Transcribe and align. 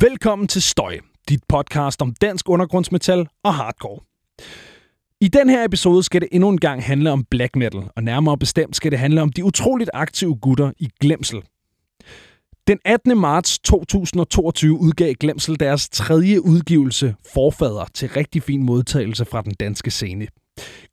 Velkommen 0.00 0.48
til 0.48 0.62
Støj, 0.62 0.98
dit 1.28 1.40
podcast 1.48 2.02
om 2.02 2.14
dansk 2.14 2.48
undergrundsmetal 2.48 3.26
og 3.42 3.54
hardcore. 3.54 4.00
I 5.20 5.28
den 5.28 5.48
her 5.48 5.64
episode 5.64 6.02
skal 6.02 6.20
det 6.20 6.28
endnu 6.32 6.48
en 6.48 6.60
gang 6.60 6.84
handle 6.84 7.10
om 7.10 7.24
black 7.24 7.56
metal, 7.56 7.82
og 7.96 8.02
nærmere 8.02 8.38
bestemt 8.38 8.76
skal 8.76 8.90
det 8.90 8.98
handle 8.98 9.22
om 9.22 9.32
de 9.32 9.44
utroligt 9.44 9.90
aktive 9.94 10.36
gutter 10.36 10.72
i 10.78 10.88
Glemsel. 11.00 11.42
Den 12.66 12.78
18. 12.84 13.18
marts 13.18 13.58
2022 13.58 14.80
udgav 14.80 15.14
Glemsel 15.14 15.60
deres 15.60 15.88
tredje 15.88 16.44
udgivelse, 16.44 17.14
Forfader, 17.34 17.84
til 17.94 18.08
rigtig 18.08 18.42
fin 18.42 18.62
modtagelse 18.62 19.24
fra 19.24 19.42
den 19.42 19.54
danske 19.54 19.90
scene. 19.90 20.26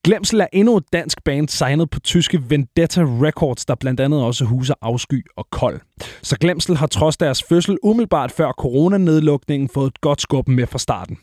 Glemsel 0.04 0.40
er 0.40 0.48
endnu 0.54 0.78
et 0.78 0.84
dansk 0.94 1.24
band 1.24 1.50
signet 1.50 1.90
på 1.90 2.00
tyske 2.00 2.50
Vendetta 2.50 3.02
Records, 3.02 3.66
der 3.66 3.76
blandt 3.76 4.00
andet 4.00 4.24
også 4.24 4.46
huser 4.46 4.74
Afsky 4.82 5.26
og 5.38 5.48
Kold. 5.52 5.80
Så 6.22 6.38
Glemsel 6.42 6.78
har 6.78 6.88
trods 6.88 7.18
deres 7.18 7.44
fødsel 7.44 7.78
umiddelbart 7.84 8.32
før 8.32 8.52
coronanedlukningen 8.52 9.70
fået 9.70 9.88
et 9.88 10.02
godt 10.02 10.22
skub 10.22 10.48
med 10.48 10.68
fra 10.68 10.80
starten. 10.80 11.18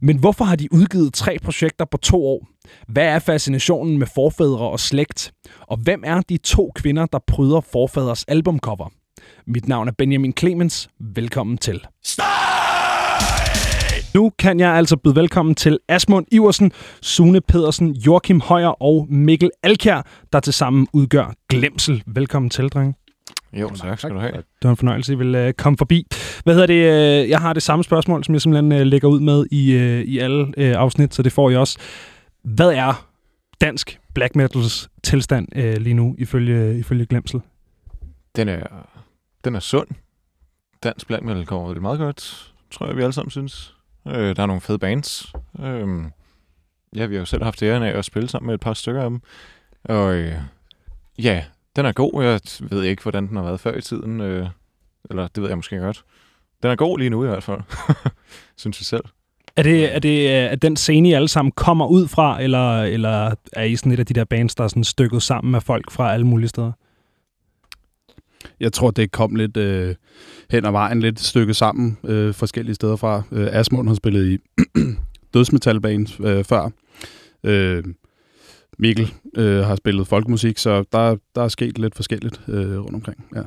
Men 0.00 0.18
hvorfor 0.18 0.44
har 0.44 0.56
de 0.56 0.72
udgivet 0.72 1.14
tre 1.14 1.38
projekter 1.42 1.84
på 1.84 1.96
to 1.96 2.26
år? 2.26 2.46
Hvad 2.88 3.04
er 3.04 3.18
fascinationen 3.18 3.98
med 3.98 4.06
forfædre 4.14 4.70
og 4.70 4.80
slægt? 4.80 5.32
Og 5.60 5.76
hvem 5.76 6.02
er 6.06 6.20
de 6.20 6.36
to 6.36 6.72
kvinder, 6.74 7.06
der 7.06 7.18
pryder 7.26 7.60
forfædres 7.60 8.24
albumcover? 8.24 8.88
Mit 9.46 9.68
navn 9.68 9.88
er 9.88 9.92
Benjamin 9.98 10.32
Clemens. 10.38 10.88
Velkommen 11.00 11.58
til. 11.58 11.80
Stop! 12.04 12.49
Nu 14.14 14.32
kan 14.38 14.60
jeg 14.60 14.70
altså 14.70 14.96
byde 14.96 15.16
velkommen 15.16 15.54
til 15.54 15.78
Asmund 15.88 16.26
Iversen, 16.32 16.72
Sune 17.02 17.40
Pedersen, 17.40 17.92
Joachim 17.92 18.40
Højer 18.40 18.82
og 18.82 19.06
Mikkel 19.10 19.50
Alkjær, 19.62 20.02
der 20.32 20.40
til 20.40 20.52
sammen 20.52 20.88
udgør 20.92 21.34
Glemsel. 21.48 22.02
Velkommen 22.06 22.50
til, 22.50 22.68
drenge. 22.68 22.94
Jo, 23.52 23.68
tak 23.68 23.98
skal 23.98 24.14
du 24.14 24.18
have. 24.18 24.32
Det 24.32 24.44
var 24.62 24.70
en 24.70 24.76
fornøjelse, 24.76 25.12
at 25.12 25.16
I 25.16 25.18
vil 25.18 25.46
uh, 25.46 25.52
komme 25.52 25.76
forbi. 25.76 26.06
Hvad 26.44 26.54
hedder 26.54 26.66
det? 26.66 27.24
Uh, 27.24 27.30
jeg 27.30 27.40
har 27.40 27.52
det 27.52 27.62
samme 27.62 27.84
spørgsmål, 27.84 28.24
som 28.24 28.34
jeg 28.34 28.42
simpelthen 28.42 28.72
uh, 28.72 28.86
lægger 28.86 29.08
ud 29.08 29.20
med 29.20 29.46
i, 29.50 29.76
uh, 29.76 29.82
i 29.82 30.18
alle 30.18 30.40
uh, 30.42 30.52
afsnit, 30.56 31.14
så 31.14 31.22
det 31.22 31.32
får 31.32 31.50
I 31.50 31.56
også. 31.56 31.78
Hvad 32.44 32.72
er 32.72 33.06
dansk 33.60 34.00
black 34.14 34.36
metals 34.36 34.90
tilstand 35.02 35.48
uh, 35.56 35.62
lige 35.62 35.94
nu, 35.94 36.14
ifølge, 36.18 36.78
ifølge 36.78 37.06
Glemsel? 37.06 37.40
Den 38.36 38.48
er, 38.48 38.66
den 39.44 39.54
er 39.54 39.60
sund. 39.60 39.88
Dansk 40.82 41.06
black 41.06 41.24
metal 41.24 41.46
kommer 41.46 41.72
det 41.72 41.82
meget 41.82 41.98
godt, 41.98 42.52
tror 42.70 42.86
jeg, 42.86 42.96
vi 42.96 43.02
alle 43.02 43.12
sammen 43.12 43.30
synes. 43.30 43.74
Øh, 44.08 44.36
der 44.36 44.42
er 44.42 44.46
nogle 44.46 44.60
fede 44.60 44.78
bands. 44.78 45.32
Øh, 45.60 45.88
ja, 46.96 47.06
vi 47.06 47.14
har 47.14 47.20
jo 47.20 47.24
selv 47.24 47.42
haft 47.42 47.62
æren 47.62 47.82
af 47.82 47.98
at 47.98 48.04
spille 48.04 48.28
sammen 48.28 48.46
med 48.46 48.54
et 48.54 48.60
par 48.60 48.74
stykker 48.74 49.02
af 49.02 49.10
dem. 49.10 49.20
Og 49.84 50.14
øh, 50.14 50.34
ja, 51.18 51.44
den 51.76 51.86
er 51.86 51.92
god. 51.92 52.22
Jeg 52.22 52.40
ved 52.60 52.82
ikke, 52.82 53.02
hvordan 53.02 53.28
den 53.28 53.36
har 53.36 53.44
været 53.44 53.60
før 53.60 53.76
i 53.76 53.80
tiden. 53.80 54.20
Øh, 54.20 54.46
eller 55.10 55.28
det 55.28 55.42
ved 55.42 55.48
jeg 55.48 55.58
måske 55.58 55.78
godt. 55.78 56.04
Den 56.62 56.70
er 56.70 56.76
god 56.76 56.98
lige 56.98 57.10
nu 57.10 57.24
i 57.24 57.26
hvert 57.26 57.42
fald, 57.42 57.60
synes 58.56 58.80
jeg 58.80 58.86
selv. 58.86 59.04
Er 59.56 59.62
det, 59.62 59.94
er 59.94 59.98
det 59.98 60.44
øh, 60.44 60.52
at 60.52 60.62
den 60.62 60.76
scene, 60.76 61.08
I 61.08 61.12
alle 61.12 61.28
sammen 61.28 61.52
kommer 61.52 61.86
ud 61.86 62.08
fra, 62.08 62.42
eller, 62.42 62.82
eller 62.82 63.34
er 63.52 63.64
I 63.64 63.76
sådan 63.76 63.92
et 63.92 63.98
af 63.98 64.06
de 64.06 64.14
der 64.14 64.24
bands, 64.24 64.54
der 64.54 64.64
er 64.64 64.68
sådan 64.68 64.84
stykket 64.84 65.22
sammen 65.22 65.52
med 65.52 65.60
folk 65.60 65.90
fra 65.90 66.12
alle 66.12 66.26
mulige 66.26 66.48
steder? 66.48 66.72
Jeg 68.60 68.72
tror, 68.72 68.90
det 68.90 69.12
kom 69.12 69.34
lidt 69.34 69.56
øh, 69.56 69.94
hen 70.50 70.64
ad 70.64 70.70
vejen, 70.70 71.00
lidt 71.00 71.20
stykket 71.20 71.56
sammen 71.56 71.98
øh, 72.04 72.34
forskellige 72.34 72.74
steder 72.74 72.96
fra. 72.96 73.22
Øh, 73.32 73.48
Asmund 73.52 73.88
har 73.88 73.94
spillet 73.94 74.26
i 74.32 74.38
dødsmetalbanen 75.34 76.08
øh, 76.20 76.44
før. 76.44 76.70
Øh, 77.44 77.84
Mikkel 78.78 79.14
øh, 79.36 79.60
har 79.60 79.76
spillet 79.76 80.06
folkemusik, 80.06 80.58
så 80.58 80.84
der, 80.92 81.16
der 81.34 81.42
er 81.42 81.48
sket 81.48 81.78
lidt 81.78 81.94
forskelligt 81.94 82.40
øh, 82.48 82.78
rundt 82.78 82.94
omkring. 82.94 83.24
Ja. 83.36 83.42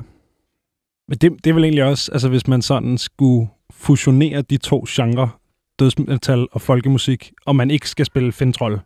Men 1.08 1.18
det, 1.18 1.32
det 1.44 1.50
er 1.50 1.54
vel 1.54 1.64
egentlig 1.64 1.84
også, 1.84 2.12
altså 2.12 2.28
hvis 2.28 2.46
man 2.46 2.62
sådan 2.62 2.98
skulle 2.98 3.48
fusionere 3.70 4.42
de 4.42 4.56
to 4.56 4.84
genrer, 4.88 5.40
dødsmetal 5.78 6.46
og 6.52 6.60
folkemusik, 6.60 7.32
og 7.46 7.56
man 7.56 7.70
ikke 7.70 7.88
skal 7.88 8.06
spille 8.06 8.32
fintroll, 8.32 8.80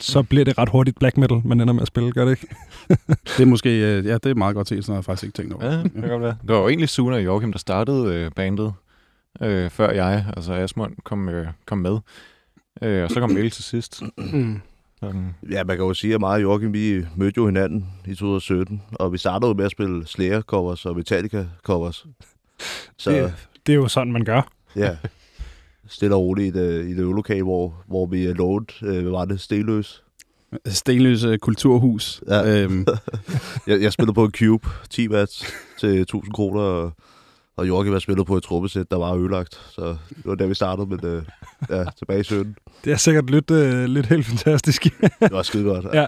så 0.00 0.22
bliver 0.22 0.44
det 0.44 0.58
ret 0.58 0.68
hurtigt 0.68 0.98
black 0.98 1.16
metal, 1.16 1.40
man 1.44 1.60
ender 1.60 1.74
med 1.74 1.82
at 1.82 1.88
spille, 1.88 2.12
gør 2.12 2.24
det 2.24 2.30
ikke? 2.30 2.46
det 3.36 3.40
er 3.40 3.46
måske, 3.46 3.70
øh, 3.70 4.06
ja, 4.06 4.14
det 4.14 4.26
er 4.26 4.34
meget 4.34 4.54
godt 4.54 4.68
set, 4.68 4.84
sådan 4.84 4.92
har 4.92 4.98
jeg 4.98 5.04
faktisk 5.04 5.24
ikke 5.24 5.36
tænkt 5.36 5.52
over. 5.52 5.64
Ja, 5.64 5.82
det 5.82 5.92
kan 5.92 6.08
godt 6.08 6.22
være. 6.22 6.36
Det 6.42 6.54
var 6.54 6.58
jo 6.58 6.68
egentlig 6.68 6.88
Suna 6.88 7.16
og 7.16 7.24
Joachim, 7.24 7.52
der 7.52 7.58
startede 7.58 8.14
øh, 8.14 8.30
bandet, 8.30 8.72
øh, 9.40 9.70
før 9.70 9.90
jeg, 9.90 10.24
altså 10.36 10.52
Asmund, 10.52 10.96
kom, 11.04 11.28
øh, 11.28 11.46
kom 11.66 11.78
med. 11.78 11.98
Øh, 12.82 13.04
og 13.04 13.10
så 13.10 13.20
kom 13.20 13.30
Mikkel 13.30 13.50
til 13.50 13.64
sidst. 13.64 14.02
Mm. 15.02 15.34
Ja, 15.50 15.64
man 15.64 15.76
kan 15.76 15.86
jo 15.86 15.94
sige, 15.94 16.14
at 16.14 16.20
mig 16.20 16.30
og 16.30 16.42
Joachim, 16.42 16.72
vi 16.72 17.06
mødte 17.16 17.38
jo 17.38 17.46
hinanden 17.46 17.86
i 18.06 18.14
2017, 18.14 18.82
og 18.92 19.12
vi 19.12 19.18
startede 19.18 19.48
jo 19.48 19.54
med 19.54 19.64
at 19.64 19.70
spille 19.70 20.06
Slayer-covers 20.06 20.86
og 20.86 20.96
Metallica-covers. 20.96 22.06
Så, 22.96 23.10
det, 23.10 23.34
det 23.66 23.72
er 23.72 23.76
jo 23.76 23.88
sådan, 23.88 24.12
man 24.12 24.24
gør. 24.24 24.42
Ja, 24.76 24.96
stille 25.88 26.14
og 26.14 26.22
roligt 26.22 26.56
i 26.56 26.58
det, 26.58 26.86
i 26.90 26.94
hvor, 27.42 27.74
hvor 27.86 28.06
vi 28.06 28.26
er 28.26 28.34
øh, 28.82 29.02
hvad 29.02 29.10
var 29.10 29.24
det, 29.24 29.40
Stenløs? 29.40 30.02
Stenløs 30.66 31.24
uh, 31.24 31.36
Kulturhus. 31.36 32.22
Ja. 32.28 32.62
Øhm. 32.62 32.86
jeg, 33.66 33.82
jeg 33.82 33.92
spillede 33.92 34.14
på 34.14 34.24
en 34.24 34.30
Cube, 34.30 34.68
10 34.90 35.08
watts 35.08 35.44
til 35.78 36.00
1000 36.00 36.32
kroner, 36.32 36.60
og 36.60 36.92
og 37.58 37.68
Joachim 37.68 37.92
har 37.92 38.00
spillet 38.00 38.26
på 38.26 38.36
et 38.36 38.42
trommesæt, 38.42 38.90
der 38.90 38.96
var 38.96 39.14
ødelagt. 39.14 39.54
Så 39.70 39.96
det 40.08 40.24
var 40.24 40.34
der, 40.34 40.46
vi 40.46 40.54
startede, 40.54 40.86
men 40.86 41.00
uh, 41.04 41.22
ja, 41.70 41.84
tilbage 41.98 42.20
i 42.20 42.22
17. 42.22 42.56
Det 42.84 42.92
er 42.92 42.96
sikkert 42.96 43.30
lidt, 43.30 43.50
uh, 43.50 43.84
lidt 43.84 44.06
helt 44.06 44.26
fantastisk. 44.26 44.84
det 45.20 45.32
var 45.32 45.42
skide 45.42 45.64
godt. 45.64 45.86
Ja. 45.94 46.06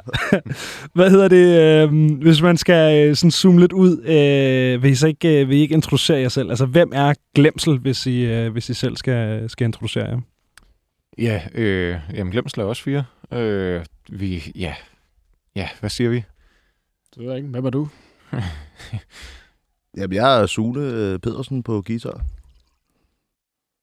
Hvad 0.94 1.10
hedder 1.10 1.28
det, 1.28 1.84
uh, 1.84 2.20
hvis 2.22 2.42
man 2.42 2.56
skal 2.56 3.10
uh, 3.10 3.16
sådan 3.16 3.30
zoome 3.30 3.60
lidt 3.60 3.72
ud, 3.72 3.98
uh, 3.98 4.82
vil, 4.82 4.90
I 4.90 4.94
så 4.94 5.06
ikke, 5.06 5.42
uh, 5.42 5.48
vil 5.48 5.58
I 5.58 5.60
ikke 5.60 5.74
introducere 5.74 6.20
jer 6.20 6.28
selv? 6.28 6.50
Altså, 6.50 6.66
hvem 6.66 6.90
er 6.94 7.14
Glemsel, 7.34 7.78
hvis 7.78 8.06
I, 8.06 8.46
uh, 8.46 8.52
hvis 8.52 8.68
I 8.68 8.74
selv 8.74 8.96
skal, 8.96 9.50
skal 9.50 9.64
introducere 9.64 10.04
jer? 10.04 10.20
Ja, 11.18 11.42
øh, 11.54 12.00
jamen 12.14 12.32
Glemsel 12.32 12.60
er 12.60 12.64
også 12.64 12.82
fire. 12.82 13.04
Øh, 13.32 13.84
vi, 14.08 14.52
ja, 14.54 14.74
ja, 15.56 15.68
hvad 15.80 15.90
siger 15.90 16.10
vi? 16.10 16.24
Det 17.14 17.22
ved 17.22 17.26
jeg 17.26 17.36
ikke. 17.36 17.48
Hvem 17.48 17.66
er 17.66 17.70
du? 17.70 17.88
Jamen, 19.96 20.14
jeg 20.14 20.42
er 20.42 20.46
Sune 20.46 20.80
øh, 20.80 21.18
Pedersen 21.18 21.62
på 21.62 21.82
guitar. 21.86 22.24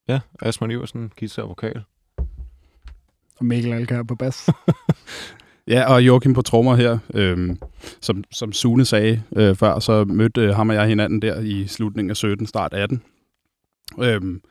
Ja, 0.09 0.19
Asman 0.41 0.71
Iversen, 0.71 1.11
guitar 1.19 1.43
og 1.43 1.49
vokal. 1.49 1.83
Og 3.39 3.45
Mikkel 3.45 3.73
Alkær 3.73 4.03
på 4.03 4.15
bas. 4.15 4.49
ja, 5.67 5.93
og 5.93 6.05
Joachim 6.05 6.33
på 6.33 6.41
trommer 6.41 6.75
her. 6.75 6.97
Øhm, 7.13 7.57
som, 8.01 8.23
som 8.31 8.53
Sune 8.53 8.85
sagde 8.85 9.23
øh, 9.35 9.55
før, 9.55 9.79
så 9.79 10.05
mødte 10.05 10.41
øh, 10.41 10.49
ham 10.49 10.69
og 10.69 10.75
jeg 10.75 10.87
hinanden 10.87 11.21
der 11.21 11.39
i 11.39 11.67
slutningen 11.67 12.09
af 12.09 12.17
17, 12.17 12.47
start 12.47 12.73
18. 12.73 13.01
Øhm, 14.01 14.41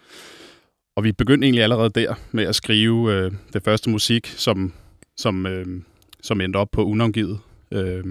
og 0.97 1.05
vi 1.05 1.13
begyndte 1.13 1.45
egentlig 1.45 1.63
allerede 1.63 1.91
der 1.91 2.15
med 2.33 2.45
at 2.45 2.55
skrive 2.55 3.13
øh, 3.13 3.33
det 3.53 3.63
første 3.65 3.91
musik, 3.91 4.27
som, 4.27 4.73
som, 5.17 5.47
øh, 5.47 5.67
som 6.23 6.41
endte 6.41 6.57
op 6.57 6.71
på 6.73 6.85
unangivet. 6.85 7.39
Øh, 7.73 8.05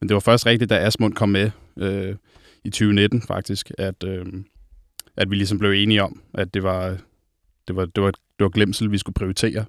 men 0.00 0.08
det 0.08 0.14
var 0.14 0.20
først 0.20 0.46
rigtigt, 0.46 0.70
da 0.70 0.78
Asmund 0.78 1.14
kom 1.14 1.28
med. 1.28 1.50
Øh, 1.76 2.14
i 2.66 2.70
2019 2.70 3.22
faktisk, 3.22 3.70
at, 3.78 4.04
øh, 4.04 4.26
at 5.16 5.30
vi 5.30 5.36
ligesom 5.36 5.58
blev 5.58 5.70
enige 5.70 6.02
om, 6.02 6.22
at 6.34 6.54
det 6.54 6.62
var, 6.62 6.96
det 7.68 7.76
var, 7.76 7.84
det 7.84 8.02
var, 8.02 8.10
det 8.10 8.40
var 8.44 8.48
glemsel, 8.48 8.90
vi 8.90 8.98
skulle 8.98 9.14
prioritere. 9.14 9.64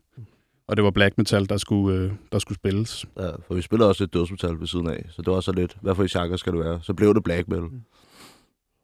Og 0.67 0.77
det 0.77 0.83
var 0.83 0.91
black 0.91 1.17
metal, 1.17 1.49
der 1.49 1.57
skulle, 1.57 1.97
øh, 1.97 2.11
der 2.31 2.39
skulle 2.39 2.55
spilles. 2.55 3.05
Ja, 3.19 3.29
for 3.47 3.53
vi 3.53 3.61
spiller 3.61 3.85
også 3.85 4.03
lidt 4.03 4.13
dødsmetal 4.13 4.59
ved 4.59 4.67
siden 4.67 4.89
af, 4.89 5.05
så 5.09 5.21
det 5.21 5.33
var 5.33 5.39
så 5.39 5.51
lidt, 5.51 5.77
hvad 5.81 5.95
for 5.95 6.03
i 6.03 6.07
genre 6.07 6.37
skal 6.37 6.53
det 6.53 6.59
være? 6.59 6.79
Så 6.83 6.93
blev 6.93 7.13
det 7.13 7.23
black 7.23 7.47
metal. 7.47 7.69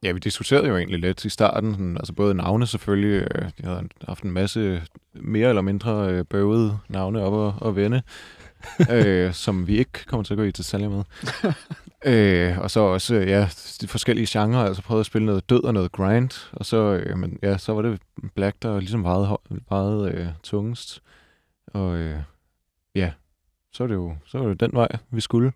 Ja, 0.03 0.11
vi 0.11 0.19
diskuterede 0.19 0.67
jo 0.67 0.77
egentlig 0.77 0.99
lidt 0.99 1.25
i 1.25 1.29
starten, 1.29 1.97
altså 1.97 2.13
både 2.13 2.33
navne 2.33 2.67
selvfølgelig, 2.67 3.27
øh, 3.35 3.49
de 3.57 3.63
havde 3.63 3.89
haft 4.07 4.23
en 4.23 4.31
masse 4.31 4.81
mere 5.13 5.49
eller 5.49 5.61
mindre 5.61 6.09
øh, 6.09 6.25
bøvede 6.25 6.77
navne 6.89 7.21
op 7.21 7.33
og, 7.33 7.55
og 7.61 7.75
vende, 7.75 8.01
øh, 8.91 9.33
som 9.33 9.67
vi 9.67 9.77
ikke 9.77 10.05
kommer 10.05 10.23
til 10.23 10.33
at 10.33 10.37
gå 10.37 10.43
i 10.43 10.51
detaljer 10.51 10.89
med. 10.89 11.03
øh, 12.05 12.59
og 12.59 12.71
så 12.71 12.79
også, 12.79 13.15
øh, 13.15 13.27
ja, 13.27 13.49
de 13.81 13.87
forskellige 13.87 14.39
genrer, 14.39 14.65
altså 14.65 14.81
prøvede 14.81 14.99
at 14.99 15.05
spille 15.05 15.25
noget 15.25 15.49
død 15.49 15.63
og 15.63 15.73
noget 15.73 15.91
grind, 15.91 16.51
og 16.53 16.65
så, 16.65 16.77
øh, 16.77 17.17
men, 17.17 17.39
ja, 17.43 17.57
så 17.57 17.73
var 17.73 17.81
det 17.81 18.01
Black, 18.35 18.55
der 18.61 18.79
ligesom 18.79 19.03
vejede, 19.03 19.37
vejede 19.69 20.11
øh, 20.11 20.27
tungest. 20.43 21.01
Og 21.67 21.97
øh, 21.97 22.19
ja, 22.95 23.11
så 23.71 23.83
var, 23.83 23.87
det 23.87 23.95
jo, 23.95 24.15
så 24.25 24.37
var 24.37 24.47
det 24.47 24.59
den 24.59 24.71
vej, 24.73 24.87
vi 25.11 25.21
skulle. 25.21 25.51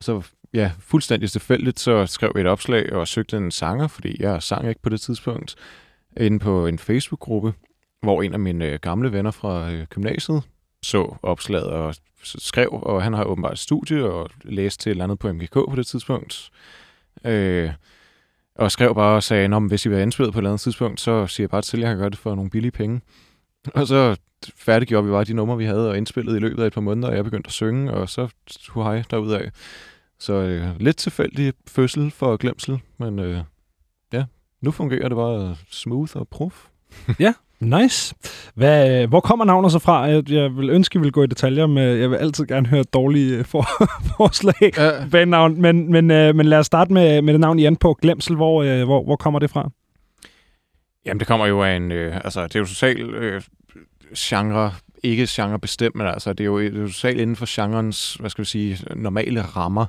Så 0.00 0.22
ja, 0.54 0.72
fuldstændig 0.78 1.30
tilfældigt, 1.30 1.80
så 1.80 2.06
skrev 2.06 2.32
jeg 2.34 2.40
et 2.40 2.46
opslag 2.46 2.92
og 2.92 3.08
søgte 3.08 3.36
en 3.36 3.50
sanger, 3.50 3.88
fordi 3.88 4.22
jeg 4.22 4.42
sang 4.42 4.68
ikke 4.68 4.82
på 4.82 4.88
det 4.88 5.00
tidspunkt, 5.00 5.56
inde 6.16 6.38
på 6.38 6.66
en 6.66 6.78
Facebook-gruppe, 6.78 7.54
hvor 8.02 8.22
en 8.22 8.32
af 8.32 8.40
mine 8.40 8.66
øh, 8.66 8.78
gamle 8.82 9.12
venner 9.12 9.30
fra 9.30 9.72
øh, 9.72 9.86
gymnasiet 9.86 10.42
så 10.82 11.16
opslaget 11.22 11.66
og 11.66 11.94
skrev, 12.22 12.68
og 12.72 13.02
han 13.02 13.12
har 13.12 13.24
åbenbart 13.24 13.52
et 13.52 13.58
studie 13.58 14.04
og 14.04 14.30
læste 14.42 14.82
til 14.82 14.90
et 14.90 14.94
eller 14.94 15.04
andet 15.04 15.18
på 15.18 15.32
MGK 15.32 15.52
på 15.52 15.74
det 15.76 15.86
tidspunkt. 15.86 16.50
Øh, 17.24 17.70
og 18.54 18.72
skrev 18.72 18.94
bare 18.94 19.16
og 19.16 19.22
sagde, 19.22 19.56
at 19.56 19.62
hvis 19.62 19.86
I 19.86 19.88
vil 19.88 19.96
have 19.96 20.02
indspillet 20.02 20.32
på 20.32 20.38
et 20.38 20.40
eller 20.40 20.50
andet 20.50 20.60
tidspunkt, 20.60 21.00
så 21.00 21.26
siger 21.26 21.44
jeg 21.44 21.50
bare 21.50 21.62
til, 21.62 21.76
at 21.76 21.82
jeg 21.82 21.88
kan 21.90 21.98
gøre 21.98 22.10
det 22.10 22.18
for 22.18 22.34
nogle 22.34 22.50
billige 22.50 22.72
penge. 22.72 23.00
Og 23.74 23.86
så 23.86 24.16
færdiggjorde 24.56 25.06
vi 25.06 25.12
bare 25.12 25.24
de 25.24 25.34
numre, 25.34 25.56
vi 25.56 25.64
havde 25.64 25.90
og 25.90 25.96
indspillet 25.96 26.36
i 26.36 26.38
løbet 26.38 26.62
af 26.62 26.66
et 26.66 26.72
par 26.72 26.80
måneder, 26.80 27.08
og 27.08 27.16
jeg 27.16 27.24
begyndte 27.24 27.48
at 27.48 27.52
synge, 27.52 27.92
og 27.92 28.08
så 28.08 28.28
hej 28.74 29.02
derudad. 29.10 29.50
Så 30.18 30.32
øh, 30.32 30.80
lidt 30.80 30.96
tilfældig 30.96 31.52
fødsel 31.66 32.10
for 32.10 32.36
glemsel, 32.36 32.80
men 32.98 33.18
øh, 33.18 33.42
ja, 34.12 34.24
nu 34.60 34.70
fungerer 34.70 35.08
det 35.08 35.16
bare 35.16 35.56
smooth 35.70 36.16
og 36.16 36.28
proof. 36.28 36.66
Nice. 37.60 38.14
Hvad, 38.54 39.06
hvor 39.06 39.20
kommer 39.20 39.44
navnet 39.44 39.72
så 39.72 39.78
fra? 39.78 40.00
Jeg, 40.00 40.30
jeg 40.30 40.56
vil 40.56 40.70
ønske, 40.70 40.96
at 40.96 41.00
vi 41.00 41.04
vil 41.04 41.12
gå 41.12 41.22
i 41.22 41.26
detaljer 41.26 41.66
med... 41.66 41.96
Jeg 41.96 42.10
vil 42.10 42.16
altid 42.16 42.46
gerne 42.46 42.66
høre 42.66 42.82
dårlige 42.82 43.38
øh, 43.38 43.44
for, 43.44 43.66
forslag 44.16 44.72
Ja. 44.78 44.90
bag 45.10 45.26
navn. 45.26 45.60
Men, 45.60 45.92
men, 45.92 46.10
øh, 46.10 46.34
men 46.34 46.46
lad 46.46 46.58
os 46.58 46.66
starte 46.66 46.92
med, 46.92 47.22
med 47.22 47.32
det 47.32 47.40
navn 47.40 47.58
Jan 47.58 47.76
på 47.76 47.98
Glemsel. 48.02 48.36
Hvor, 48.36 48.62
øh, 48.62 48.84
hvor, 48.84 49.04
hvor 49.04 49.16
kommer 49.16 49.38
det 49.38 49.50
fra? 49.50 49.70
Jamen, 51.06 51.18
det 51.20 51.26
kommer 51.26 51.46
jo 51.46 51.62
af 51.62 51.76
en... 51.76 51.92
Øh, 51.92 52.16
altså, 52.24 52.42
det 52.42 52.56
er 52.56 52.60
jo 52.60 52.66
totalt 52.66 53.14
øh, 53.14 53.42
genre... 54.16 54.72
Ikke 55.02 55.26
genre 55.30 55.58
bestemt, 55.58 55.94
men 55.94 56.06
altså, 56.06 56.32
det 56.32 56.40
er 56.40 56.44
jo, 56.46 56.60
det 56.60 56.76
er 56.76 56.80
jo 56.80 56.88
totalt 56.88 57.20
inden 57.20 57.36
for 57.36 57.46
genrens, 57.48 58.14
hvad 58.14 58.30
skal 58.30 58.42
vi 58.42 58.48
sige, 58.48 58.78
normale 58.96 59.42
rammer. 59.42 59.86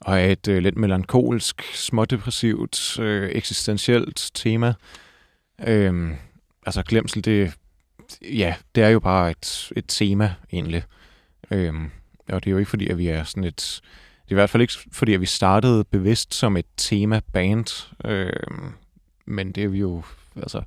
Og 0.00 0.20
er 0.20 0.26
et 0.26 0.48
øh, 0.48 0.58
lidt 0.62 0.76
melankolsk, 0.76 1.62
smådepressivt, 1.74 2.98
øh, 3.00 3.30
eksistentielt 3.32 4.30
tema. 4.34 4.74
Øhm, 5.66 6.14
altså, 6.66 6.82
glemsel, 6.82 7.24
det, 7.24 7.52
ja, 8.22 8.54
det 8.74 8.82
er 8.82 8.88
jo 8.88 9.00
bare 9.00 9.30
et, 9.30 9.72
et 9.76 9.84
tema, 9.88 10.34
egentlig. 10.52 10.82
Øhm, 11.50 11.90
og 12.28 12.44
det 12.44 12.50
er 12.50 12.52
jo 12.52 12.58
ikke 12.58 12.70
fordi, 12.70 12.88
at 12.88 12.98
vi 12.98 13.08
er 13.08 13.24
sådan 13.24 13.44
et... 13.44 13.80
Det 14.24 14.34
er 14.34 14.34
i 14.34 14.42
hvert 14.42 14.50
fald 14.50 14.60
ikke 14.60 14.74
fordi, 14.92 15.14
at 15.14 15.20
vi 15.20 15.26
startede 15.26 15.84
bevidst 15.84 16.34
som 16.34 16.56
et 16.56 16.66
tema-band. 16.76 17.92
Øhm, 18.04 18.72
men 19.26 19.52
det 19.52 19.64
er 19.64 19.68
vi 19.68 19.78
jo, 19.78 20.02
altså... 20.36 20.62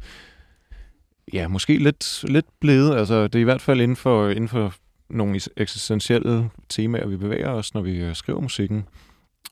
Ja, 1.33 1.47
måske 1.47 1.77
lidt, 1.77 2.23
lidt 2.27 2.45
blevet. 2.59 2.95
Altså, 2.97 3.23
det 3.27 3.35
er 3.35 3.41
i 3.41 3.43
hvert 3.43 3.61
fald 3.61 3.81
inden 3.81 3.95
for, 3.95 4.29
inden 4.29 4.47
for 4.47 4.73
nogle 5.09 5.39
eksistentielle 5.57 6.49
temaer, 6.69 7.07
vi 7.07 7.17
bevæger 7.17 7.49
os, 7.49 7.73
når 7.73 7.81
vi 7.81 7.97
øh, 7.97 8.15
skriver 8.15 8.39
musikken. 8.39 8.87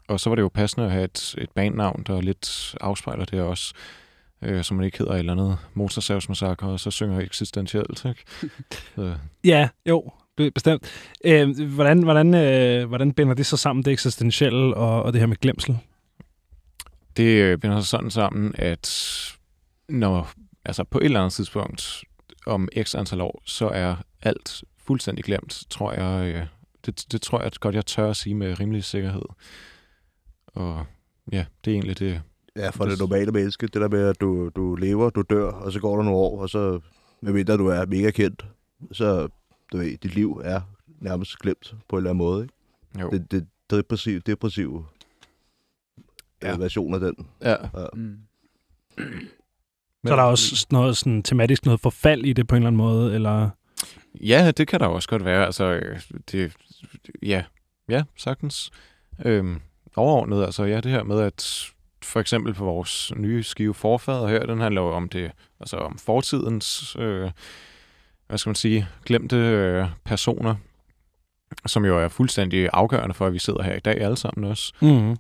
Og 0.07 0.19
så 0.19 0.29
var 0.29 0.35
det 0.35 0.41
jo 0.41 0.49
passende 0.49 0.85
at 0.85 0.91
have 0.91 1.03
et, 1.03 1.35
et 1.37 1.49
bandnavn, 1.49 2.03
der 2.07 2.21
lidt 2.21 2.75
afspejler 2.81 3.25
det 3.25 3.41
også. 3.41 3.73
Øh, 4.43 4.63
som 4.63 4.77
man 4.77 4.85
ikke 4.85 4.97
hedder 4.97 5.13
eller 5.13 5.31
andet 5.31 5.57
motorsavsmassakre, 5.73 6.67
og 6.67 6.79
så 6.79 6.91
synger 6.91 7.19
eksistentielt, 7.19 8.05
ikke? 8.05 8.23
Så, 8.95 9.15
Ja, 9.43 9.69
jo, 9.89 10.11
det 10.37 10.45
er 10.47 10.51
bestemt. 10.51 10.91
Øh, 11.25 11.67
hvordan, 11.67 12.03
hvordan, 12.03 12.33
øh, 12.33 12.87
hvordan 12.87 13.13
binder 13.13 13.33
det 13.33 13.45
så 13.45 13.57
sammen, 13.57 13.85
det 13.85 13.91
eksistentielle 13.91 14.75
og, 14.75 15.03
og 15.03 15.13
det 15.13 15.19
her 15.19 15.27
med 15.27 15.37
glemsel? 15.37 15.77
det 17.17 17.41
øh, 17.41 17.57
binder 17.57 17.79
sig 17.79 17.87
sådan 17.87 18.11
sammen, 18.11 18.55
at 18.57 18.87
når, 19.89 20.31
altså 20.65 20.83
på 20.83 20.97
et 20.97 21.05
eller 21.05 21.19
andet 21.19 21.33
tidspunkt 21.33 22.03
om 22.45 22.69
x 22.83 22.95
antal 22.95 23.21
år, 23.21 23.41
så 23.45 23.67
er 23.67 23.95
alt 24.21 24.63
fuldstændig 24.77 25.25
glemt, 25.25 25.63
tror 25.69 25.93
jeg. 25.93 26.35
Øh, 26.35 26.45
det, 26.85 27.05
det 27.11 27.21
tror 27.21 27.41
jeg 27.41 27.51
godt, 27.59 27.75
jeg 27.75 27.85
tør 27.85 28.09
at 28.09 28.17
sige 28.17 28.35
med 28.35 28.59
rimelig 28.59 28.83
sikkerhed. 28.83 29.25
Og 30.47 30.85
ja, 31.31 31.45
det 31.65 31.71
er 31.71 31.75
egentlig 31.75 31.99
det. 31.99 32.21
Ja, 32.55 32.69
for 32.69 32.85
det 32.85 32.99
normale 32.99 33.31
menneske, 33.31 33.67
det 33.67 33.81
der 33.81 33.89
med, 33.89 34.07
at 34.07 34.21
du, 34.21 34.49
du 34.55 34.75
lever, 34.75 35.09
du 35.09 35.21
dør, 35.29 35.51
og 35.51 35.71
så 35.71 35.79
går 35.79 35.95
der 35.95 36.03
nogle 36.03 36.19
år, 36.19 36.41
og 36.41 36.49
så, 36.49 36.79
medmindre 37.21 37.57
du 37.57 37.67
er 37.67 37.85
mega 37.85 38.11
kendt, 38.11 38.45
så, 38.91 39.27
du 39.71 39.77
ved, 39.77 39.97
dit 39.97 40.15
liv 40.15 40.41
er 40.43 40.61
nærmest 40.99 41.39
glemt 41.39 41.75
på 41.89 41.95
en 41.95 41.97
eller 41.97 42.09
anden 42.09 42.25
måde, 42.25 42.43
ikke? 42.43 42.53
Jo. 42.99 43.09
Det, 43.09 43.31
det 43.31 43.47
depressiv, 43.69 44.19
depressiv 44.21 44.85
Ja. 46.43 46.49
ja. 46.49 46.57
version 46.57 46.93
af 46.93 46.99
den. 46.99 47.27
Ja, 47.41 47.55
Mm. 47.93 48.17
Så 50.05 50.11
er 50.11 50.15
der 50.15 50.23
også 50.23 50.55
sådan 50.55 50.75
noget 50.75 50.97
sådan, 50.97 51.23
tematisk 51.23 51.65
noget 51.65 51.79
forfald 51.79 52.25
i 52.25 52.33
det 52.33 52.47
på 52.47 52.55
en 52.55 52.61
eller 52.61 52.67
anden 52.67 52.77
måde, 52.77 53.15
eller... 53.15 53.49
Ja, 54.21 54.51
det 54.51 54.67
kan 54.67 54.79
der 54.79 54.85
også 54.85 55.09
godt 55.09 55.25
være. 55.25 55.45
Altså, 55.45 55.63
øh, 55.65 56.01
det, 56.31 56.53
ja, 57.23 57.43
ja, 57.89 58.03
sagtens. 58.17 58.71
Øhm, 59.25 59.61
overordnet, 59.95 60.43
altså 60.45 60.63
ja, 60.63 60.81
det 60.81 60.91
her 60.91 61.03
med, 61.03 61.19
at 61.19 61.71
for 62.03 62.19
eksempel 62.19 62.53
på 62.53 62.65
vores 62.65 63.11
nye 63.15 63.43
skive 63.43 63.73
Forfader 63.73 64.27
her, 64.27 64.45
den 64.45 64.61
handler 64.61 64.81
jo 64.81 64.91
om 64.91 65.09
det, 65.09 65.31
altså 65.59 65.77
om 65.77 65.97
fortidens, 65.97 66.95
øh, 66.99 67.31
hvad 68.27 68.37
skal 68.37 68.49
man 68.49 68.55
sige, 68.55 68.87
glemte 69.05 69.35
øh, 69.35 69.85
personer, 70.05 70.55
som 71.65 71.85
jo 71.85 71.99
er 71.99 72.07
fuldstændig 72.07 72.69
afgørende 72.73 73.13
for, 73.13 73.27
at 73.27 73.33
vi 73.33 73.39
sidder 73.39 73.63
her 73.63 73.75
i 73.75 73.79
dag 73.79 74.01
alle 74.01 74.17
sammen 74.17 74.51
også. 74.51 74.73
Mm. 74.81 75.15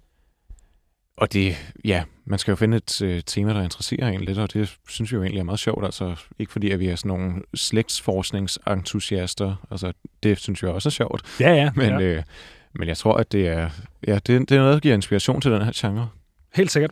Og 1.17 1.33
det, 1.33 1.55
ja, 1.85 2.03
man 2.25 2.39
skal 2.39 2.51
jo 2.51 2.55
finde 2.55 2.77
et 2.77 3.01
øh, 3.01 3.21
tema, 3.25 3.53
der 3.53 3.61
interesserer 3.61 4.09
en 4.09 4.21
lidt, 4.21 4.37
og 4.37 4.53
det 4.53 4.77
synes 4.87 5.11
vi 5.11 5.15
jo 5.15 5.23
egentlig 5.23 5.39
er 5.39 5.43
meget 5.43 5.59
sjovt. 5.59 5.85
Altså, 5.85 6.15
ikke 6.39 6.51
fordi, 6.51 6.71
at 6.71 6.79
vi 6.79 6.87
er 6.87 6.95
sådan 6.95 7.09
nogle 7.09 7.41
slægtsforskningsentusiaster. 7.55 9.55
Altså, 9.71 9.93
det 10.23 10.39
synes 10.39 10.63
jeg 10.63 10.71
også 10.71 10.89
er 10.89 10.91
sjovt. 10.91 11.39
Ja, 11.39 11.53
ja. 11.53 11.71
Men, 11.75 11.89
ja. 11.89 12.01
øh, 12.01 12.23
men 12.73 12.87
jeg 12.87 12.97
tror, 12.97 13.13
at 13.13 13.31
det 13.31 13.47
er, 13.47 13.69
ja, 14.07 14.15
det, 14.15 14.27
det 14.27 14.51
er 14.51 14.59
noget, 14.59 14.73
der 14.73 14.79
giver 14.79 14.95
inspiration 14.95 15.41
til 15.41 15.51
den 15.51 15.61
her 15.61 15.71
genre. 15.75 16.09
Helt 16.55 16.71
sikkert. 16.71 16.91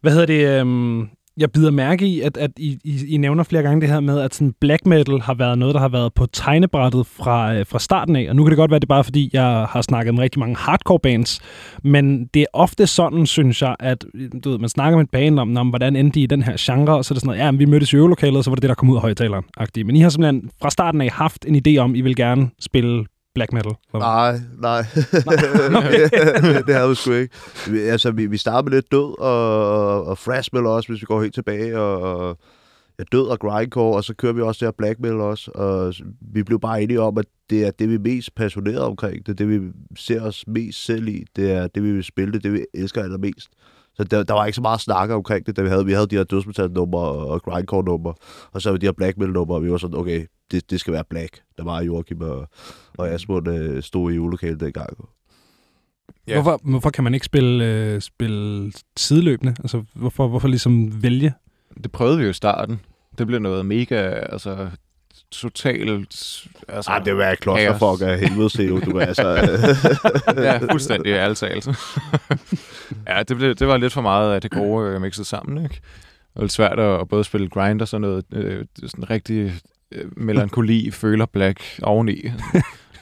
Hvad 0.00 0.12
hedder 0.12 0.26
det? 0.26 0.60
Øhm, 0.60 1.08
jeg 1.36 1.50
bider 1.52 1.70
mærke 1.70 2.06
i, 2.06 2.20
at, 2.20 2.36
at 2.36 2.50
I, 2.56 2.78
I, 2.84 3.14
I 3.14 3.16
nævner 3.16 3.42
flere 3.42 3.62
gange 3.62 3.80
det 3.80 3.88
her 3.88 4.00
med, 4.00 4.20
at 4.20 4.34
sådan 4.34 4.54
black 4.60 4.86
metal 4.86 5.20
har 5.20 5.34
været 5.34 5.58
noget, 5.58 5.74
der 5.74 5.80
har 5.80 5.88
været 5.88 6.14
på 6.14 6.26
tegnebrættet 6.26 7.06
fra, 7.06 7.54
øh, 7.54 7.66
fra 7.66 7.78
starten 7.78 8.16
af. 8.16 8.26
Og 8.28 8.36
nu 8.36 8.44
kan 8.44 8.50
det 8.50 8.56
godt 8.56 8.70
være, 8.70 8.80
det 8.80 8.84
er 8.84 8.94
bare 8.94 9.04
fordi, 9.04 9.30
jeg 9.32 9.66
har 9.70 9.82
snakket 9.82 10.14
med 10.14 10.22
rigtig 10.22 10.38
mange 10.38 10.56
hardcore 10.56 10.98
bands. 11.00 11.40
Men 11.84 12.26
det 12.26 12.42
er 12.42 12.46
ofte 12.52 12.86
sådan, 12.86 13.26
synes 13.26 13.62
jeg, 13.62 13.76
at 13.80 14.04
øh, 14.14 14.30
du 14.44 14.50
ved, 14.50 14.58
man 14.58 14.68
snakker 14.68 14.96
med 14.96 15.04
et 15.04 15.10
band 15.10 15.38
om, 15.38 15.56
om, 15.56 15.68
hvordan 15.68 15.96
endte 15.96 16.14
de 16.14 16.22
i 16.22 16.26
den 16.26 16.42
her 16.42 16.56
genre, 16.60 16.96
og 16.96 17.04
så 17.04 17.12
er 17.12 17.14
det 17.14 17.20
sådan 17.20 17.26
noget, 17.26 17.40
ja, 17.40 17.50
men 17.50 17.58
vi 17.58 17.64
mødtes 17.64 17.92
i 17.92 17.96
øvelokalet, 17.96 18.36
og 18.36 18.44
så 18.44 18.50
var 18.50 18.54
det 18.54 18.62
det, 18.62 18.68
der 18.68 18.74
kom 18.74 18.90
ud 18.90 18.96
af 18.96 19.02
højtaleren. 19.02 19.44
-agtigt. 19.60 19.84
Men 19.84 19.96
I 19.96 20.00
har 20.00 20.08
simpelthen 20.08 20.50
fra 20.62 20.70
starten 20.70 21.00
af 21.00 21.10
haft 21.10 21.44
en 21.48 21.62
idé 21.66 21.76
om, 21.76 21.94
I 21.94 22.00
vil 22.00 22.16
gerne 22.16 22.50
spille 22.60 23.04
black 23.34 23.52
metal. 23.52 23.72
Nej, 23.94 24.40
nej. 24.58 24.82
det 26.66 26.74
havde 26.74 26.88
vi 26.88 26.94
sgu 26.94 27.12
ikke. 27.12 27.34
Vi, 27.70 27.80
altså, 27.80 28.10
vi, 28.10 28.26
vi 28.26 28.36
startede 28.36 28.70
med 28.70 28.72
lidt 28.72 28.92
død 28.92 29.18
og, 29.18 30.04
og 30.04 30.18
thrash 30.18 30.50
metal 30.52 30.66
også, 30.66 30.88
hvis 30.88 31.00
vi 31.00 31.06
går 31.06 31.22
helt 31.22 31.34
tilbage, 31.34 31.78
og, 31.78 32.00
og 32.00 32.38
ja, 32.98 33.04
død 33.12 33.26
og 33.26 33.38
grindcore, 33.38 33.96
og 33.96 34.04
så 34.04 34.14
kører 34.14 34.32
vi 34.32 34.40
også 34.40 34.66
der 34.66 34.72
black 34.72 35.00
metal 35.00 35.20
også, 35.20 35.50
og 35.54 35.94
vi 36.20 36.42
blev 36.42 36.60
bare 36.60 36.82
enige 36.82 37.00
om, 37.00 37.18
at 37.18 37.26
det 37.50 37.66
er 37.66 37.70
det, 37.70 37.88
vi 37.88 37.94
er 37.94 37.98
mest 37.98 38.34
passionerede 38.34 38.86
omkring, 38.86 39.26
det 39.26 39.32
er 39.32 39.36
det, 39.36 39.48
vi 39.48 39.60
ser 39.96 40.22
os 40.22 40.44
mest 40.46 40.84
selv 40.84 41.08
i, 41.08 41.24
det 41.36 41.52
er 41.52 41.66
det, 41.66 41.82
vi 41.82 41.92
vil 41.92 42.04
spille, 42.04 42.32
det 42.32 42.38
er 42.38 42.50
det, 42.50 42.52
vi 42.52 42.64
elsker 42.74 43.02
allermest. 43.02 43.48
Så 43.94 44.04
der, 44.04 44.22
der 44.22 44.34
var 44.34 44.46
ikke 44.46 44.56
så 44.56 44.62
meget 44.62 44.80
snak 44.80 45.10
omkring 45.10 45.46
det, 45.46 45.56
da 45.56 45.62
vi 45.62 45.68
havde, 45.68 45.86
vi 45.86 45.92
havde 45.92 46.06
de 46.06 46.16
her 46.16 46.24
dødsmetal-numre 46.24 47.00
og 47.00 47.42
grindcore-numre, 47.42 48.14
og 48.52 48.62
så 48.62 48.68
havde 48.68 48.80
vi 48.80 48.80
de 48.80 48.86
her 48.86 48.92
black 48.92 49.18
metal-numre, 49.18 49.56
og 49.56 49.64
vi 49.64 49.70
var 49.70 49.76
sådan, 49.76 49.96
okay, 49.96 50.26
det, 50.50 50.70
det 50.70 50.80
skal 50.80 50.92
være 50.92 51.04
black. 51.10 51.40
Der 51.58 51.64
var 51.64 51.82
Joachim 51.82 52.20
og, 52.20 52.48
og 52.98 53.08
Asmund 53.08 53.48
øh, 53.48 53.82
stod 53.82 54.12
i 54.12 54.14
julelokalet 54.14 54.60
dengang. 54.60 55.08
Ja. 56.28 56.34
Hvorfor, 56.34 56.60
hvorfor 56.64 56.90
kan 56.90 57.04
man 57.04 57.14
ikke 57.14 57.26
spille, 57.26 57.64
øh, 57.64 58.00
spille 58.00 58.72
sideløbende? 58.96 59.54
Altså, 59.60 59.84
hvorfor, 59.94 60.28
hvorfor 60.28 60.48
ligesom 60.48 61.02
vælge? 61.02 61.34
Det 61.84 61.92
prøvede 61.92 62.18
vi 62.18 62.24
jo 62.24 62.30
i 62.30 62.32
starten. 62.32 62.80
Det 63.18 63.26
blev 63.26 63.38
noget 63.38 63.66
mega, 63.66 64.10
altså 64.32 64.70
totalt... 65.30 65.88
Altså, 66.68 66.90
Ah, 66.90 67.04
det 67.04 67.16
var 67.16 67.34
klosterfuck 67.34 68.02
af 68.02 68.18
helvede, 68.20 68.50
se 68.50 68.68
du 68.68 68.96
er 68.98 69.06
altså... 69.06 69.28
ja, 70.46 70.58
fuldstændig 70.58 71.12
ærligt 71.12 71.38
talt. 71.38 71.68
ja, 73.08 73.22
det, 73.22 73.36
blev, 73.36 73.54
det 73.54 73.68
var 73.68 73.76
lidt 73.76 73.92
for 73.92 74.00
meget 74.00 74.34
af 74.34 74.40
det 74.40 74.50
gode 74.50 74.88
øh, 74.88 75.00
mixet 75.00 75.26
sammen, 75.26 75.64
ikke? 75.64 75.80
Og 76.34 76.42
lidt 76.42 76.52
svært 76.52 76.78
at, 76.78 77.00
at 77.00 77.08
både 77.08 77.24
spille 77.24 77.48
grind 77.48 77.80
og 77.80 77.88
sådan 77.88 78.00
noget, 78.00 78.24
øh, 78.32 78.64
sådan 78.86 79.10
rigtig 79.10 79.52
øh, 79.92 80.04
melankoli, 80.18 80.90
føler 80.90 81.26
black 81.26 81.62
oveni. 81.82 82.22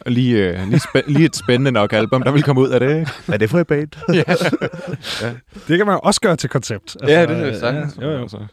og 0.00 0.12
lige, 0.12 0.48
øh, 0.48 0.68
lige, 0.68 0.80
spæ- 0.80 1.02
lige 1.12 1.24
et 1.24 1.36
spændende 1.36 1.72
nok 1.72 1.92
album, 1.92 2.22
der 2.22 2.30
vil 2.32 2.42
komme 2.42 2.60
ud 2.60 2.68
af 2.68 2.80
det, 2.80 2.98
ikke? 2.98 3.10
Hvad 3.26 3.34
er 3.34 3.38
det 3.38 3.50
for 3.50 3.58
et 3.58 3.66
band? 3.66 3.88
ja, 4.14 4.34
Det 5.68 5.76
kan 5.78 5.86
man 5.86 5.94
jo 5.94 6.00
også 6.02 6.20
gøre 6.20 6.36
til 6.36 6.50
koncept. 6.50 6.96
ja, 7.08 7.22
det 7.26 7.30
er 7.54 7.58
sagtens. 7.58 7.96
Ja, 8.00 8.04
jo, 8.06 8.10
jo. 8.12 8.22
Altså. 8.22 8.46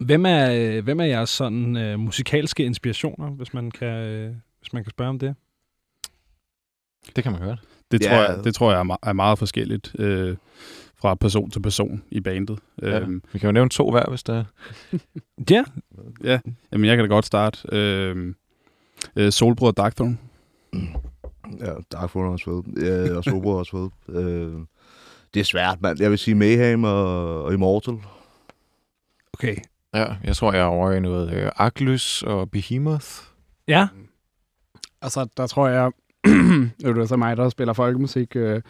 Hvem 0.00 0.26
er, 0.26 0.50
øh, 0.52 0.84
hvem 0.84 1.00
er 1.00 1.04
jeres 1.04 1.30
sådan 1.30 1.76
øh, 1.76 1.98
musikalske 1.98 2.64
inspirationer, 2.64 3.30
hvis 3.30 3.54
man 3.54 3.70
kan, 3.70 3.88
øh, 3.88 4.34
hvis 4.60 4.72
man 4.72 4.84
kan 4.84 4.90
spørge 4.90 5.08
om 5.08 5.18
det? 5.18 5.34
Det 7.16 7.24
kan 7.24 7.32
man 7.32 7.42
høre. 7.42 7.56
Det, 7.90 8.02
Ja. 8.02 8.08
tror 8.08 8.16
jeg, 8.16 8.44
det 8.44 8.54
tror 8.54 8.72
jeg 8.72 8.80
er, 8.80 8.96
er 9.02 9.12
meget 9.12 9.38
forskelligt 9.38 9.92
øh, 9.98 10.36
fra 11.02 11.14
person 11.14 11.50
til 11.50 11.62
person 11.62 12.02
i 12.10 12.20
bandet. 12.20 12.58
Ja. 12.82 13.00
Øhm, 13.00 13.22
Vi 13.32 13.38
kan 13.38 13.48
jo 13.48 13.52
nævne 13.52 13.70
to 13.70 13.90
hver, 13.90 14.04
hvis 14.08 14.22
der 14.22 14.34
er. 14.34 14.44
Ja. 15.50 15.64
ja, 16.24 16.38
jamen 16.72 16.84
jeg 16.84 16.96
kan 16.96 17.04
da 17.04 17.14
godt 17.14 17.26
starte. 17.26 17.58
Øh, 17.72 18.34
øh, 19.16 19.32
Solbrød 19.32 19.68
og 19.68 19.76
Darkthrone. 19.76 20.18
Ja, 21.60 21.72
Darkfall 21.92 22.24
er 22.24 22.28
også 22.28 22.44
fed. 22.44 22.82
Ja, 22.82 23.16
og 23.16 23.24
Sobro 23.24 23.50
er 23.50 23.58
også 23.58 23.90
fed. 24.06 24.16
Øh, 24.16 24.52
det 25.34 25.40
er 25.40 25.44
svært, 25.44 25.82
mand. 25.82 26.00
Jeg 26.00 26.10
vil 26.10 26.18
sige 26.18 26.34
Mayhem 26.34 26.84
og, 26.84 27.44
og 27.44 27.52
Immortal. 27.52 27.94
Okay. 29.32 29.56
Ja, 29.94 30.06
jeg 30.24 30.36
tror, 30.36 30.52
jeg 30.52 30.60
er 30.60 30.64
over 30.64 30.92
i 30.92 31.00
noget 31.00 31.34
øh, 31.34 31.50
Aklys 31.56 32.22
og 32.22 32.50
Behemoth. 32.50 33.06
Ja. 33.68 33.88
Altså, 35.02 35.26
der 35.36 35.46
tror 35.46 35.68
jeg, 35.68 35.90
det 36.80 36.98
er 36.98 37.06
så 37.06 37.16
mig, 37.16 37.36
der 37.36 37.48
spiller 37.48 37.72
folkemusik 37.72 38.36
øh, 38.36 38.62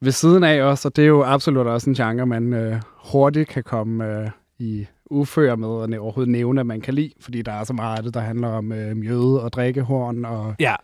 ved 0.00 0.12
siden 0.12 0.44
af 0.44 0.62
også, 0.62 0.88
og 0.88 0.96
det 0.96 1.02
er 1.02 1.08
jo 1.08 1.24
absolut 1.24 1.66
også 1.66 1.90
en 1.90 1.94
genre, 1.96 2.26
man 2.26 2.52
øh, 2.52 2.80
hurtigt 3.12 3.48
kan 3.48 3.62
komme 3.62 4.20
øh, 4.20 4.30
i 4.58 4.86
ufør 5.10 5.56
med 5.56 5.68
og 5.68 5.88
overhovedet 6.00 6.32
nævne, 6.32 6.60
at 6.60 6.66
man 6.66 6.80
kan 6.80 6.94
lide, 6.94 7.10
fordi 7.20 7.42
der 7.42 7.52
er 7.52 7.64
så 7.64 7.72
meget 7.72 7.96
af 7.96 8.02
det, 8.02 8.14
der 8.14 8.20
handler 8.20 8.48
om 8.48 8.72
øh, 8.72 8.96
mjøde 8.96 9.42
og 9.42 9.52
drikkehorn 9.52 10.24
og 10.24 10.54
Ja. 10.60 10.74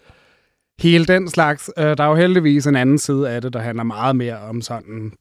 hele 0.81 1.05
den 1.05 1.29
slags. 1.29 1.71
Øh, 1.79 1.85
der 1.85 2.05
er 2.05 2.09
jo 2.09 2.15
heldigvis 2.15 2.67
en 2.67 2.77
anden 2.77 2.99
side 2.99 3.31
af 3.31 3.43
det, 3.43 3.53
der 3.53 3.61
handler 3.61 3.85
meget 3.85 4.17
mere 4.17 4.39
om 4.39 4.61
sådan 4.61 5.13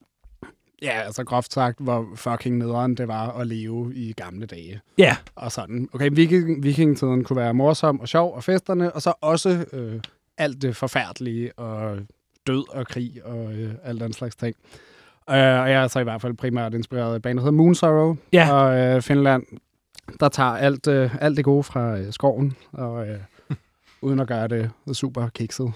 Ja, 0.83 1.01
altså 1.05 1.23
groft 1.23 1.53
sagt, 1.53 1.79
hvor 1.79 2.07
fucking 2.15 2.57
nederen 2.57 2.95
det 2.97 3.07
var 3.07 3.31
at 3.39 3.47
leve 3.47 3.95
i 3.95 4.13
gamle 4.13 4.45
dage. 4.45 4.79
Ja. 4.97 5.15
Og 5.35 5.51
sådan, 5.51 5.89
okay, 5.93 6.09
viking, 6.13 6.63
vikingetiden 6.63 7.23
kunne 7.23 7.37
være 7.37 7.53
morsom 7.53 7.99
og 7.99 8.07
sjov 8.07 8.35
og 8.35 8.43
festerne, 8.43 8.91
og 8.91 9.01
så 9.01 9.13
også 9.21 9.65
øh, 9.73 9.99
alt 10.37 10.61
det 10.61 10.75
forfærdelige 10.75 11.59
og 11.59 11.97
død 12.47 12.75
og 12.75 12.87
krig 12.87 13.11
og 13.25 13.53
øh, 13.53 13.73
alt 13.83 14.01
den 14.01 14.13
slags 14.13 14.35
ting. 14.35 14.55
Øh, 15.29 15.35
og 15.35 15.71
jeg 15.71 15.83
er 15.83 15.87
så 15.87 15.99
i 15.99 16.03
hvert 16.03 16.21
fald 16.21 16.33
primært 16.33 16.73
inspireret 16.73 17.13
af 17.13 17.21
banen, 17.21 17.37
der 17.37 17.43
hedder 17.43 17.57
Moon 17.57 17.75
Sorrow 17.75 18.15
Ja. 18.33 18.45
fra 18.49 18.75
øh, 18.77 19.01
Finland, 19.01 19.43
der 20.19 20.29
tager 20.29 20.49
alt, 20.49 20.87
øh, 20.87 21.15
alt 21.21 21.37
det 21.37 21.45
gode 21.45 21.63
fra 21.63 21.97
øh, 21.97 22.13
skoven, 22.13 22.55
og 22.71 23.07
øh, 23.07 23.17
uden 24.01 24.19
at 24.19 24.27
gøre 24.27 24.47
det 24.47 24.71
super 24.93 25.27
kikset. 25.29 25.71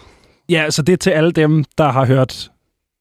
Ja, 0.49 0.69
så 0.69 0.81
det 0.81 0.93
er 0.93 0.97
til 0.97 1.09
alle 1.09 1.31
dem, 1.31 1.63
der 1.77 1.89
har 1.91 2.05
hørt 2.05 2.51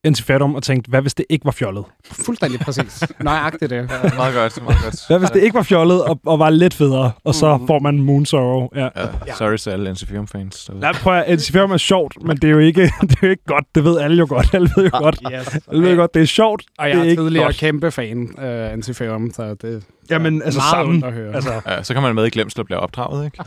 Intifadum 0.04 0.54
og 0.54 0.62
tænkt, 0.62 0.87
hvad 0.87 1.00
hvis 1.00 1.14
det 1.14 1.26
ikke 1.28 1.44
var 1.44 1.50
fjollet? 1.50 1.84
Fuldstændig 2.25 2.61
præcis. 2.61 3.02
Nøjagtigt 3.20 3.70
det. 3.70 3.90
meget 4.16 4.34
godt, 4.34 4.62
meget 4.64 4.78
godt. 4.84 5.06
Hvad 5.08 5.18
hvis 5.18 5.30
det 5.30 5.42
ikke 5.42 5.54
var 5.54 5.62
fjollet 5.62 6.04
og, 6.04 6.20
og 6.26 6.38
var 6.38 6.50
lidt 6.50 6.75
federe, 6.75 7.12
og 7.25 7.34
så 7.34 7.56
Mhm. 7.56 7.66
får 7.66 7.78
man 7.78 7.99
Moon 8.00 8.26
Sorrow? 8.26 8.68
Ja. 8.75 8.88
Ja, 9.26 9.34
sorry 9.38 9.56
til 9.56 9.70
alle 9.70 9.90
NC4-fans. 9.90 10.70
Nej, 10.75 10.92
prøv 10.92 11.14
at 11.18 11.25
Intifadum 11.28 11.70
er 11.73 11.76
sjovt, 11.76 12.16
men 12.23 12.37
det 12.37 12.44
er 12.44 12.52
jo 12.52 12.58
ikke, 12.58 12.82
det 13.00 13.11
er 13.12 13.16
jo 13.23 13.28
ikke 13.28 13.44
godt. 13.46 13.64
Det 13.75 13.84
ved 13.84 13.99
alle 13.99 14.16
jo 14.16 14.26
godt. 14.28 14.54
Alle 14.54 14.70
ved 14.76 14.84
jo 14.84 14.99
godt. 14.99 15.18
Yes. 15.34 15.58
Alle 15.70 15.82
ved 15.82 15.90
jo 15.90 15.96
godt, 15.96 16.14
det 16.14 16.23
er 16.23 16.26
sjovt. 16.26 16.62
Og 16.78 16.88
jeg 16.88 16.96
det 16.96 17.06
er 17.06 17.11
er 17.11 17.14
tidligere 17.16 17.44
godt. 17.44 17.56
kæmpe 17.56 17.90
fan 17.90 18.28
af 18.38 18.73
Antiferum, 18.73 19.30
så 19.34 19.54
det 19.62 19.82
Jamen, 20.11 20.40
er 20.40 20.44
altså 20.44 20.58
meget 20.61 20.70
sammen. 20.70 21.04
at 21.04 21.12
høre. 21.12 21.34
Altså, 21.34 21.61
Ja, 21.66 21.82
så 21.82 21.94
kan 21.94 22.02
man 22.02 22.14
med 22.14 22.26
i 22.26 22.30
glemsel 22.30 22.61
og 22.61 22.66
blive 22.66 22.78
opdraget, 22.78 23.25
ikke? 23.25 23.38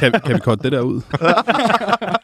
kan, 0.00 0.12
kan 0.26 0.34
vi 0.34 0.40
korte 0.40 0.62
det 0.62 0.72
der 0.72 0.80
ud? 0.80 1.00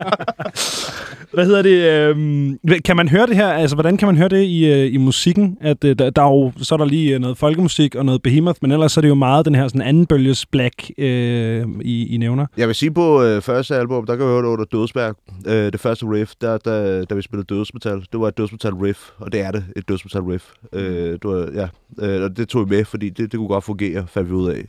hvad 1.38 1.47
hedder 1.47 1.62
det? 1.62 2.09
Øhm, 2.16 2.59
kan 2.85 2.97
man 2.97 3.09
høre 3.09 3.26
det 3.26 3.37
her? 3.37 3.49
Altså, 3.49 3.76
hvordan 3.76 3.97
kan 3.97 4.07
man 4.09 4.16
høre 4.16 4.28
det 4.28 4.42
i, 4.42 4.66
øh, 4.73 4.95
i 4.95 4.97
musikken? 4.97 5.59
At, 5.61 5.85
øh, 5.85 5.99
der, 5.99 6.11
der 6.11 6.23
er 6.23 6.26
jo, 6.30 6.52
så 6.57 6.75
er 6.75 6.76
der 6.76 6.85
lige 6.85 7.14
øh, 7.14 7.21
noget 7.21 7.38
folkemusik 7.38 7.95
og 7.95 8.04
noget 8.04 8.23
Behemoth, 8.23 8.59
men 8.62 8.73
ellers 8.73 8.92
så 8.92 9.00
er 9.00 9.02
det 9.02 9.09
jo 9.09 9.14
meget 9.14 9.47
den 9.47 9.54
her 9.54 9.68
sådan 9.68 9.83
anden 9.83 10.07
bølges 10.07 10.47
black, 10.47 10.90
øh, 10.99 11.66
I, 11.80 12.07
I 12.14 12.16
nævner. 12.16 12.47
Jeg 12.57 12.66
vil 12.68 12.75
sige 12.75 12.90
på 12.90 13.23
øh, 13.23 13.42
første 13.42 13.76
album, 13.76 14.07
der 14.07 14.16
kan 14.16 14.26
vi 14.26 14.30
høre 14.30 14.42
det 14.42 14.49
under 14.49 14.64
Dødsberg. 14.64 15.16
Øh, 15.47 15.73
det 15.73 15.80
første 15.80 16.07
riff, 16.07 16.33
der, 16.40 16.59
der, 16.59 17.04
da 17.04 17.14
vi 17.14 17.23
spillede 17.23 17.54
dødsmetal, 17.54 18.00
det 18.12 18.21
var 18.21 18.28
et 18.28 18.38
dødsmetal 18.38 18.75
riff, 18.75 19.00
og 19.18 19.33
det 19.33 19.40
er 19.40 19.50
det, 19.50 19.64
et 19.76 19.88
dødsmetal 19.88 20.23
riff. 20.23 20.45
Øh, 20.73 21.12
det 21.12 21.25
var, 21.25 21.49
ja, 21.54 21.68
øh, 22.07 22.23
og 22.25 22.37
det 22.37 22.49
tog 22.49 22.71
vi 22.71 22.76
med, 22.76 22.85
fordi 22.85 23.09
det, 23.09 23.33
det 23.33 23.38
kunne 23.38 23.49
godt 23.49 23.64
fungere, 23.64 24.04
fandt 24.09 24.28
vi 24.28 24.35
ud 24.35 24.49
af, 24.50 24.64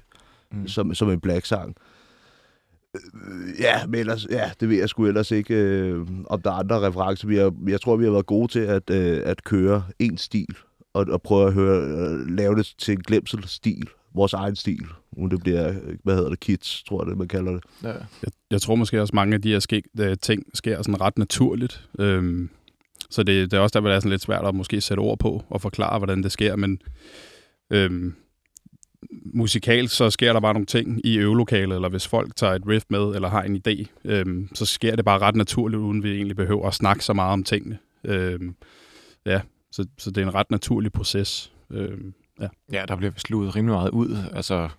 Mm. 0.51 0.67
som, 0.67 0.93
som 0.93 1.09
en 1.11 1.19
black 1.19 1.45
sang. 1.45 1.69
Øh, 1.69 1.88
ja, 3.59 3.85
men 3.87 3.99
ellers, 3.99 4.27
ja, 4.29 4.51
det 4.59 4.69
ved 4.69 4.77
jeg 4.77 4.89
sgu 4.89 5.05
ellers 5.05 5.31
ikke, 5.31 5.55
øh, 5.55 6.07
om 6.25 6.41
der 6.41 6.49
er 6.49 6.55
andre 6.55 6.87
referencer. 6.87 7.27
Vi 7.27 7.37
har, 7.37 7.53
jeg 7.67 7.81
tror, 7.81 7.95
vi 7.95 8.03
har 8.03 8.11
været 8.11 8.25
gode 8.25 8.51
til 8.51 8.59
at, 8.59 8.89
øh, 8.89 9.21
at 9.25 9.43
køre 9.43 9.83
en 9.99 10.17
stil, 10.17 10.55
og, 10.93 11.05
og 11.09 11.21
prøve 11.21 11.47
at 11.47 11.53
høre, 11.53 11.81
øh, 11.81 12.27
lave 12.27 12.55
det 12.55 12.73
til 12.77 12.91
en 12.91 13.01
glemsel-stil, 13.01 13.89
vores 14.15 14.33
egen 14.33 14.55
stil. 14.55 14.85
Om 15.17 15.29
det 15.29 15.39
bliver, 15.43 15.73
hvad 16.03 16.15
hedder 16.15 16.29
det, 16.29 16.39
kids, 16.39 16.83
tror 16.83 17.03
jeg 17.03 17.09
det, 17.09 17.17
man 17.17 17.27
kalder 17.27 17.51
det. 17.51 17.63
Ja. 17.83 17.87
Jeg, 18.21 18.31
jeg 18.51 18.61
tror 18.61 18.75
måske 18.75 19.01
også, 19.01 19.15
mange 19.15 19.35
af 19.35 19.41
de 19.41 19.51
her 19.51 19.59
ske, 19.59 19.83
øh, 19.99 20.17
ting 20.21 20.43
sker 20.53 20.81
sådan 20.81 21.01
ret 21.01 21.17
naturligt. 21.17 21.89
Øhm, 21.99 22.49
så 23.09 23.23
det, 23.23 23.51
det 23.51 23.57
er 23.57 23.61
også 23.61 23.73
der, 23.73 23.79
hvor 23.79 23.89
det 23.89 23.95
er 23.95 23.99
sådan 23.99 24.11
lidt 24.11 24.21
svært 24.21 24.45
at 24.45 24.55
måske 24.55 24.81
sætte 24.81 25.01
ord 25.01 25.19
på 25.19 25.43
og 25.49 25.61
forklare, 25.61 25.97
hvordan 25.97 26.23
det 26.23 26.31
sker. 26.31 26.55
Men 26.55 26.81
øhm, 27.69 28.15
musikalt, 29.33 29.91
så 29.91 30.09
sker 30.09 30.33
der 30.33 30.39
bare 30.39 30.53
nogle 30.53 30.65
ting 30.65 31.05
i 31.05 31.17
øvelokalet, 31.17 31.75
eller 31.75 31.89
hvis 31.89 32.07
folk 32.07 32.35
tager 32.35 32.53
et 32.53 32.67
riff 32.67 32.85
med, 32.89 33.15
eller 33.15 33.29
har 33.29 33.41
en 33.41 33.61
idé, 33.67 33.85
øhm, 34.05 34.49
så 34.55 34.65
sker 34.65 34.95
det 34.95 35.05
bare 35.05 35.19
ret 35.19 35.35
naturligt, 35.35 35.79
uden 35.79 36.03
vi 36.03 36.15
egentlig 36.15 36.35
behøver 36.35 36.67
at 36.67 36.73
snakke 36.73 37.05
så 37.05 37.13
meget 37.13 37.33
om 37.33 37.43
tingene. 37.43 37.77
Øhm, 38.03 38.55
ja, 39.25 39.41
så, 39.71 39.85
så 39.97 40.11
det 40.11 40.21
er 40.21 40.27
en 40.27 40.35
ret 40.35 40.51
naturlig 40.51 40.91
proces. 40.91 41.51
Øhm, 41.71 42.13
ja. 42.41 42.47
Ja, 42.71 42.85
der 42.87 42.95
bliver 42.95 43.11
besluttet 43.11 43.55
rimelig 43.55 43.73
meget 43.75 43.89
ud. 43.89 44.17
Altså, 44.33 44.69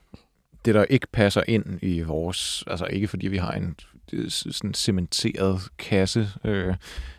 det 0.65 0.75
der 0.75 0.85
ikke 0.85 1.07
passer 1.13 1.43
ind 1.49 1.65
i 1.83 2.01
vores... 2.01 2.65
Altså, 2.67 2.87
ikke 2.87 3.09
fordi 3.09 3.29
vi 3.29 3.37
har 3.37 3.53
en 3.53 3.77
øh, 4.13 4.31
sådan 4.31 4.75
cementeret 4.75 5.61
kasse, 5.79 6.29
øh, 6.45 6.75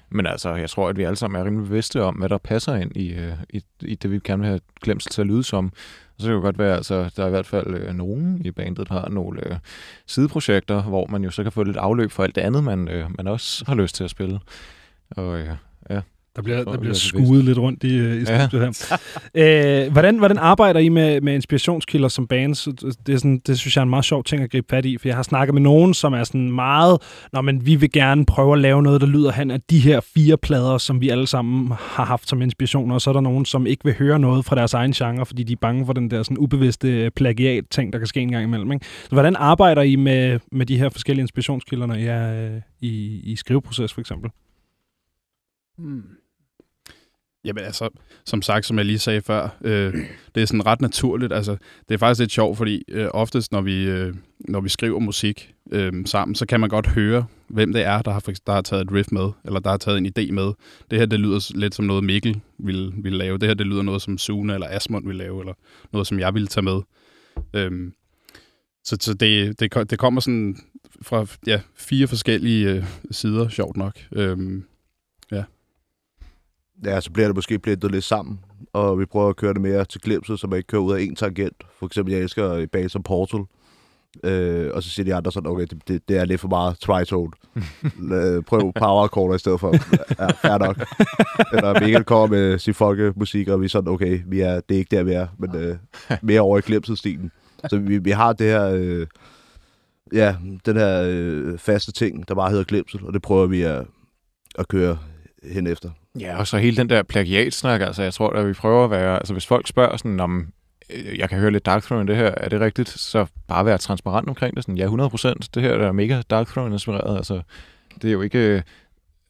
men 0.10 0.26
altså, 0.26 0.56
jeg 0.56 0.70
tror, 0.70 0.90
at 0.90 0.98
vi 0.98 1.04
alle 1.04 1.16
sammen 1.16 1.42
er 1.42 1.46
rimelig 1.46 1.68
bevidste 1.68 2.04
om, 2.04 2.16
hvad 2.16 2.30
der 2.30 2.38
passer 2.38 2.76
ind 2.76 2.98
i, 2.98 3.14
øh, 3.14 3.34
i, 3.50 3.62
i 3.82 3.96
det, 3.96 4.12
vi 4.12 4.20
gerne 4.24 4.40
vil 4.40 4.48
have 4.48 4.60
glemsel 4.82 5.12
til 5.12 5.22
at 5.22 5.28
lyde 5.28 5.44
som. 5.44 5.74
Så 6.22 6.26
så 6.26 6.28
kan 6.28 6.36
jo 6.36 6.42
godt 6.42 6.60
være, 6.60 6.76
altså, 6.76 7.12
der 7.16 7.24
er 7.24 7.28
i 7.28 7.30
hvert 7.30 7.46
fald 7.46 7.74
øh, 7.74 7.94
nogen 7.94 8.42
i 8.46 8.52
bandet, 8.52 8.90
der 8.90 8.94
har 8.94 9.10
nogle 9.10 9.48
øh, 9.48 9.56
sideprojekter, 10.08 10.82
hvor 10.82 11.08
man 11.08 11.24
jo 11.24 11.32
så 11.32 11.44
kan 11.44 11.52
få 11.52 11.64
lidt 11.64 11.78
afløb 11.78 12.12
for 12.12 12.24
alt 12.24 12.36
det 12.36 12.42
andet, 12.42 12.64
man, 12.64 12.88
øh, 12.88 13.06
man 13.18 13.28
også 13.28 13.66
har 13.68 13.76
lyst 13.76 13.96
til 13.96 14.04
at 14.04 14.10
spille. 14.10 14.40
Og 15.10 15.40
øh, 15.40 15.50
der 16.36 16.42
bliver, 16.42 16.64
der 16.64 16.78
bliver 16.78 16.94
skuet 16.94 17.46
lidt 17.46 17.58
rundt 17.58 17.84
i, 17.84 17.98
øh, 17.98 18.16
i 18.22 18.24
Ja. 18.28 18.48
her. 18.52 19.00
Øh, 19.86 19.92
hvordan, 19.92 20.18
hvordan 20.18 20.38
arbejder 20.38 20.80
I 20.80 20.90
med, 20.90 21.22
med 21.22 21.34
inspirationskilder 21.34 22.08
som 22.08 22.28
bands? 22.28 22.68
Det, 23.08 23.14
er 23.14 23.18
sådan, 23.18 23.42
det 23.48 23.60
synes 23.60 23.76
jeg 23.76 23.82
er 23.82 23.84
en 23.84 23.90
meget 23.90 24.06
sjov 24.06 24.24
ting 24.24 24.42
at 24.44 24.52
gribe 24.52 24.68
fat 24.70 24.86
i, 24.86 24.98
for 24.98 25.08
jeg 25.08 25.16
har 25.16 25.24
snakket 25.24 25.54
med 25.54 25.62
nogen, 25.62 25.94
som 25.94 26.14
er 26.14 26.24
sådan 26.24 26.52
meget, 26.52 26.98
når 27.34 27.42
men 27.42 27.66
vi 27.66 27.76
vil 27.76 27.92
gerne 27.92 28.26
prøve 28.26 28.54
at 28.54 28.60
lave 28.60 28.84
noget, 28.84 29.02
der 29.02 29.08
lyder 29.08 29.32
hen 29.32 29.52
af 29.52 29.62
de 29.62 29.80
her 29.80 30.00
fire 30.00 30.38
plader, 30.38 30.78
som 30.78 31.02
vi 31.02 31.10
alle 31.10 31.28
sammen 31.28 31.72
har 31.80 32.06
haft 32.06 32.30
som 32.30 32.42
inspiration, 32.42 32.92
og 32.92 33.02
så 33.02 33.10
er 33.10 33.14
der 33.14 33.22
nogen, 33.22 33.46
som 33.46 33.68
ikke 33.68 33.86
vil 33.86 33.94
høre 33.98 34.20
noget 34.20 34.46
fra 34.46 34.56
deres 34.56 34.74
egen 34.74 34.92
genre, 34.92 35.26
fordi 35.26 35.44
de 35.44 35.54
er 35.54 35.58
bange 35.62 35.86
for 35.86 35.94
den 35.94 36.12
der 36.12 36.24
sådan 36.24 36.38
ubevidste 36.38 37.12
plagiat-ting, 37.16 37.94
der 37.94 38.00
kan 38.00 38.08
ske 38.08 38.20
en 38.20 38.32
gang 38.32 38.44
imellem. 38.44 38.72
Ikke? 38.72 38.86
Så 39.04 39.10
hvordan 39.10 39.36
arbejder 39.36 39.82
I 39.82 39.96
med, 39.96 40.40
med 40.52 40.66
de 40.66 40.78
her 40.78 40.90
forskellige 40.90 41.22
inspirationskilder, 41.24 41.86
når 41.86 41.96
I 41.96 42.06
er 42.06 42.54
øh, 42.56 42.62
i, 42.82 43.22
i 43.24 43.36
skriveproces 43.36 43.94
for 43.94 44.02
eksempel? 44.02 44.30
Hmm. 45.78 46.04
Jamen 47.46 47.64
altså, 47.64 47.90
som 48.26 48.42
sagt, 48.42 48.66
som 48.66 48.78
jeg 48.78 48.86
lige 48.86 49.00
sagde 49.00 49.22
før, 49.22 49.50
øh, 49.62 49.94
det 50.36 50.42
er 50.42 50.46
sådan 50.46 50.66
ret 50.66 50.82
naturligt. 50.82 51.34
Altså, 51.34 51.58
det 51.90 51.94
er 51.94 51.98
faktisk 51.98 52.20
lidt 52.20 52.32
sjovt, 52.32 52.58
fordi 52.58 52.84
øh, 52.88 53.08
oftest, 53.14 53.52
når 53.52 53.62
vi, 53.62 53.84
øh, 53.84 54.16
når 54.40 54.62
vi 54.62 54.70
skriver 54.70 55.00
musik 55.00 55.54
øh, 55.72 55.94
sammen, 56.06 56.36
så 56.36 56.46
kan 56.46 56.60
man 56.60 56.70
godt 56.70 56.88
høre, 56.88 57.26
hvem 57.48 57.74
det 57.74 57.82
er, 57.84 58.02
der 58.02 58.12
har, 58.12 58.20
der 58.20 58.54
har 58.54 58.62
taget 58.62 58.82
et 58.82 58.94
riff 58.94 59.12
med, 59.12 59.30
eller 59.46 59.60
der 59.60 59.70
har 59.70 59.78
taget 59.78 59.98
en 59.98 60.06
idé 60.06 60.32
med. 60.32 60.52
Det 60.92 61.00
her, 61.00 61.06
det 61.06 61.20
lyder 61.20 61.52
lidt 61.56 61.76
som 61.76 61.86
noget 61.86 62.04
Mikkel 62.04 62.40
ville, 62.60 62.92
ville 62.98 63.18
lave. 63.18 63.38
Det 63.38 63.48
her, 63.48 63.54
det 63.54 63.68
lyder 63.68 63.82
noget, 63.82 64.02
som 64.02 64.18
Sune 64.18 64.54
eller 64.54 64.68
Asmund 64.70 65.08
ville 65.08 65.24
lave, 65.24 65.40
eller 65.40 65.54
noget, 65.94 66.08
som 66.08 66.20
jeg 66.20 66.34
ville 66.34 66.48
tage 66.48 66.64
med. 66.64 66.82
Øh, 67.54 67.92
så 68.84 68.98
så 69.00 69.14
det, 69.14 69.60
det, 69.60 69.90
det 69.90 70.00
kommer 70.00 70.22
sådan 70.22 70.58
fra 71.02 71.26
ja, 71.48 71.62
fire 71.76 72.08
forskellige 72.08 72.70
øh, 72.70 72.86
sider, 73.12 73.50
sjovt 73.50 73.78
nok. 73.78 74.00
Øh, 74.12 74.62
Ja, 76.86 77.02
så 77.02 77.12
bliver 77.12 77.28
det 77.28 77.36
måske 77.36 77.60
blendet 77.60 77.92
lidt 77.92 78.04
sammen, 78.04 78.40
og 78.74 79.00
vi 79.00 79.06
prøver 79.06 79.30
at 79.30 79.36
køre 79.36 79.54
det 79.54 79.62
mere 79.62 79.86
til 79.86 80.02
glemsel, 80.02 80.38
så 80.38 80.48
man 80.48 80.58
ikke 80.58 80.68
kører 80.68 80.82
ud 80.82 80.94
af 80.94 81.02
en 81.02 81.16
tangent. 81.16 81.64
For 81.80 81.86
eksempel, 81.86 82.14
jeg 82.14 82.22
elsker 82.22 82.88
som 82.88 83.04
Portal, 83.04 83.40
øh, 84.24 84.70
og 84.74 84.84
så 84.84 84.90
siger 84.90 85.06
de 85.06 85.16
andre 85.16 85.32
sådan, 85.32 85.50
okay, 85.50 85.66
det, 85.66 85.88
det, 85.88 86.10
det 86.10 86.18
er 86.18 86.26
lidt 86.26 86.42
for 86.42 86.48
meget 86.48 86.80
tritone. 86.80 87.32
Øh, 88.12 88.44
Prøv 88.44 88.74
power 88.74 89.04
accorder 89.04 89.36
i 89.36 89.40
stedet 89.40 89.60
for. 89.60 89.76
Ja, 90.20 90.28
fair 90.28 90.58
nok. 90.58 90.78
Eller 91.54 91.80
Mikkel 91.80 92.04
kommer 92.04 92.28
med 92.28 92.60
sin 92.60 92.74
folkemusik, 92.74 93.48
og 93.48 93.62
vi 93.62 93.66
er 93.66 93.70
sådan, 93.70 93.92
okay, 93.92 94.22
vi 94.28 94.42
er, 94.42 94.60
det 94.60 94.76
er 94.76 94.80
ikke 94.80 94.96
der, 94.96 95.04
vi 95.04 95.12
er, 95.12 95.28
men 95.38 95.56
øh, 95.56 95.78
mere 96.22 96.42
over 96.42 96.58
i 96.58 96.62
glemselstilen. 96.62 97.32
Så 97.70 97.78
vi, 97.78 97.98
vi 97.98 98.12
har 98.12 98.34
det 98.34 98.48
her, 98.48 98.72
øh, 98.74 99.08
ja, 100.14 100.36
den 100.66 100.78
her 100.78 101.04
øh, 101.08 101.58
faste 101.58 101.92
ting, 101.92 102.28
der 102.28 102.36
bare 102.36 102.50
hedder 102.50 102.64
glemsel, 102.64 103.06
og 103.06 103.14
det 103.14 103.22
prøver 103.22 103.48
vi 103.48 103.62
at, 103.62 103.86
at 104.56 104.68
køre 104.68 104.98
hen 105.44 105.68
efter. 105.68 105.90
Ja, 106.20 106.38
og 106.38 106.48
så 106.48 106.58
hele 106.58 106.78
den 106.78 106.90
der 106.90 107.04
plagiatsnak, 107.04 107.82
altså 107.82 108.04
jeg 108.04 108.14
tror, 108.14 108.30
at 108.30 108.48
vi 108.48 108.54
prøver 108.54 108.84
at 108.84 108.92
være, 108.92 109.18
altså 109.18 109.34
hvis 109.34 109.46
folk 109.46 109.68
spørger 109.68 109.98
sådan 109.98 110.20
om, 110.20 110.48
øh, 110.90 111.20
jeg 111.20 111.30
kan 111.30 111.40
høre 111.40 111.52
lidt 111.52 111.66
Dark 111.66 111.84
Throne 111.84 112.08
det 112.08 112.16
her, 112.16 112.32
er 112.38 112.50
det 112.50 112.62
rigtigt? 112.62 112.90
Så 112.90 113.26
bare 113.48 113.66
være 113.66 113.78
transparent 113.78 114.30
omkring 114.30 114.56
det, 114.56 114.64
sådan, 114.64 114.78
ja, 114.78 114.88
100%, 114.88 115.34
det 115.54 115.64
her 115.64 115.72
er 115.74 115.92
mega 115.92 116.22
Dark 116.30 116.48
Throne 116.48 116.76
inspireret, 116.76 117.18
altså 117.18 117.42
det 118.02 118.08
er 118.08 118.12
jo 118.12 118.22
ikke, 118.22 118.40
øh, 118.40 118.62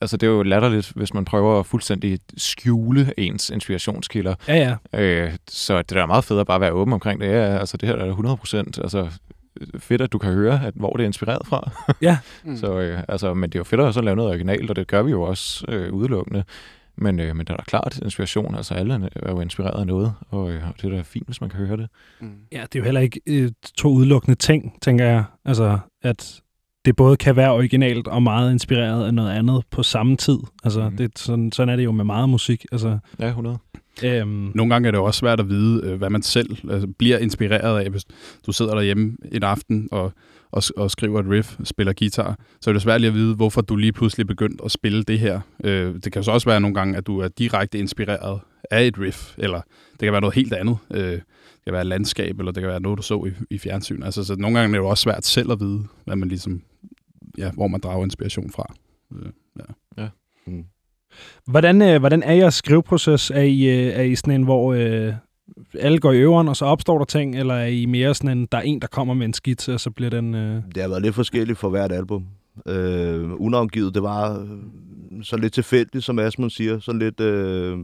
altså 0.01 0.17
det 0.17 0.27
er 0.27 0.31
jo 0.31 0.43
latterligt, 0.43 0.91
hvis 0.95 1.13
man 1.13 1.25
prøver 1.25 1.59
at 1.59 1.65
fuldstændig 1.65 2.19
skjule 2.38 3.13
ens 3.17 3.50
inspirationskilder, 3.50 4.35
Ja, 4.47 4.77
ja. 4.93 5.00
øh, 5.01 5.31
så 5.50 5.77
det 5.81 5.91
er 5.91 6.00
da 6.00 6.05
meget 6.05 6.23
fedt 6.23 6.39
at 6.39 6.47
bare 6.47 6.61
være 6.61 6.71
åben 6.71 6.93
omkring 6.93 7.21
det, 7.21 7.27
ja, 7.27 7.57
altså 7.57 7.77
det 7.77 7.89
her 7.89 7.95
er 7.95 8.13
100%, 8.75 8.81
altså 8.83 9.09
fedt, 9.79 10.01
at 10.01 10.12
du 10.12 10.17
kan 10.17 10.34
høre, 10.34 10.65
at, 10.65 10.74
hvor 10.75 10.93
det 10.93 11.03
er 11.03 11.08
inspireret 11.08 11.48
fra. 11.48 11.72
Mm. 12.43 12.58
Så, 12.58 12.79
øh, 12.79 13.03
altså, 13.08 13.34
men 13.34 13.50
det 13.50 13.55
er 13.55 13.60
jo 13.60 13.63
fedt 13.63 13.81
at 13.81 13.93
så 13.93 14.01
lave 14.01 14.15
noget 14.15 14.31
originalt, 14.31 14.70
og 14.70 14.75
det 14.75 14.88
gør 14.88 15.01
vi 15.01 15.12
jo 15.12 15.22
også 15.22 15.65
øh, 15.67 15.93
udelukkende. 15.93 16.43
Men, 16.96 17.20
øh, 17.20 17.36
men 17.36 17.48
der 17.48 17.53
er 17.53 17.58
da 17.58 17.63
klart 17.63 18.00
inspiration. 18.03 18.55
Altså 18.55 18.74
alle 18.74 19.10
er 19.15 19.31
jo 19.31 19.41
inspireret 19.41 19.79
af 19.79 19.88
noget, 19.88 20.13
og, 20.29 20.51
øh, 20.51 20.62
det 20.81 20.86
er 20.86 20.89
da 20.89 21.01
fint, 21.01 21.25
hvis 21.27 21.41
man 21.41 21.50
kan 21.50 21.60
høre 21.60 21.77
det. 21.77 21.89
Mm. 22.20 22.31
Ja, 22.51 22.62
det 22.62 22.75
er 22.75 22.79
jo 22.79 22.84
heller 22.84 23.01
ikke 23.01 23.22
øh, 23.27 23.51
to 23.77 23.89
udelukkende 23.89 24.36
ting, 24.36 24.77
tænker 24.81 25.05
jeg. 25.05 25.24
Altså, 25.46 25.79
at 26.01 26.41
det 26.86 26.96
både 26.96 27.17
kan 27.17 27.36
være 27.36 27.51
originalt 27.51 28.08
og 28.08 28.24
meget 28.24 28.51
inspireret 28.51 29.05
af 29.05 29.13
noget 29.13 29.31
andet 29.31 29.63
på 29.72 29.84
samme 29.84 30.17
tid. 30.17 30.38
Altså, 30.63 30.89
mm. 30.89 30.98
det, 30.98 31.20
sådan, 31.20 31.51
sådan 31.51 31.70
er 31.70 31.75
det 31.75 31.84
jo 31.84 31.91
med 31.91 32.05
meget 32.05 32.29
musik. 32.29 32.65
Altså, 32.72 32.98
Ja, 33.20 33.27
100. 33.27 33.58
øhm, 34.03 34.51
Nogle 34.55 34.74
gange 34.74 34.88
er 34.88 34.91
det 34.91 34.98
jo 34.98 35.03
også 35.03 35.19
svært 35.19 35.39
at 35.39 35.50
vide, 35.50 35.88
øh, 35.88 35.98
hvad 35.98 36.10
man 36.10 36.21
selv 36.21 36.57
altså, 36.69 36.88
bliver 36.98 37.17
inspireret 37.17 37.83
af, 37.83 37.89
hvis 37.89 38.05
du 38.45 38.51
sidder 38.51 38.75
derhjemme 38.75 39.17
en 39.31 39.43
aften 39.43 39.88
og, 39.91 40.12
og, 40.51 40.63
og 40.77 40.91
skriver 40.91 41.19
et 41.19 41.29
riff, 41.29 41.55
spiller 41.63 41.93
guitar, 41.93 42.39
så 42.62 42.69
er 42.69 42.74
det 42.74 42.81
svært 42.81 43.01
lige 43.01 43.10
at 43.10 43.15
vide, 43.15 43.36
hvorfor 43.36 43.62
du 43.62 43.75
lige 43.75 43.93
pludselig 43.93 44.27
begyndt 44.27 44.62
at 44.65 44.71
spille 44.71 45.03
det 45.03 45.19
her. 45.19 45.39
Øh, 45.63 45.95
det 46.03 46.13
kan 46.13 46.24
så 46.24 46.31
også 46.31 46.50
være 46.50 46.62
nogle 46.62 46.75
gange, 46.75 46.98
at 46.98 47.07
du 47.07 47.19
er 47.19 47.27
direkte 47.27 47.79
inspireret 47.79 48.39
af 48.71 48.83
et 48.83 49.00
riff, 49.00 49.33
eller 49.38 49.62
det 49.91 50.00
kan 50.00 50.12
være 50.12 50.21
noget 50.21 50.36
helt 50.36 50.53
andet. 50.53 50.77
Øh, 50.91 51.01
det 51.01 51.65
kan 51.65 51.74
være 51.74 51.81
et 51.81 51.88
landskab, 51.88 52.39
eller 52.39 52.51
det 52.51 52.62
kan 52.62 52.69
være 52.69 52.79
noget, 52.79 52.98
du 52.98 53.03
så 53.03 53.25
i, 53.25 53.55
i 53.55 53.57
fjernsyn. 53.57 54.03
Altså, 54.03 54.24
så 54.24 54.36
nogle 54.36 54.60
gange 54.60 54.67
er 54.67 54.79
det 54.79 54.86
jo 54.86 54.89
også 54.89 55.01
svært 55.01 55.25
selv 55.25 55.51
at 55.51 55.60
vide, 55.60 55.83
hvad 56.05 56.15
man 56.15 56.29
ligesom, 56.29 56.62
ja, 57.38 57.51
hvor 57.51 57.67
man 57.67 57.79
drager 57.79 58.03
inspiration 58.03 58.51
fra. 58.51 58.74
Øh, 59.15 59.31
ja. 59.60 60.03
ja. 60.03 60.10
Mm. 60.45 60.65
Hvordan, 61.47 61.81
øh, 61.81 61.99
hvordan 61.99 62.23
er 62.23 62.33
jeres 62.33 62.53
skriveproces? 62.53 63.31
Er 63.31 63.41
I, 63.41 63.63
øh, 63.63 63.93
er 63.93 64.01
I 64.01 64.15
sådan 64.15 64.33
en, 64.33 64.43
hvor 64.43 64.73
øh, 64.73 65.13
alle 65.79 65.99
går 65.99 66.11
i 66.11 66.17
øveren, 66.17 66.47
og 66.47 66.55
så 66.55 66.65
opstår 66.65 66.97
der 66.97 67.05
ting, 67.05 67.39
eller 67.39 67.53
er 67.53 67.67
I 67.67 67.85
mere 67.85 68.15
sådan 68.15 68.37
en, 68.37 68.47
der 68.51 68.57
er 68.57 68.61
en, 68.61 68.81
der 68.81 68.87
kommer 68.87 69.13
med 69.13 69.25
en 69.25 69.33
skitse, 69.33 69.73
og 69.73 69.79
så 69.79 69.91
bliver 69.91 70.09
den... 70.09 70.35
Øh... 70.35 70.61
Det 70.75 70.81
har 70.81 70.89
været 70.89 71.01
lidt 71.01 71.15
forskelligt 71.15 71.59
for 71.59 71.69
hvert 71.69 71.91
album. 71.91 72.25
Øh, 72.67 73.29
unavngivet, 73.41 73.93
det 73.93 74.03
var 74.03 74.39
øh, 74.39 74.47
så 75.23 75.37
lidt 75.37 75.53
tilfældigt, 75.53 76.03
som 76.03 76.19
Asmund 76.19 76.49
siger. 76.49 76.79
Så 76.79 76.93
lidt, 76.93 77.19
øh, 77.19 77.77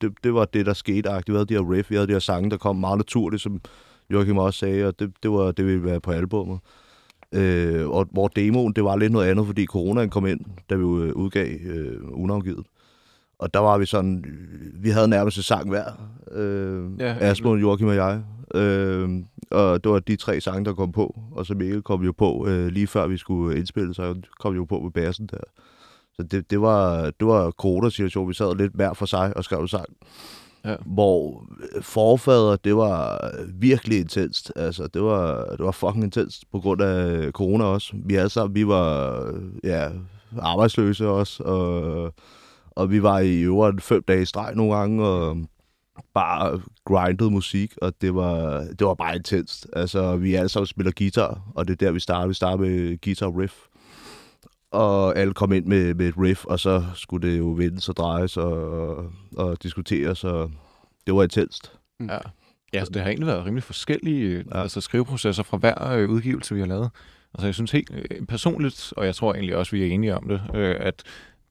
det, 0.00 0.12
det 0.24 0.34
var 0.34 0.44
det, 0.44 0.66
der 0.66 0.72
skete. 0.72 1.10
Vi 1.26 1.32
havde 1.32 1.46
de 1.46 1.54
her 1.54 1.72
riff, 1.72 1.90
vi 1.90 1.94
havde 1.94 2.06
de 2.06 2.12
her 2.12 2.18
sange, 2.18 2.50
der 2.50 2.56
kom 2.56 2.76
meget 2.76 2.98
naturligt, 2.98 3.42
som 3.42 3.60
Joachim 4.12 4.38
også 4.38 4.58
sagde, 4.58 4.86
og 4.86 4.98
det, 4.98 5.10
det 5.22 5.30
var 5.30 5.52
det, 5.52 5.66
vi 5.66 5.70
ville 5.72 5.90
være 5.90 6.00
på 6.00 6.10
albumet. 6.10 6.58
Øh, 7.34 7.88
og 7.88 8.08
hvor 8.12 8.28
demoen, 8.28 8.72
det 8.72 8.84
var 8.84 8.96
lidt 8.96 9.12
noget 9.12 9.28
andet, 9.28 9.46
fordi 9.46 9.66
coronaen 9.66 10.10
kom 10.10 10.26
ind, 10.26 10.40
da 10.70 10.74
vi 10.74 10.82
udgav 10.82 11.48
øh, 11.64 11.96
unavngivet. 12.12 12.66
Og 13.38 13.54
der 13.54 13.60
var 13.60 13.78
vi 13.78 13.86
sådan, 13.86 14.24
vi 14.74 14.90
havde 14.90 15.08
nærmest 15.08 15.36
en 15.36 15.42
sang 15.42 15.68
hver, 15.68 15.84
øh, 16.32 16.90
ja, 16.98 17.16
Asmund, 17.20 17.60
Joachim 17.60 17.88
og 17.88 17.94
jeg. 17.94 18.22
Øh, 18.54 19.08
og 19.50 19.84
det 19.84 19.92
var 19.92 19.98
de 19.98 20.16
tre 20.16 20.40
sange, 20.40 20.64
der 20.64 20.72
kom 20.74 20.92
på. 20.92 21.20
Og 21.32 21.46
så 21.46 21.54
Mikkel 21.54 21.82
kom 21.82 22.02
jo 22.02 22.12
på, 22.12 22.46
øh, 22.48 22.66
lige 22.66 22.86
før 22.86 23.06
vi 23.06 23.16
skulle 23.16 23.58
indspille, 23.58 23.94
så 23.94 24.14
kom 24.40 24.54
jo 24.54 24.64
på 24.64 24.80
med 24.80 24.90
bassen 24.90 25.26
der. 25.26 25.40
Så 26.16 26.22
det, 26.22 26.50
det 26.50 26.60
var, 26.60 27.04
det 27.04 27.26
var 27.26 27.50
corona-situation. 27.50 28.28
Vi 28.28 28.34
sad 28.34 28.56
lidt 28.56 28.72
hver 28.74 28.92
for 28.92 29.06
sig 29.06 29.36
og 29.36 29.44
skrev 29.44 29.68
sang. 29.68 29.88
Ja. 30.64 30.76
Hvor 30.86 31.46
øh, 31.76 31.82
forfader, 31.82 32.56
det 32.56 32.76
var 32.76 33.30
virkelig 33.54 34.00
intenst. 34.00 34.52
Altså, 34.56 34.86
det 34.86 35.02
var, 35.02 35.44
det 35.50 35.64
var 35.64 35.70
fucking 35.70 36.04
intenst 36.04 36.44
på 36.52 36.60
grund 36.60 36.82
af 36.82 37.30
corona 37.32 37.64
også. 37.64 37.92
Vi 38.04 38.14
alle 38.14 38.28
sammen, 38.28 38.54
vi 38.54 38.66
var 38.66 39.24
ja, 39.64 39.88
arbejdsløse 40.38 41.08
også, 41.08 41.42
og, 41.42 42.14
og 42.70 42.90
vi 42.90 43.02
var 43.02 43.18
i 43.18 43.40
øvrigt 43.40 43.82
fem 43.82 44.02
dage 44.02 44.22
i 44.22 44.24
streg 44.24 44.54
nogle 44.54 44.74
gange, 44.76 45.06
og 45.06 45.36
bare 46.14 46.60
grindet 46.84 47.32
musik, 47.32 47.74
og 47.82 47.92
det 48.00 48.14
var, 48.14 48.60
det 48.60 48.86
var 48.86 48.94
bare 48.94 49.16
intenst. 49.16 49.66
Altså, 49.72 50.16
vi 50.16 50.34
alle 50.34 50.48
sammen 50.48 50.66
spiller 50.66 50.92
guitar, 50.96 51.40
og 51.54 51.68
det 51.68 51.72
er 51.72 51.86
der, 51.86 51.92
vi 51.92 52.00
starter. 52.00 52.28
Vi 52.28 52.34
starter 52.34 52.64
med 52.64 53.00
guitar 53.00 53.38
riff. 53.40 53.54
Og 54.70 55.18
alle 55.18 55.34
kom 55.34 55.52
ind 55.52 55.66
med, 55.66 55.94
med 55.94 56.08
et 56.08 56.14
riff, 56.18 56.44
og 56.44 56.60
så 56.60 56.84
skulle 56.94 57.30
det 57.30 57.38
jo 57.38 57.44
vendes 57.44 57.88
og 57.88 57.96
drejes 57.96 58.36
og, 58.36 59.12
og 59.36 59.62
diskuteres, 59.62 60.24
og 60.24 60.50
det 61.06 61.14
var 61.14 61.22
intenst. 61.22 61.72
Ja. 62.00 62.18
Ja, 62.72 62.84
så 62.84 62.90
det 62.90 63.02
har 63.02 63.08
egentlig 63.08 63.26
været 63.26 63.44
rimelig 63.44 63.62
forskellige 63.62 64.44
ja. 64.52 64.62
altså 64.62 64.80
skriveprocesser 64.80 65.42
fra 65.42 65.56
hver 65.56 65.90
øh, 65.90 66.10
udgivelse, 66.10 66.54
vi 66.54 66.60
har 66.60 66.66
lavet. 66.66 66.90
Altså 67.34 67.46
jeg 67.46 67.54
synes 67.54 67.70
helt 67.70 67.90
øh, 67.94 68.26
personligt, 68.26 68.92
og 68.96 69.06
jeg 69.06 69.14
tror 69.14 69.34
egentlig 69.34 69.56
også, 69.56 69.76
vi 69.76 69.82
er 69.82 69.86
enige 69.86 70.16
om 70.16 70.28
det, 70.28 70.42
øh, 70.54 70.76
at 70.80 71.02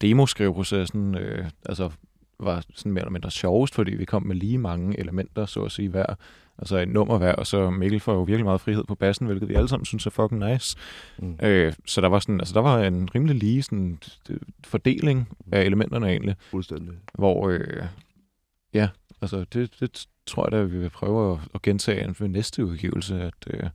demoskriveprocessen, 0.01 1.15
øh, 1.15 1.45
altså 1.65 1.89
var 2.39 2.63
sådan 2.75 2.91
mere 2.91 3.01
eller 3.01 3.11
mindre 3.11 3.31
sjovest, 3.31 3.75
fordi 3.75 3.95
vi 3.95 4.05
kom 4.05 4.23
med 4.23 4.35
lige 4.35 4.57
mange 4.57 4.99
elementer, 4.99 5.45
så 5.45 5.63
at 5.63 5.71
sige, 5.71 5.89
hver. 5.89 6.15
Altså 6.59 6.77
et 6.77 6.89
nummer 6.89 7.17
hver, 7.17 7.33
og 7.33 7.47
så 7.47 7.69
Mikkel 7.69 7.99
får 7.99 8.13
jo 8.13 8.21
virkelig 8.21 8.45
meget 8.45 8.61
frihed 8.61 8.83
på 8.83 8.95
bassen, 8.95 9.27
hvilket 9.27 9.49
vi 9.49 9.53
alle 9.53 9.69
sammen 9.69 9.85
synes 9.85 10.05
er 10.05 10.09
fucking 10.09 10.51
nice. 10.51 10.77
Mm. 11.19 11.37
Øh, 11.43 11.73
så 11.85 12.01
der 12.01 12.07
var 12.07 12.19
sådan, 12.19 12.39
altså 12.39 12.53
der 12.53 12.61
var 12.61 12.79
en 12.83 13.09
rimelig 13.15 13.35
lige 13.35 13.63
sådan, 13.63 13.99
fordeling 14.65 15.37
af 15.51 15.61
elementerne 15.63 16.07
egentlig. 16.07 16.35
Fuldstændig. 16.39 16.93
Hvor, 17.13 17.49
øh, 17.49 17.83
ja, 18.73 18.89
altså 19.21 19.45
det, 19.53 19.79
det 19.79 20.07
tror 20.25 20.45
jeg 20.45 20.51
da, 20.51 20.61
vi 20.61 20.77
vil 20.77 20.89
prøve 20.89 21.33
at, 21.33 21.39
at 21.55 21.61
gentage 21.61 22.15
ved 22.19 22.27
næste 22.27 22.65
udgivelse, 22.65 23.21
at, 23.21 23.33
øh, 23.47 23.69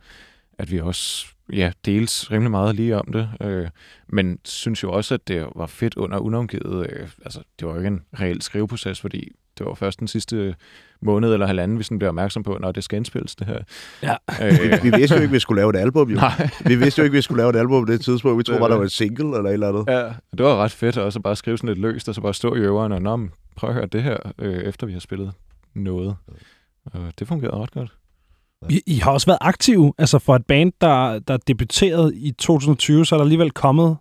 at 0.58 0.70
vi 0.70 0.80
også 0.80 1.26
ja, 1.52 1.72
dels 1.84 2.30
rimelig 2.30 2.50
meget 2.50 2.74
lige 2.74 2.96
om 2.96 3.12
det, 3.12 3.30
øh, 3.40 3.68
men 4.06 4.38
synes 4.44 4.82
jo 4.82 4.92
også, 4.92 5.14
at 5.14 5.28
det 5.28 5.46
var 5.54 5.66
fedt 5.66 5.96
under 5.96 6.18
unavngivet. 6.18 6.90
Øh, 6.90 7.08
altså, 7.24 7.42
det 7.58 7.68
var 7.68 7.74
jo 7.74 7.78
ikke 7.78 7.88
en 7.88 8.02
reel 8.20 8.42
skriveproces, 8.42 9.00
fordi 9.00 9.32
det 9.58 9.66
var 9.66 9.74
først 9.74 10.00
den 10.00 10.08
sidste 10.08 10.54
måned 11.02 11.32
eller 11.32 11.46
halvanden, 11.46 11.78
vi 11.78 11.82
sådan 11.82 11.98
blev 11.98 12.08
opmærksom 12.08 12.42
på, 12.42 12.58
når 12.60 12.72
det 12.72 12.84
skal 12.84 12.96
indspilles, 12.96 13.36
det 13.36 13.46
her. 13.46 13.58
Ja. 14.02 14.14
Øh. 14.42 14.52
vi, 14.52 14.90
vi 14.90 14.96
vidste 14.96 15.16
jo 15.16 15.22
ikke, 15.22 15.32
vi 15.32 15.38
skulle 15.38 15.60
lave 15.60 15.70
et 15.70 15.76
album, 15.76 16.10
jo. 16.10 16.16
Nej. 16.16 16.50
vi 16.66 16.76
vidste 16.76 16.98
jo 16.98 17.04
ikke, 17.04 17.16
vi 17.16 17.22
skulle 17.22 17.40
lave 17.42 17.50
et 17.50 17.56
album 17.56 17.86
på 17.86 17.92
det 17.92 18.00
tidspunkt. 18.00 18.38
Vi 18.38 18.42
troede 18.42 18.60
bare, 18.60 18.70
der 18.70 18.76
var 18.76 18.84
et 18.84 18.92
single 18.92 19.36
eller 19.36 19.50
et 19.50 19.52
eller 19.52 19.68
andet. 19.68 19.84
Ja, 19.88 20.04
det 20.38 20.46
var 20.46 20.56
ret 20.56 20.72
fedt 20.72 20.96
også 20.98 21.18
at 21.18 21.22
bare 21.22 21.36
skrive 21.36 21.58
sådan 21.58 21.68
lidt 21.68 21.78
løst, 21.78 22.08
og 22.08 22.14
så 22.14 22.20
bare 22.20 22.34
stå 22.34 22.54
i 22.54 22.58
øveren 22.58 22.92
og, 22.92 23.02
Nå, 23.02 23.28
prøv 23.56 23.70
at 23.70 23.74
høre 23.74 23.86
det 23.86 24.02
her, 24.02 24.16
øh, 24.38 24.54
efter 24.54 24.86
vi 24.86 24.92
har 24.92 25.00
spillet 25.00 25.32
noget. 25.74 26.16
Og 26.84 27.12
det 27.18 27.28
fungerede 27.28 27.56
ret 27.56 27.70
godt. 27.70 27.92
I, 28.70 28.82
I 28.86 28.94
har 28.94 29.10
også 29.10 29.26
været 29.26 29.38
aktive. 29.40 29.92
Altså 29.98 30.18
for 30.18 30.36
et 30.36 30.46
band, 30.46 30.72
der, 30.80 31.18
der 31.18 31.36
debuterede 31.36 32.16
i 32.16 32.32
2020, 32.32 33.06
så 33.06 33.14
er 33.14 33.18
der 33.18 33.24
alligevel 33.24 33.50
kommet 33.50 33.96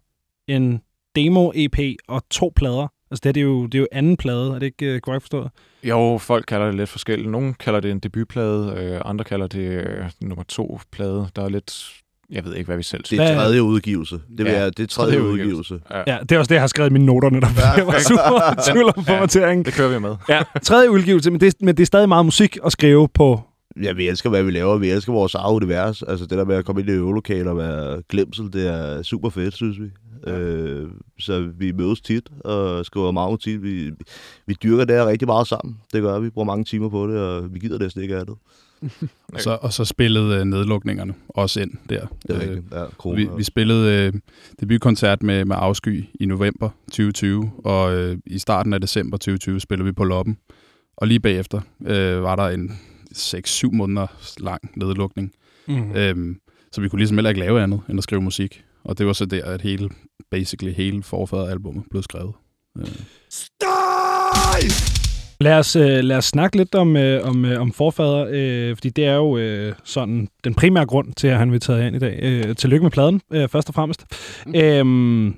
en 0.48 0.82
demo-EP 1.16 1.96
og 2.08 2.30
to 2.30 2.54
plader. 2.56 2.88
Altså 3.14 3.22
det, 3.24 3.30
er, 3.30 3.34
det, 3.34 3.40
er 3.40 3.44
jo, 3.44 3.66
det 3.66 3.76
er 3.76 3.80
jo 3.80 3.88
anden 3.92 4.18
plade, 4.18 4.50
er 4.56 4.60
det 4.60 4.66
ikke 4.66 4.96
uh, 4.96 5.00
korrekt 5.00 5.24
forstået? 5.24 5.50
Jo, 5.84 6.18
folk 6.22 6.46
kalder 6.48 6.66
det 6.66 6.76
lidt 6.76 6.90
forskelligt. 6.90 7.30
Nogle 7.30 7.54
kalder 7.54 7.80
det 7.80 7.92
en 7.92 8.00
debutplade, 8.00 8.74
øh, 8.78 9.02
andre 9.06 9.26
kalder 9.26 9.48
det 9.48 9.60
øh, 9.60 10.06
nummer 10.22 10.44
to 10.44 10.80
plade. 10.92 11.28
Der 11.36 11.44
er 11.44 11.50
lidt 11.50 11.94
jeg 12.30 12.46
ved 12.46 12.56
ikke, 12.56 12.66
hvad 12.66 12.78
vi 12.78 12.84
selv 12.84 13.06
synes. 13.06 13.20
Det 13.20 13.30
er 13.30 13.36
tredje 13.36 13.64
udgivelse. 13.64 14.20
Det, 14.38 14.46
ja, 14.46 14.52
er, 14.52 14.70
det 14.70 14.84
er 14.84 14.88
tredje, 14.88 15.16
tredje 15.16 15.32
udgivelse. 15.32 15.80
Ja. 15.92 16.04
ja, 16.08 16.18
det 16.22 16.32
er 16.32 16.40
også 16.40 16.50
det, 16.50 16.56
jeg 16.56 16.62
har 16.62 16.68
skrevet 16.68 16.90
i 16.90 16.94
mine 16.94 17.06
noter 17.06 17.30
netop. 17.30 17.50
Ja. 17.58 17.72
Jeg 17.78 17.88
var 17.88 18.00
super 18.00 18.72
tvivl 18.72 18.94
om 18.98 19.06
formatering. 19.06 19.62
Ja, 19.62 19.66
det 19.66 19.74
kører 19.74 19.90
vi 19.90 20.00
med. 20.00 20.16
ja, 20.30 20.42
tredje 20.64 20.92
udgivelse, 20.92 21.32
men 21.32 21.42
det, 21.42 21.54
men 21.62 21.78
det 21.78 21.84
er 21.84 21.86
stadig 21.86 22.10
meget 22.10 22.26
musik 22.26 22.58
at 22.66 22.72
skrive 22.72 23.08
på 23.14 23.42
Ja, 23.84 23.94
vi 23.94 24.08
elsker, 24.08 24.30
hvad 24.30 24.44
vi 24.44 24.52
laver. 24.52 24.78
Vi 24.78 24.90
elsker 24.90 25.14
vores 25.14 25.36
eget 25.36 25.54
univers. 25.54 26.04
Altså 26.04 26.26
det 26.26 26.38
der 26.38 26.46
med 26.46 26.56
at 26.56 26.66
komme 26.66 26.82
ind 26.82 26.90
i 26.90 26.94
øvelokaler 26.94 27.52
og 27.52 27.58
være 27.58 28.02
glemsel, 28.10 28.54
det 28.54 28.68
er 28.68 29.04
super 29.04 29.30
fedt, 29.30 29.56
synes 29.56 29.80
vi. 29.80 29.86
Ja. 30.28 30.40
Øh, 30.40 30.90
så 31.20 31.50
vi 31.58 31.72
mødes 31.72 32.02
tit 32.02 32.30
og 32.40 32.86
skriver 32.86 33.12
meget 33.12 33.40
tit. 33.40 33.64
Vi, 33.64 33.92
vi 34.48 34.56
dyrker 34.64 34.86
det 34.86 34.96
her 34.96 35.08
rigtig 35.08 35.28
meget 35.28 35.48
sammen. 35.48 35.78
Det 35.94 36.02
gør 36.02 36.20
vi. 36.20 36.26
Vi 36.26 36.30
bruger 36.30 36.46
mange 36.46 36.64
timer 36.64 36.90
på 36.90 37.08
det, 37.08 37.20
og 37.20 37.54
vi 37.54 37.60
gider 37.60 37.80
næsten 37.80 38.02
ikke 38.02 38.18
af 38.18 38.26
det. 38.26 38.36
og, 39.34 39.42
så, 39.42 39.58
og 39.62 39.74
så 39.74 39.86
spillede 39.86 40.42
uh, 40.42 40.48
nedlukningerne 40.48 41.14
også 41.30 41.62
ind 41.62 41.72
der. 41.90 42.08
Det 42.28 42.36
er 42.36 42.40
rigtigt. 42.40 42.64
Ja, 42.72 42.86
corona. 42.86 43.20
vi, 43.22 43.30
vi 43.38 43.44
spillede 43.44 44.12
uh, 44.14 44.20
debutkoncert 44.60 45.24
med, 45.24 45.46
med 45.46 45.56
Afsky 45.60 46.06
i 46.20 46.26
november 46.26 46.70
2020, 46.86 47.52
og 47.64 48.10
uh, 48.10 48.18
i 48.26 48.40
starten 48.40 48.74
af 48.74 48.82
december 48.82 49.18
2020 49.18 49.60
spillede 49.60 49.86
vi 49.86 49.92
på 49.92 50.04
Loppen. 50.04 50.38
Og 50.98 51.08
lige 51.08 51.20
bagefter 51.20 51.62
uh, 51.80 52.24
var 52.24 52.36
der 52.36 52.48
en 52.48 52.72
6-7 53.16 53.72
måneder 53.72 54.08
lang 54.40 54.62
nedlukning. 54.76 55.32
Mm. 55.68 55.92
Øhm, 55.96 56.40
så 56.72 56.82
vi 56.82 56.90
kunne 56.90 57.00
ligesom 57.00 57.18
heller 57.18 57.30
ikke 57.30 57.40
lave 57.40 57.62
andet 57.62 57.82
end 57.90 57.98
at 57.98 58.04
skrive 58.04 58.22
musik. 58.22 58.64
Og 58.86 58.98
det 58.98 59.06
var 59.06 59.14
så 59.14 59.26
der, 59.26 59.46
at 59.46 59.62
hele, 59.62 59.90
basically 60.32 60.74
hele 60.74 61.04
forfaderalbummet 61.04 61.84
blev 61.90 62.04
skrevet. 62.04 62.34
Øh. 62.78 62.88
Lad 65.42 65.60
os, 65.60 65.76
øh, 65.76 66.04
lad 66.04 66.18
os 66.18 66.26
snakke 66.26 66.58
lidt 66.58 66.76
om, 66.76 66.98
øh, 66.98 67.28
om, 67.28 67.46
øh, 67.46 67.62
om 67.62 67.72
forfader, 67.72 68.28
øh, 68.30 68.76
fordi 68.76 68.90
det 68.90 69.06
er 69.06 69.16
jo 69.16 69.38
øh, 69.38 69.74
sådan 69.84 70.28
den 70.44 70.56
primære 70.56 70.86
grund 70.86 71.14
til, 71.14 71.28
at 71.28 71.38
han 71.38 71.52
vil 71.52 71.60
tage 71.60 71.88
ind 71.88 71.96
i 71.96 72.00
dag. 72.00 72.20
Øh, 72.22 72.56
tillykke 72.56 72.84
med 72.84 72.92
pladen, 72.92 73.22
øh, 73.32 73.50
først 73.50 73.70
og 73.70 73.76
fremmest. 73.76 74.06
Mm. 74.46 74.56
Øh, 74.56 75.34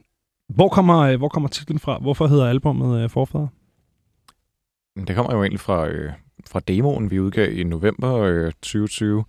hvor 0.56 0.70
kommer, 0.70 1.00
øh, 1.00 1.18
hvor 1.18 1.28
kommer 1.28 1.50
titlen 1.50 1.80
fra? 1.80 2.00
Hvorfor 2.02 2.28
hedder 2.28 2.50
albumet 2.50 3.04
øh, 3.04 3.10
Forfader? 3.10 3.48
Det 5.08 5.16
kommer 5.16 5.36
jo 5.36 5.42
egentlig 5.42 5.60
fra, 5.60 5.88
øh, 5.88 6.12
fra 6.48 6.60
demoen, 6.60 7.12
vi 7.12 7.20
udgav 7.20 7.52
i 7.54 7.64
november 7.64 8.14
øh, 8.14 8.52
2020. 8.52 9.24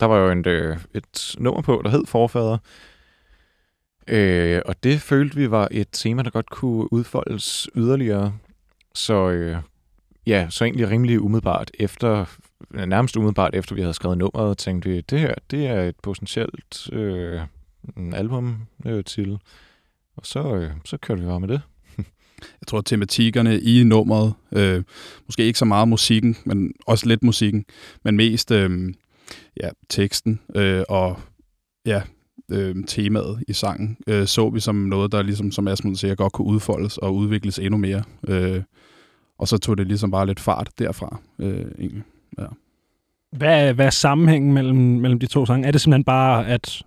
Der 0.00 0.06
var 0.06 0.18
jo 0.18 0.30
en, 0.30 0.48
øh, 0.48 0.76
et 0.94 1.36
nummer 1.38 1.62
på, 1.62 1.80
der 1.84 1.90
hed 1.90 2.06
Forfader. 2.06 2.58
Øh, 4.08 4.62
og 4.64 4.82
det 4.82 5.00
følte 5.00 5.36
vi 5.36 5.50
var 5.50 5.68
et 5.70 5.88
tema, 5.92 6.22
der 6.22 6.30
godt 6.30 6.50
kunne 6.50 6.92
udfoldes 6.92 7.70
yderligere. 7.76 8.34
Så 8.94 9.30
øh, 9.30 9.56
ja, 10.26 10.46
så 10.50 10.64
egentlig 10.64 10.90
rimelig 10.90 11.20
umiddelbart 11.20 11.70
efter, 11.78 12.24
nærmest 12.70 13.16
umiddelbart 13.16 13.54
efter 13.54 13.74
vi 13.74 13.80
havde 13.80 13.94
skrevet 13.94 14.18
nummeret, 14.18 14.58
tænkte 14.58 14.90
vi, 14.90 15.00
det 15.00 15.20
her, 15.20 15.34
det 15.50 15.66
er 15.66 15.82
et 15.82 15.96
potentielt 16.02 16.92
øh, 16.92 17.40
album 18.12 18.56
øh, 18.86 19.04
til. 19.04 19.38
Og 20.16 20.26
så, 20.26 20.54
øh, 20.54 20.70
så 20.84 20.96
kørte 20.96 21.20
vi 21.20 21.26
bare 21.26 21.40
med 21.40 21.48
det. 21.48 21.60
Jeg 22.38 22.66
tror, 22.66 22.80
tematikkerne 22.80 23.60
i 23.60 23.84
nummeret, 23.84 24.34
øh, 24.52 24.82
måske 25.26 25.44
ikke 25.44 25.58
så 25.58 25.64
meget 25.64 25.88
musikken, 25.88 26.36
men 26.44 26.72
også 26.86 27.06
lidt 27.06 27.22
musikken, 27.22 27.64
men 28.04 28.16
mest 28.16 28.50
øh, 28.50 28.94
ja, 29.62 29.68
teksten 29.88 30.40
øh, 30.54 30.84
og 30.88 31.20
ja, 31.86 32.02
øh, 32.52 32.74
temaet 32.86 33.44
i 33.48 33.52
sangen, 33.52 33.96
øh, 34.06 34.26
så 34.26 34.50
vi 34.50 34.60
som 34.60 34.74
noget, 34.74 35.12
der 35.12 35.22
ligesom, 35.22 35.50
som 35.50 35.68
Asmund 35.68 35.96
siger, 35.96 36.14
godt 36.14 36.32
kunne 36.32 36.46
udfoldes 36.46 36.98
og 36.98 37.14
udvikles 37.14 37.58
endnu 37.58 37.76
mere. 37.76 38.02
Øh, 38.28 38.62
og 39.38 39.48
så 39.48 39.58
tog 39.58 39.78
det 39.78 39.86
ligesom 39.86 40.10
bare 40.10 40.26
lidt 40.26 40.40
fart 40.40 40.70
derfra, 40.78 41.20
øh, 41.38 41.66
egentlig. 41.78 42.02
Ja. 42.38 42.44
Hvad, 43.32 43.74
hvad 43.74 43.86
er 43.86 43.90
sammenhængen 43.90 44.52
mellem, 44.52 44.76
mellem 44.76 45.18
de 45.18 45.26
to 45.26 45.46
sange? 45.46 45.66
Er 45.66 45.70
det 45.70 45.80
simpelthen 45.80 46.04
bare, 46.04 46.46
at 46.46 46.82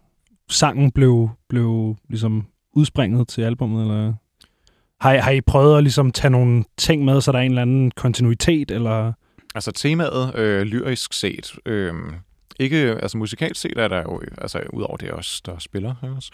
sangen 0.50 0.92
blev, 0.92 1.30
blev 1.50 1.96
ligesom 2.10 2.46
udspringet 2.74 3.28
til 3.28 3.42
albummet, 3.42 3.82
eller 3.82 4.14
har 5.02 5.14
I, 5.14 5.18
har 5.18 5.32
I 5.32 5.42
prøvet 5.42 5.78
at 5.78 5.84
ligesom 5.84 6.12
tage 6.12 6.32
nogle 6.32 6.64
ting 6.78 7.06
med, 7.06 7.22
så 7.22 7.32
der 7.32 7.38
er 7.38 7.44
en 7.44 7.52
eller 7.52 7.62
anden 7.62 7.92
kontinuitet, 7.92 8.72
eller... 8.72 9.14
Altså 9.56 9.72
temaet, 9.72 10.36
øh, 10.36 10.62
lyrisk 10.62 11.14
set, 11.14 11.56
øh, 11.66 11.94
ikke, 12.60 12.78
altså 12.78 13.18
musikalt 13.18 13.58
set 13.58 13.78
er 13.78 13.88
der 13.88 14.02
jo, 14.02 14.22
altså 14.38 14.64
udover 14.74 14.98
det 14.98 15.12
også, 15.12 15.42
der 15.46 15.60
spiller 15.60 15.96
her 16.02 16.16
også. 16.16 16.32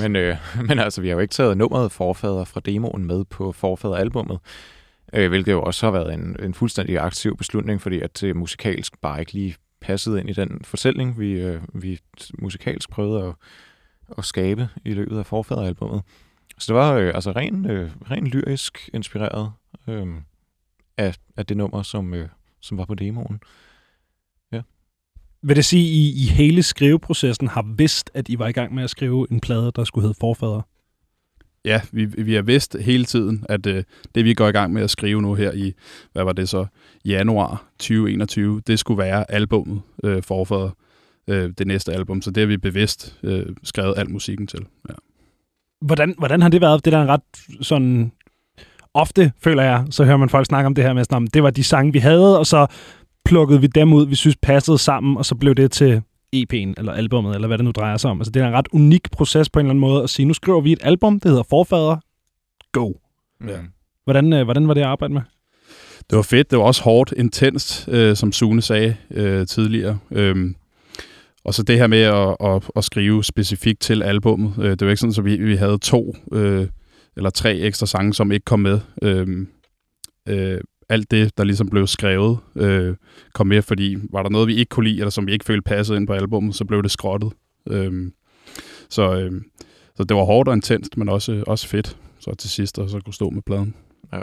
Men, 0.00 0.16
øh, 0.16 0.36
men 0.68 0.78
altså, 0.78 1.00
vi 1.00 1.08
har 1.08 1.14
jo 1.14 1.20
ikke 1.20 1.32
taget 1.32 1.58
nummeret 1.58 1.92
Forfader 1.92 2.44
fra 2.44 2.60
demoen 2.60 3.04
med 3.04 3.24
på 3.24 3.52
Forfader-albummet, 3.52 4.38
øh, 5.12 5.28
hvilket 5.28 5.52
jo 5.52 5.62
også 5.62 5.86
har 5.86 5.90
været 5.90 6.14
en, 6.14 6.36
en 6.42 6.54
fuldstændig 6.54 6.98
aktiv 6.98 7.36
beslutning, 7.36 7.82
fordi 7.82 8.00
at 8.00 8.20
det 8.20 8.36
musikalsk 8.36 9.00
bare 9.00 9.20
ikke 9.20 9.32
lige 9.32 9.56
passede 9.80 10.20
ind 10.20 10.30
i 10.30 10.32
den 10.32 10.60
fortælling, 10.64 11.18
vi, 11.18 11.32
øh, 11.32 11.60
vi 11.74 11.98
musikalsk 12.38 12.90
prøvede 12.90 13.24
at, 13.24 13.34
at 14.18 14.24
skabe 14.24 14.68
i 14.84 14.94
løbet 14.94 15.18
af 15.18 15.26
Forfader-albummet. 15.26 16.02
Så 16.58 16.72
det 16.72 16.74
var 16.74 16.94
øh, 16.94 17.12
altså 17.14 17.30
ren, 17.30 17.70
øh, 17.70 17.90
ren 18.10 18.26
lyrisk 18.26 18.90
inspireret 18.94 19.52
øh, 19.88 20.06
af, 20.96 21.16
af 21.36 21.46
det 21.46 21.56
nummer, 21.56 21.82
som, 21.82 22.14
øh, 22.14 22.28
som 22.60 22.78
var 22.78 22.84
på 22.84 22.94
demoen. 22.94 23.40
Vil 25.42 25.56
det 25.56 25.64
sige, 25.64 25.82
at 25.82 25.92
I 25.92 26.24
i 26.24 26.26
hele 26.26 26.62
skriveprocessen 26.62 27.48
har 27.48 27.74
vidst, 27.76 28.10
at 28.14 28.28
I 28.28 28.38
var 28.38 28.48
i 28.48 28.52
gang 28.52 28.74
med 28.74 28.84
at 28.84 28.90
skrive 28.90 29.26
en 29.30 29.40
plade, 29.40 29.72
der 29.76 29.84
skulle 29.84 30.02
hedde 30.02 30.18
Forfader? 30.20 30.62
Ja, 31.64 31.80
vi, 31.92 32.04
vi 32.04 32.34
har 32.34 32.42
vidst 32.42 32.76
hele 32.80 33.04
tiden, 33.04 33.44
at 33.48 33.66
øh, 33.66 33.84
det 34.14 34.24
vi 34.24 34.34
går 34.34 34.48
i 34.48 34.52
gang 34.52 34.72
med 34.72 34.82
at 34.82 34.90
skrive 34.90 35.22
nu 35.22 35.34
her 35.34 35.52
i, 35.52 35.72
hvad 36.12 36.24
var 36.24 36.32
det 36.32 36.48
så, 36.48 36.66
januar 37.04 37.64
2021, 37.78 38.62
det 38.66 38.78
skulle 38.78 38.98
være 38.98 39.30
albummet 39.30 39.80
øh, 40.04 40.22
Forfader, 40.22 40.70
øh, 41.28 41.52
det 41.58 41.66
næste 41.66 41.92
album. 41.92 42.22
Så 42.22 42.30
det 42.30 42.40
har 42.40 42.46
vi 42.46 42.56
bevidst 42.56 43.16
øh, 43.22 43.46
skrevet 43.62 43.94
al 43.96 44.10
musikken 44.10 44.46
til. 44.46 44.60
Ja. 44.88 44.94
Hvordan, 45.80 46.14
hvordan 46.18 46.42
har 46.42 46.48
det 46.48 46.60
været? 46.60 46.84
Det 46.84 46.92
der 46.92 46.98
er 46.98 47.06
ret 47.06 47.22
sådan... 47.66 48.12
Ofte, 48.94 49.32
føler 49.40 49.62
jeg, 49.62 49.84
så 49.90 50.04
hører 50.04 50.16
man 50.16 50.28
folk 50.28 50.46
snakke 50.46 50.66
om 50.66 50.74
det 50.74 50.84
her 50.84 50.92
med, 50.92 51.04
sådan, 51.04 51.16
om 51.16 51.26
det 51.26 51.42
var 51.42 51.50
de 51.50 51.64
sange, 51.64 51.92
vi 51.92 51.98
havde, 51.98 52.38
og 52.38 52.46
så 52.46 52.66
plukkede 53.26 53.60
vi 53.60 53.66
dem 53.66 53.92
ud, 53.92 54.06
vi 54.06 54.14
synes 54.14 54.36
passede 54.42 54.78
sammen, 54.78 55.16
og 55.16 55.24
så 55.24 55.34
blev 55.34 55.54
det 55.54 55.72
til 55.72 56.02
EP'en, 56.36 56.74
eller 56.76 56.92
albummet, 56.92 57.34
eller 57.34 57.48
hvad 57.48 57.58
det 57.58 57.64
nu 57.64 57.70
drejer 57.70 57.96
sig 57.96 58.10
om. 58.10 58.20
Altså, 58.20 58.30
det 58.30 58.42
er 58.42 58.48
en 58.48 58.54
ret 58.54 58.68
unik 58.72 59.10
proces 59.10 59.50
på 59.50 59.58
en 59.60 59.66
eller 59.66 59.70
anden 59.70 59.80
måde 59.80 60.02
at 60.02 60.10
sige, 60.10 60.26
nu 60.26 60.34
skriver 60.34 60.60
vi 60.60 60.72
et 60.72 60.78
album, 60.82 61.20
det 61.20 61.30
hedder 61.30 61.42
Forfader, 61.50 61.96
go. 62.72 62.92
Ja. 63.46 63.58
Hvordan, 64.04 64.32
øh, 64.32 64.44
hvordan 64.44 64.68
var 64.68 64.74
det 64.74 64.80
at 64.80 64.86
arbejde 64.86 65.14
med? 65.14 65.22
Det 66.10 66.16
var 66.16 66.22
fedt, 66.22 66.50
det 66.50 66.58
var 66.58 66.64
også 66.64 66.82
hårdt, 66.82 67.14
intenst, 67.16 67.88
øh, 67.88 68.16
som 68.16 68.32
Sune 68.32 68.62
sagde 68.62 68.96
øh, 69.10 69.46
tidligere. 69.46 69.98
Øhm, 70.10 70.56
og 71.44 71.54
så 71.54 71.62
det 71.62 71.78
her 71.78 71.86
med 71.86 72.02
at, 72.02 72.36
at, 72.40 72.70
at 72.76 72.84
skrive 72.84 73.24
specifikt 73.24 73.80
til 73.80 74.02
albummet. 74.02 74.54
Øh, 74.58 74.70
det 74.70 74.80
var 74.80 74.88
ikke 74.88 75.00
sådan, 75.00 75.14
at 75.18 75.24
vi, 75.24 75.36
vi 75.36 75.56
havde 75.56 75.78
to 75.78 76.16
øh, 76.32 76.66
eller 77.16 77.30
tre 77.30 77.56
ekstra 77.56 77.86
sange, 77.86 78.14
som 78.14 78.32
ikke 78.32 78.44
kom 78.44 78.60
med. 78.60 78.80
Øh, 79.02 79.46
øh, 80.28 80.60
alt 80.88 81.10
det, 81.10 81.38
der 81.38 81.44
ligesom 81.44 81.68
blev 81.68 81.86
skrevet, 81.86 82.38
øh, 82.56 82.96
kom 83.34 83.46
med, 83.46 83.62
fordi 83.62 83.96
var 84.12 84.22
der 84.22 84.30
noget, 84.30 84.48
vi 84.48 84.54
ikke 84.54 84.68
kunne 84.68 84.88
lide, 84.88 84.98
eller 84.98 85.10
som 85.10 85.26
vi 85.26 85.32
ikke 85.32 85.44
følte 85.44 85.62
passede 85.62 85.98
ind 85.98 86.06
på 86.06 86.12
albummet, 86.12 86.54
så 86.54 86.64
blev 86.64 86.82
det 86.82 86.90
skrottet. 86.90 87.32
Øh, 87.66 88.10
så, 88.88 89.20
øh, 89.20 89.42
så 89.96 90.04
det 90.04 90.16
var 90.16 90.24
hårdt 90.24 90.48
og 90.48 90.54
intenst, 90.54 90.96
men 90.96 91.08
også, 91.08 91.44
også 91.46 91.68
fedt. 91.68 91.96
Så 92.18 92.34
til 92.34 92.50
sidst, 92.50 92.78
og 92.78 92.90
så 92.90 93.00
kunne 93.00 93.14
stå 93.14 93.30
med 93.30 93.42
pladen. 93.42 93.74
Ja. 94.12 94.20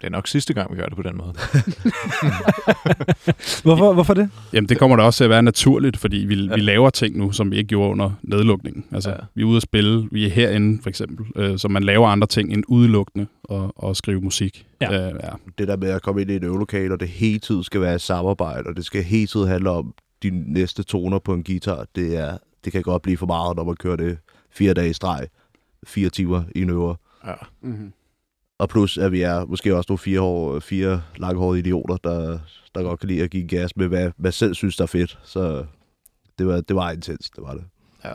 Det 0.00 0.06
er 0.06 0.10
nok 0.10 0.28
sidste 0.28 0.54
gang, 0.54 0.72
vi 0.72 0.76
gør 0.76 0.86
det 0.86 0.96
på 0.96 1.02
den 1.02 1.16
måde. 1.16 1.32
Hvorfor, 3.64 3.92
hvorfor 3.92 4.14
det? 4.14 4.30
Jamen, 4.52 4.68
det 4.68 4.78
kommer 4.78 4.96
da 4.96 5.02
også 5.02 5.16
til 5.16 5.24
at 5.24 5.30
være 5.30 5.42
naturligt, 5.42 5.96
fordi 5.96 6.16
vi, 6.16 6.34
ja. 6.34 6.54
vi 6.54 6.60
laver 6.60 6.90
ting 6.90 7.16
nu, 7.18 7.32
som 7.32 7.50
vi 7.50 7.56
ikke 7.56 7.68
gjorde 7.68 7.90
under 7.90 8.10
nedlukningen. 8.22 8.84
Altså, 8.92 9.10
ja. 9.10 9.16
vi 9.34 9.42
er 9.42 9.46
ude 9.46 9.56
at 9.56 9.62
spille, 9.62 10.08
vi 10.12 10.26
er 10.26 10.30
herinde 10.30 10.82
for 10.82 10.88
eksempel, 10.88 11.26
øh, 11.36 11.58
så 11.58 11.68
man 11.68 11.84
laver 11.84 12.08
andre 12.08 12.26
ting 12.26 12.52
end 12.52 12.64
udelukkende 12.68 13.26
og, 13.44 13.72
og 13.76 13.96
skrive 13.96 14.20
musik. 14.20 14.66
Ja. 14.80 15.08
Øh, 15.08 15.14
ja. 15.22 15.30
Det 15.58 15.68
der 15.68 15.76
med 15.76 15.88
at 15.88 16.02
komme 16.02 16.20
ind 16.20 16.30
i 16.30 16.34
et 16.36 16.44
øvelokale, 16.44 16.94
og 16.94 17.00
det 17.00 17.08
hele 17.08 17.38
tiden 17.38 17.64
skal 17.64 17.80
være 17.80 17.94
et 17.94 18.00
samarbejde, 18.00 18.68
og 18.68 18.76
det 18.76 18.84
skal 18.84 19.02
hele 19.02 19.26
tiden 19.26 19.48
handle 19.48 19.70
om 19.70 19.94
de 20.22 20.30
næste 20.52 20.82
toner 20.82 21.18
på 21.18 21.34
en 21.34 21.44
guitar, 21.44 21.86
det, 21.94 22.16
er, 22.16 22.38
det 22.64 22.72
kan 22.72 22.82
godt 22.82 23.02
blive 23.02 23.16
for 23.16 23.26
meget, 23.26 23.56
når 23.56 23.64
man 23.64 23.76
kører 23.76 23.96
det 23.96 24.18
fire 24.50 24.74
dage 24.74 24.90
i 24.90 24.92
streg, 24.92 25.26
fire 25.86 26.08
timer 26.08 26.42
i 26.54 26.62
en 26.62 26.70
øver. 26.70 26.94
Ja. 27.26 27.32
Mm-hmm. 27.62 27.92
Og 28.58 28.68
plus, 28.68 28.98
at 28.98 29.12
vi 29.12 29.22
er 29.22 29.44
måske 29.44 29.76
også 29.76 29.86
nogle 29.88 29.98
fire, 29.98 30.20
år, 30.20 30.60
fire 30.60 31.02
langhårede 31.16 31.58
idioter, 31.58 31.96
der, 31.96 32.38
der 32.74 32.82
godt 32.82 33.00
kan 33.00 33.08
lide 33.08 33.22
at 33.22 33.30
give 33.30 33.46
gas 33.46 33.76
med, 33.76 33.88
hvad, 33.88 34.10
hvad 34.16 34.32
selv 34.32 34.54
synes, 34.54 34.76
der 34.76 34.82
er 34.82 34.86
fedt. 34.86 35.18
Så 35.24 35.64
det 36.38 36.46
var, 36.46 36.60
det 36.60 36.76
var 36.76 36.90
intens, 36.90 37.30
det 37.30 37.44
var 37.44 37.54
det. 37.54 37.64
Ja. 38.04 38.12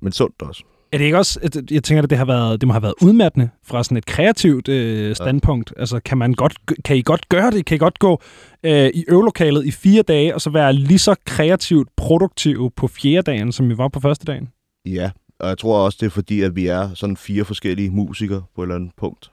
Men 0.00 0.12
sundt 0.12 0.42
også. 0.42 0.64
Er 0.92 0.98
det 0.98 1.04
ikke 1.04 1.18
også, 1.18 1.62
jeg 1.70 1.84
tænker, 1.84 2.02
at 2.02 2.10
det, 2.10 2.18
har 2.18 2.24
været, 2.24 2.60
det 2.60 2.66
må 2.66 2.72
have 2.72 2.82
været 2.82 2.94
udmattende 3.02 3.48
fra 3.64 3.84
sådan 3.84 3.96
et 3.96 4.06
kreativt 4.06 4.68
øh, 4.68 5.16
standpunkt. 5.16 5.72
Ja. 5.76 5.80
Altså, 5.80 6.00
kan, 6.00 6.18
man 6.18 6.32
godt, 6.32 6.54
kan 6.84 6.96
I 6.96 7.02
godt 7.02 7.28
gøre 7.28 7.50
det? 7.50 7.66
Kan 7.66 7.74
I 7.74 7.78
godt 7.78 7.98
gå 7.98 8.20
øh, 8.62 8.90
i 8.94 9.04
øvelokalet 9.08 9.66
i 9.66 9.70
fire 9.70 10.02
dage, 10.02 10.34
og 10.34 10.40
så 10.40 10.50
være 10.50 10.72
lige 10.72 10.98
så 10.98 11.14
kreativt 11.24 11.88
produktiv 11.96 12.70
på 12.76 12.88
fjerde 12.88 13.22
dagen, 13.22 13.52
som 13.52 13.68
vi 13.68 13.78
var 13.78 13.88
på 13.88 14.00
første 14.00 14.24
dagen? 14.24 14.48
Ja, 14.86 15.10
og 15.38 15.48
jeg 15.48 15.58
tror 15.58 15.84
også, 15.84 15.98
det 16.00 16.06
er 16.06 16.10
fordi, 16.10 16.40
at 16.40 16.56
vi 16.56 16.66
er 16.66 16.94
sådan 16.94 17.16
fire 17.16 17.44
forskellige 17.44 17.90
musikere 17.90 18.42
på 18.54 18.62
et 18.62 18.64
eller 18.64 18.74
andet 18.74 18.90
punkt. 18.96 19.30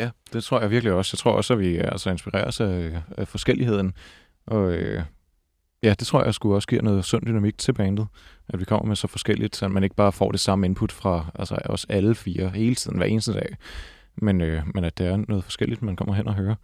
Ja, 0.00 0.10
det 0.32 0.44
tror 0.44 0.60
jeg 0.60 0.70
virkelig 0.70 0.92
også. 0.92 1.10
Jeg 1.14 1.18
tror 1.18 1.32
også, 1.32 1.52
at 1.52 1.58
vi 1.58 1.76
altså, 1.76 2.10
inspireres 2.10 2.60
af, 2.60 3.02
af 3.18 3.28
forskelligheden. 3.28 3.94
Og 4.46 4.72
øh, 4.72 5.02
ja, 5.82 5.94
det 5.98 6.06
tror 6.06 6.24
jeg 6.24 6.34
skulle 6.34 6.54
også 6.54 6.68
giver 6.68 6.82
noget 6.82 7.04
sund 7.04 7.26
dynamik 7.26 7.58
til 7.58 7.72
bandet. 7.72 8.06
At 8.48 8.60
vi 8.60 8.64
kommer 8.64 8.86
med 8.86 8.96
så 8.96 9.06
forskelligt, 9.06 9.56
så 9.56 9.68
man 9.68 9.84
ikke 9.84 9.96
bare 9.96 10.12
får 10.12 10.30
det 10.30 10.40
samme 10.40 10.66
input 10.66 10.92
fra 10.92 11.30
altså, 11.34 11.58
os 11.64 11.86
alle 11.88 12.14
fire 12.14 12.50
hele 12.50 12.74
tiden, 12.74 12.96
hver 12.96 13.06
eneste 13.06 13.32
dag. 13.32 13.56
Men, 14.16 14.40
øh, 14.40 14.62
men 14.74 14.84
at 14.84 14.98
det 14.98 15.06
er 15.06 15.16
noget 15.28 15.44
forskelligt, 15.44 15.82
man 15.82 15.96
kommer 15.96 16.14
hen 16.14 16.28
og 16.28 16.34
hører. 16.34 16.54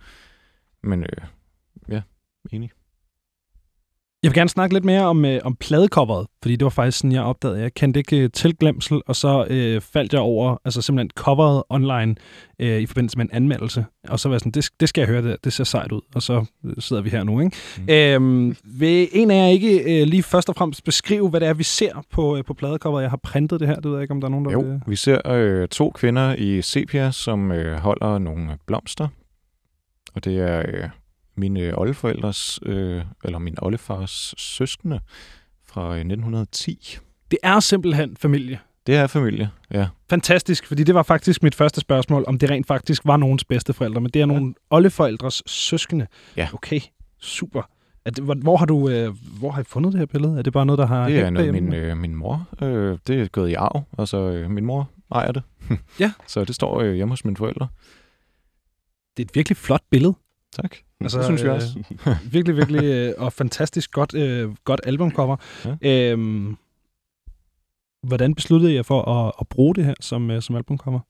Men 0.82 1.02
øh, 1.02 1.26
ja, 1.88 2.02
enig. 2.52 2.70
Jeg 4.22 4.30
vil 4.30 4.34
gerne 4.34 4.50
snakke 4.50 4.74
lidt 4.74 4.84
mere 4.84 5.02
om, 5.02 5.24
øh, 5.24 5.40
om 5.44 5.56
pladecoveret, 5.56 6.26
fordi 6.42 6.56
det 6.56 6.64
var 6.64 6.70
faktisk 6.70 6.98
sådan, 6.98 7.12
jeg 7.12 7.22
opdagede. 7.22 7.60
Jeg 7.60 7.74
kendte 7.74 8.00
ikke 8.00 8.16
øh, 8.16 8.30
tilglemsel, 8.30 9.00
og 9.06 9.16
så 9.16 9.46
øh, 9.50 9.80
faldt 9.80 10.12
jeg 10.12 10.20
over 10.20 10.56
altså 10.64 10.82
simpelthen 10.82 11.10
coveret 11.14 11.62
online 11.68 12.14
øh, 12.58 12.80
i 12.80 12.86
forbindelse 12.86 13.18
med 13.18 13.24
en 13.24 13.30
anmeldelse. 13.32 13.84
Og 14.08 14.20
så 14.20 14.28
var 14.28 14.34
jeg 14.34 14.40
sådan, 14.40 14.52
det, 14.52 14.68
det 14.80 14.88
skal 14.88 15.00
jeg 15.00 15.08
høre, 15.08 15.22
det, 15.22 15.36
det 15.44 15.52
ser 15.52 15.64
sejt 15.64 15.92
ud. 15.92 16.00
Og 16.14 16.22
så 16.22 16.44
øh, 16.64 16.74
sidder 16.78 17.02
vi 17.02 17.10
her 17.10 17.24
nu, 17.24 17.40
ikke? 17.40 17.56
Mm. 17.78 17.88
Øhm, 17.88 18.56
vil 18.64 19.08
en 19.12 19.30
af 19.30 19.34
jer 19.36 19.46
ikke 19.46 20.00
øh, 20.00 20.06
lige 20.06 20.22
først 20.22 20.48
og 20.48 20.56
fremmest 20.56 20.84
beskrive, 20.84 21.28
hvad 21.28 21.40
det 21.40 21.48
er, 21.48 21.54
vi 21.54 21.62
ser 21.62 22.04
på, 22.10 22.36
øh, 22.36 22.44
på 22.44 22.54
pladecoveret? 22.54 23.02
Jeg 23.02 23.10
har 23.10 23.20
printet 23.22 23.60
det 23.60 23.68
her, 23.68 23.74
det 23.74 23.84
ved 23.84 23.92
jeg 23.92 24.02
ikke, 24.02 24.12
om 24.12 24.20
der 24.20 24.28
er 24.28 24.30
nogen, 24.30 24.44
der 24.44 24.52
Jo, 24.52 24.60
vil... 24.60 24.80
vi 24.86 24.96
ser 24.96 25.30
øh, 25.30 25.68
to 25.68 25.90
kvinder 25.90 26.34
i 26.34 26.62
sepia, 26.62 27.10
som 27.10 27.52
øh, 27.52 27.78
holder 27.78 28.18
nogle 28.18 28.58
blomster. 28.66 29.08
Og 30.14 30.24
det 30.24 30.40
er 30.40 30.62
øh, 30.68 30.88
mine 31.36 31.78
oldeforældres, 31.78 32.60
øh, 32.62 33.02
eller 33.24 33.38
min 33.38 33.54
oldefars 33.62 34.34
søskende 34.38 35.00
fra 35.68 35.82
øh, 35.82 35.96
1910. 35.96 36.98
Det 37.30 37.38
er 37.42 37.60
simpelthen 37.60 38.16
familie. 38.16 38.58
Det 38.86 38.96
er 38.96 39.06
familie, 39.06 39.50
ja. 39.70 39.88
Fantastisk, 40.10 40.66
fordi 40.66 40.84
det 40.84 40.94
var 40.94 41.02
faktisk 41.02 41.42
mit 41.42 41.54
første 41.54 41.80
spørgsmål, 41.80 42.24
om 42.26 42.38
det 42.38 42.50
rent 42.50 42.66
faktisk 42.66 43.02
var 43.04 43.16
nogens 43.16 43.44
bedsteforældre, 43.44 44.00
men 44.00 44.10
det 44.10 44.22
er 44.22 44.26
nogle 44.26 44.54
oldeforældres 44.70 45.42
søskende. 45.46 46.06
Ja. 46.36 46.48
Okay, 46.52 46.80
super. 47.20 47.62
Er 48.04 48.10
det, 48.10 48.24
hvor, 48.24 48.34
hvor, 48.34 48.56
har 48.56 48.66
du, 48.66 48.88
øh, 48.88 49.14
hvor 49.38 49.50
har 49.50 49.60
I 49.60 49.64
fundet 49.64 49.92
det 49.92 49.98
her 49.98 50.06
billede? 50.06 50.38
Er 50.38 50.42
det 50.42 50.52
bare 50.52 50.66
noget, 50.66 50.78
der 50.78 50.86
har... 50.86 51.08
Det 51.08 51.18
er 51.18 51.30
noget, 51.30 51.52
min, 51.52 51.74
øh, 51.74 51.96
min 51.96 52.14
mor. 52.14 52.48
Øh, 52.62 52.98
det 53.06 53.20
er 53.20 53.28
gået 53.28 53.50
i 53.50 53.54
arv. 53.54 53.82
Altså, 53.98 54.16
øh, 54.16 54.50
min 54.50 54.64
mor 54.64 54.90
ejer 55.12 55.32
det. 55.32 55.42
Ja. 56.00 56.12
Så 56.26 56.44
det 56.44 56.54
står 56.54 56.80
øh, 56.80 56.94
hjemme 56.94 57.12
hos 57.12 57.24
mine 57.24 57.36
forældre. 57.36 57.68
Det 59.16 59.22
er 59.22 59.26
et 59.26 59.34
virkelig 59.34 59.56
flot 59.56 59.82
billede. 59.90 60.14
Tak. 60.62 60.76
Altså, 61.00 61.18
det 61.18 61.26
synes 61.26 61.42
jeg 61.42 61.48
øh, 61.48 61.54
også. 61.54 61.94
virkelig, 62.32 62.56
virkelig, 62.56 62.84
øh, 62.84 63.12
og 63.18 63.32
fantastisk 63.32 63.92
godt, 63.92 64.14
øh, 64.14 64.54
godt 64.64 64.80
albumcover. 64.84 65.36
Ja. 65.82 66.12
Øhm, 66.12 66.56
hvordan 68.02 68.34
besluttede 68.34 68.74
jeg 68.74 68.86
for 68.86 69.02
at, 69.02 69.32
at 69.40 69.48
bruge 69.48 69.74
det 69.74 69.84
her 69.84 69.94
som, 70.00 70.30
øh, 70.30 70.42
som 70.42 70.56
albumcover? 70.56 71.00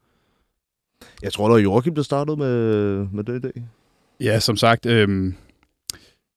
Jeg 1.23 1.33
tror, 1.33 1.47
det 1.47 1.53
var 1.53 1.59
Joachim, 1.61 1.95
der 1.95 2.03
startede 2.03 2.37
med, 2.37 2.59
med 3.13 3.25
det 3.25 3.37
i 3.37 3.41
dag. 3.41 3.63
Ja, 4.21 4.41
som 4.41 4.57
sagt, 4.57 4.87
øh, 4.87 5.33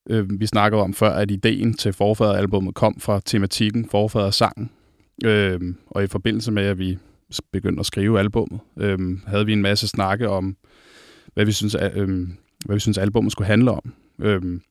øh, 0.10 0.40
vi 0.40 0.46
snakkede 0.46 0.82
om 0.82 0.94
før, 0.94 1.10
at 1.10 1.32
ideen 1.32 1.74
til 1.74 1.94
Forfader-albummet 1.94 2.76
kom 2.76 3.00
fra 3.00 3.22
tematikken 3.26 3.90
Forfader-sangen. 3.90 4.70
Øh, 5.26 5.60
og 5.88 6.04
i 6.04 6.08
forbindelse 6.08 6.52
med, 6.52 6.64
at 6.64 6.80
vi 6.80 6.98
begyndte 7.52 7.80
at 7.80 7.86
skrive 7.86 8.20
albummet, 8.20 8.60
øh, 8.78 9.00
havde 9.28 9.46
vi 9.46 9.54
en 9.54 9.62
masse 9.62 9.88
snakke 9.88 10.30
om, 10.30 10.58
hvad 11.34 11.46
vi 11.46 11.52
synes, 11.52 11.76
al- 11.76 11.98
øh, 11.98 12.28
hvad 12.70 12.76
vi 12.76 12.80
synes 12.80 12.98
albumet 12.98 13.32
skulle 13.32 13.48
handle 13.48 13.72
om. 13.72 13.94
Øhm, 14.22 14.62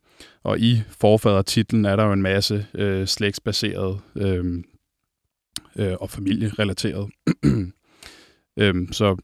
og 0.42 0.58
i 0.58 0.82
forfadertitlen 0.88 1.84
er 1.84 1.96
der 1.96 2.04
jo 2.04 2.12
en 2.12 2.22
masse 2.22 2.66
øh, 2.74 3.06
slægtsbaseret 3.06 4.00
øh, 4.16 4.64
øh, 5.76 5.94
og 6.00 6.10
familierelateret. 6.10 7.10
øhm, 8.60 8.92
så 8.92 9.16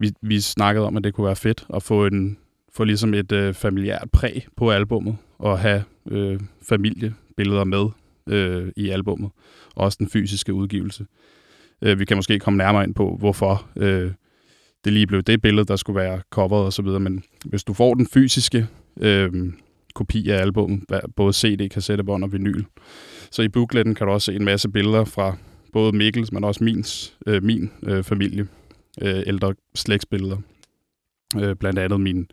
vi, 0.00 0.12
vi 0.22 0.40
snakkede 0.40 0.86
om, 0.86 0.96
at 0.96 1.04
det 1.04 1.14
kunne 1.14 1.26
være 1.26 1.36
fedt 1.36 1.66
at 1.74 1.82
få 1.82 2.06
en 2.06 2.38
få 2.72 2.84
ligesom 2.84 3.14
et 3.14 3.32
øh, 3.32 3.54
familiært 3.54 4.08
præg 4.12 4.46
på 4.56 4.70
albummet 4.70 5.16
og 5.38 5.58
have 5.58 5.84
øh, 6.10 6.40
familiebilleder 6.68 7.64
med 7.64 7.86
øh, 8.28 8.72
i 8.76 8.88
albummet. 8.88 9.30
Også 9.74 9.96
den 10.00 10.10
fysiske 10.10 10.54
udgivelse. 10.54 11.06
Øh, 11.82 11.98
vi 11.98 12.04
kan 12.04 12.16
måske 12.16 12.38
komme 12.38 12.58
nærmere 12.58 12.84
ind 12.84 12.94
på, 12.94 13.16
hvorfor 13.18 13.66
øh, 13.76 14.12
det 14.84 14.92
lige 14.92 15.06
blev 15.06 15.22
det 15.22 15.42
billede, 15.42 15.66
der 15.66 15.76
skulle 15.76 16.00
være 16.00 16.20
coveret 16.30 16.64
og 16.64 16.72
så 16.72 16.82
videre. 16.82 17.00
Men 17.00 17.22
hvis 17.44 17.64
du 17.64 17.72
får 17.72 17.94
den 17.94 18.06
fysiske 18.06 18.66
øh, 19.00 19.52
kopi 19.94 20.30
af 20.30 20.40
albummet, 20.40 20.82
både 21.16 21.32
CD, 21.32 21.68
kassettebånd 21.68 22.24
og 22.24 22.32
vinyl, 22.32 22.64
så 23.30 23.42
i 23.42 23.48
bookletten 23.48 23.94
kan 23.94 24.06
du 24.06 24.12
også 24.12 24.24
se 24.24 24.36
en 24.36 24.44
masse 24.44 24.68
billeder 24.68 25.04
fra 25.04 25.36
både 25.72 25.96
Mikkels, 25.96 26.32
men 26.32 26.44
også 26.44 26.64
mins, 26.64 27.16
øh, 27.26 27.42
min 27.42 27.70
øh, 27.82 28.02
familie, 28.04 28.46
øh, 29.02 29.22
ældre 29.26 29.54
slægtsbilleder. 29.74 30.36
Øh, 31.40 31.56
blandt 31.56 31.78
andet 31.78 32.00
min 32.00 32.26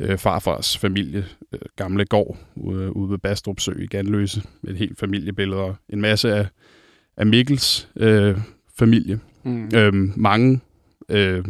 øh, 0.00 0.18
farfars 0.18 0.78
familie, 0.78 1.26
øh, 1.52 1.60
gamle 1.76 2.04
gård 2.04 2.38
ude, 2.56 2.96
ude 2.96 3.10
ved 3.10 3.18
Bastrup 3.18 3.60
Sø 3.60 3.72
i 3.78 3.86
Ganløse, 3.86 4.42
med 4.62 4.72
et 4.72 4.78
helt 4.78 4.98
familiebillede 4.98 5.60
og 5.60 5.76
en 5.88 6.00
masse 6.00 6.34
af, 6.34 6.46
af 7.16 7.26
Mikkels 7.26 7.88
øh, 7.96 8.38
familie. 8.78 9.20
Mm. 9.44 9.68
Øh, 9.74 10.18
mange, 10.18 10.60
øh, 11.08 11.44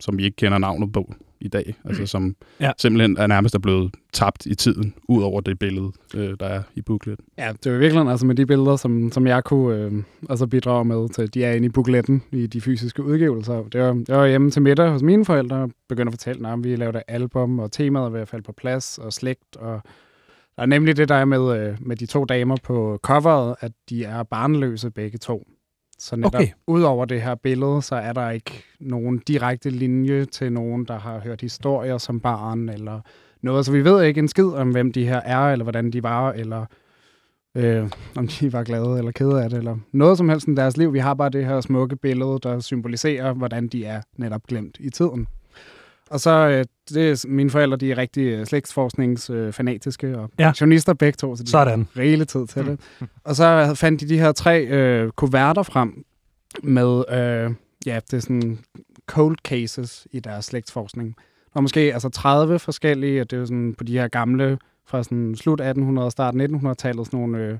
som 0.00 0.18
vi 0.18 0.24
ikke 0.24 0.36
kender 0.36 0.58
navnet 0.58 0.92
på, 0.92 1.14
i 1.42 1.48
dag, 1.48 1.74
altså 1.84 2.06
som 2.06 2.36
ja. 2.60 2.72
simpelthen 2.78 3.16
er 3.16 3.26
nærmest 3.26 3.54
er 3.54 3.58
blevet 3.58 3.94
tabt 4.12 4.46
i 4.46 4.54
tiden, 4.54 4.94
ud 5.08 5.22
over 5.22 5.40
det 5.40 5.58
billede, 5.58 5.92
øh, 6.14 6.36
der 6.40 6.46
er 6.46 6.62
i 6.74 6.82
booklet. 6.82 7.20
Ja, 7.38 7.52
det 7.64 7.72
er 7.72 7.78
virkelig 7.78 8.08
altså 8.08 8.26
med 8.26 8.34
de 8.34 8.46
billeder, 8.46 8.76
som, 8.76 9.12
som 9.12 9.26
jeg 9.26 9.44
kunne 9.44 9.76
øh, 9.76 9.92
altså 10.30 10.46
bidrage 10.46 10.84
med, 10.84 11.08
til 11.08 11.34
de 11.34 11.44
er 11.44 11.52
inde 11.52 11.66
i 11.66 11.68
bookletten 11.68 12.22
i 12.32 12.46
de 12.46 12.60
fysiske 12.60 13.02
udgivelser. 13.02 13.62
Det 13.62 13.80
var, 13.80 13.92
det 13.92 14.14
var 14.14 14.26
hjemme 14.26 14.50
til 14.50 14.62
middag 14.62 14.90
hos 14.90 15.02
mine 15.02 15.24
forældre, 15.24 15.56
og 15.56 15.70
begyndte 15.88 16.08
at 16.08 16.12
fortælle, 16.12 16.48
at 16.48 16.64
vi 16.64 16.76
lavede 16.76 17.02
album, 17.08 17.58
og 17.58 17.72
temaet 17.72 18.06
er 18.06 18.10
ved 18.10 18.20
at 18.20 18.28
falde 18.28 18.42
på 18.42 18.52
plads, 18.52 18.98
og 18.98 19.12
slægt, 19.12 19.56
og 19.56 19.80
der 20.56 20.62
er 20.62 20.66
nemlig 20.66 20.96
det, 20.96 21.08
der 21.08 21.14
er 21.14 21.24
med, 21.24 21.58
øh, 21.58 21.76
med 21.80 21.96
de 21.96 22.06
to 22.06 22.24
damer 22.24 22.56
på 22.62 22.98
coveret, 23.02 23.56
at 23.60 23.72
de 23.90 24.04
er 24.04 24.22
barnløse 24.22 24.90
begge 24.90 25.18
to. 25.18 25.46
Så 26.02 26.16
netop 26.16 26.34
okay. 26.34 26.48
ud 26.66 26.82
over 26.82 27.04
det 27.04 27.22
her 27.22 27.34
billede, 27.34 27.82
så 27.82 27.94
er 27.94 28.12
der 28.12 28.30
ikke 28.30 28.64
nogen 28.80 29.18
direkte 29.18 29.70
linje 29.70 30.24
til 30.24 30.52
nogen, 30.52 30.84
der 30.84 30.98
har 30.98 31.20
hørt 31.20 31.40
historier 31.40 31.98
som 31.98 32.20
barn, 32.20 32.68
eller 32.68 33.00
noget. 33.42 33.66
Så 33.66 33.72
vi 33.72 33.84
ved 33.84 34.02
ikke 34.02 34.18
en 34.18 34.28
skid 34.28 34.44
om, 34.44 34.70
hvem 34.70 34.92
de 34.92 35.06
her 35.06 35.20
er, 35.20 35.52
eller 35.52 35.62
hvordan 35.62 35.90
de 35.90 36.02
var, 36.02 36.32
eller 36.32 36.66
øh, 37.56 37.90
om 38.16 38.28
de 38.28 38.52
var 38.52 38.64
glade 38.64 38.98
eller 38.98 39.12
kede 39.12 39.44
af 39.44 39.50
det, 39.50 39.58
eller 39.58 39.76
noget 39.92 40.18
som 40.18 40.28
helst 40.28 40.48
i 40.48 40.54
deres 40.54 40.76
liv. 40.76 40.92
Vi 40.92 40.98
har 40.98 41.14
bare 41.14 41.30
det 41.30 41.46
her 41.46 41.60
smukke 41.60 41.96
billede, 41.96 42.38
der 42.42 42.60
symboliserer, 42.60 43.32
hvordan 43.32 43.68
de 43.68 43.84
er 43.84 44.02
netop 44.16 44.42
glemt 44.42 44.76
i 44.80 44.90
tiden. 44.90 45.26
Og 46.12 46.20
så, 46.20 46.30
øh, 46.30 46.64
det 46.88 47.10
er, 47.10 47.24
mine 47.28 47.50
forældre, 47.50 47.76
de 47.76 47.90
er 47.90 47.98
rigtig 47.98 48.22
øh, 48.22 48.46
slægtsforskningsfanatiske 48.46 50.06
øh, 50.06 50.18
og 50.18 50.30
ja. 50.38 50.52
journalister 50.60 50.94
begge 50.94 51.16
to, 51.16 51.36
så 51.36 51.42
de 51.42 51.50
Sådan. 51.50 51.88
har 51.94 52.02
rigelig 52.02 52.28
tid 52.28 52.46
til 52.46 52.66
det. 52.66 52.80
og 53.24 53.36
så 53.36 53.72
fandt 53.74 54.00
de 54.00 54.08
de 54.08 54.18
her 54.18 54.32
tre 54.32 54.66
øh, 54.66 55.10
kuverter 55.10 55.62
frem 55.62 56.04
med, 56.62 57.04
øh, 57.08 57.54
ja, 57.86 58.00
det 58.10 58.16
er 58.16 58.20
sådan 58.20 58.58
cold 59.06 59.36
cases 59.44 60.06
i 60.10 60.20
deres 60.20 60.44
slægtsforskning. 60.44 61.16
Og 61.54 61.62
måske 61.62 61.80
altså 61.80 62.08
30 62.08 62.58
forskellige, 62.58 63.20
det 63.20 63.32
er 63.32 63.36
jo 63.36 63.46
sådan 63.46 63.74
på 63.74 63.84
de 63.84 63.98
her 63.98 64.08
gamle, 64.08 64.58
fra 64.86 65.02
sådan 65.02 65.36
slut 65.36 65.60
1800 65.60 66.06
og 66.06 66.12
start 66.12 66.34
1900-tallet, 66.34 67.06
sådan 67.06 67.20
nogle, 67.20 67.38
øh, 67.38 67.50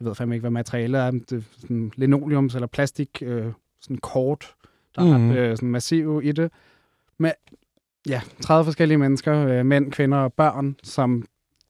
jeg 0.00 0.06
ved 0.06 0.14
fandme 0.14 0.34
ikke, 0.34 0.42
hvad 0.42 0.50
materialet 0.50 1.00
er, 1.00 1.10
det 1.10 1.32
er 1.32 1.42
sådan 1.60 1.92
linoleums 1.96 2.54
eller 2.54 2.66
plastik, 2.66 3.22
øh, 3.22 3.46
sådan 3.80 3.98
kort, 3.98 4.54
der 4.96 5.18
mm. 5.18 5.30
er 5.30 5.36
øh, 5.36 5.56
sådan 5.56 5.70
massiv 5.70 6.20
i 6.24 6.32
det. 6.32 6.50
Med 7.18 7.30
ja, 8.08 8.20
30 8.40 8.64
forskellige 8.64 8.98
mennesker, 8.98 9.46
øh, 9.46 9.66
mænd, 9.66 9.92
kvinder 9.92 10.18
og 10.18 10.32
børn, 10.32 10.76
som 10.82 11.24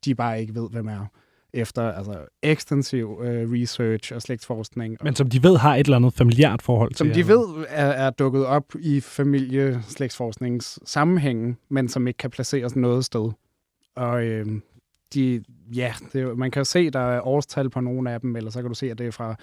de 0.05 0.15
bare 0.15 0.41
ikke 0.41 0.55
ved, 0.55 0.71
hvem 0.71 0.89
er 0.89 1.07
efter 1.53 1.93
altså, 1.93 2.19
ekstensiv 2.43 3.21
øh, 3.23 3.53
research 3.53 4.15
og 4.15 4.23
slægtsforskning. 4.23 4.97
Men 5.03 5.17
som 5.17 5.31
de 5.31 5.43
ved 5.43 5.57
har 5.57 5.77
et 5.77 5.87
eller 5.87 5.97
andet 5.97 6.15
familiært 6.15 6.63
forhold 6.63 6.95
som 6.95 7.07
til. 7.07 7.15
Som 7.15 7.23
de 7.23 7.29
ved 7.29 7.67
er, 7.69 7.87
er 7.87 8.11
dukket 8.11 8.47
op 8.47 8.65
i 8.81 9.01
familieslægtsforsknings 9.01 10.79
sammenhængen, 10.85 11.57
men 11.69 11.89
som 11.89 12.07
ikke 12.07 12.17
kan 12.19 12.31
placeres 12.31 12.77
noget 12.77 13.05
sted. 13.05 13.31
Og 13.97 14.25
øh, 14.25 14.47
de, 15.15 15.45
ja, 15.75 15.95
det, 16.13 16.39
man 16.39 16.51
kan 16.51 16.61
jo 16.61 16.65
se, 16.65 16.91
der 16.91 17.01
er 17.01 17.27
årstal 17.27 17.71
på 17.71 17.81
nogle 17.81 18.11
af 18.11 18.21
dem, 18.21 18.37
eller 18.37 18.51
så 18.51 18.61
kan 18.61 18.69
du 18.69 18.75
se, 18.75 18.91
at 18.91 18.99
det 18.99 19.07
er 19.07 19.11
fra 19.11 19.37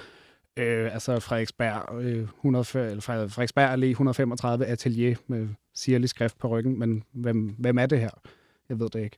øh, 0.58 0.94
altså 0.94 1.20
Frederiksberg, 1.20 2.02
øh, 2.02 2.24
100, 2.24 2.66
eller 2.76 3.02
Frederiksberg 3.02 3.74
Allé 3.74 3.86
135 3.86 4.66
atelier 4.66 5.16
med 5.28 5.48
sirlig 5.78 6.10
skrift 6.10 6.38
på 6.38 6.48
ryggen, 6.48 6.80
men 6.80 7.04
hvem, 7.12 7.56
hvem 7.58 7.78
er 7.78 7.86
det 7.86 8.00
her? 8.00 8.10
Jeg 8.70 8.80
ved 8.80 8.90
det 8.90 9.04
ikke. 9.04 9.18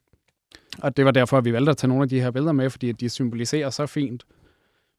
Og 0.82 0.98
det 0.98 1.06
var 1.06 1.12
derfor, 1.12 1.38
at 1.38 1.46
vi 1.46 1.54
valgte 1.54 1.70
at 1.70 1.78
tage 1.78 1.88
nogle 1.88 2.04
af 2.04 2.10
de 2.10 2.22
her 2.22 2.32
billeder 2.32 2.52
med, 2.52 2.70
fordi 2.70 2.92
de 2.92 3.10
symboliserer 3.10 3.70
så 3.70 3.86
fint 3.86 4.26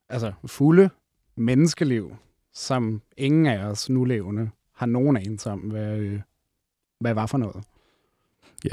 altså 0.09 0.33
fulde 0.47 0.91
menneskeliv, 1.37 2.17
som 2.55 3.03
ingen 3.17 3.47
af 3.47 3.65
os 3.65 3.91
nu 3.91 4.05
levende 4.05 4.51
har 4.75 4.87
nogen 4.87 5.17
anelse 5.17 5.51
om, 5.51 5.61
hvad, 5.61 5.99
øh, 5.99 6.21
hvad 7.01 7.15
var 7.15 7.27
for 7.27 7.39
noget. 7.39 7.65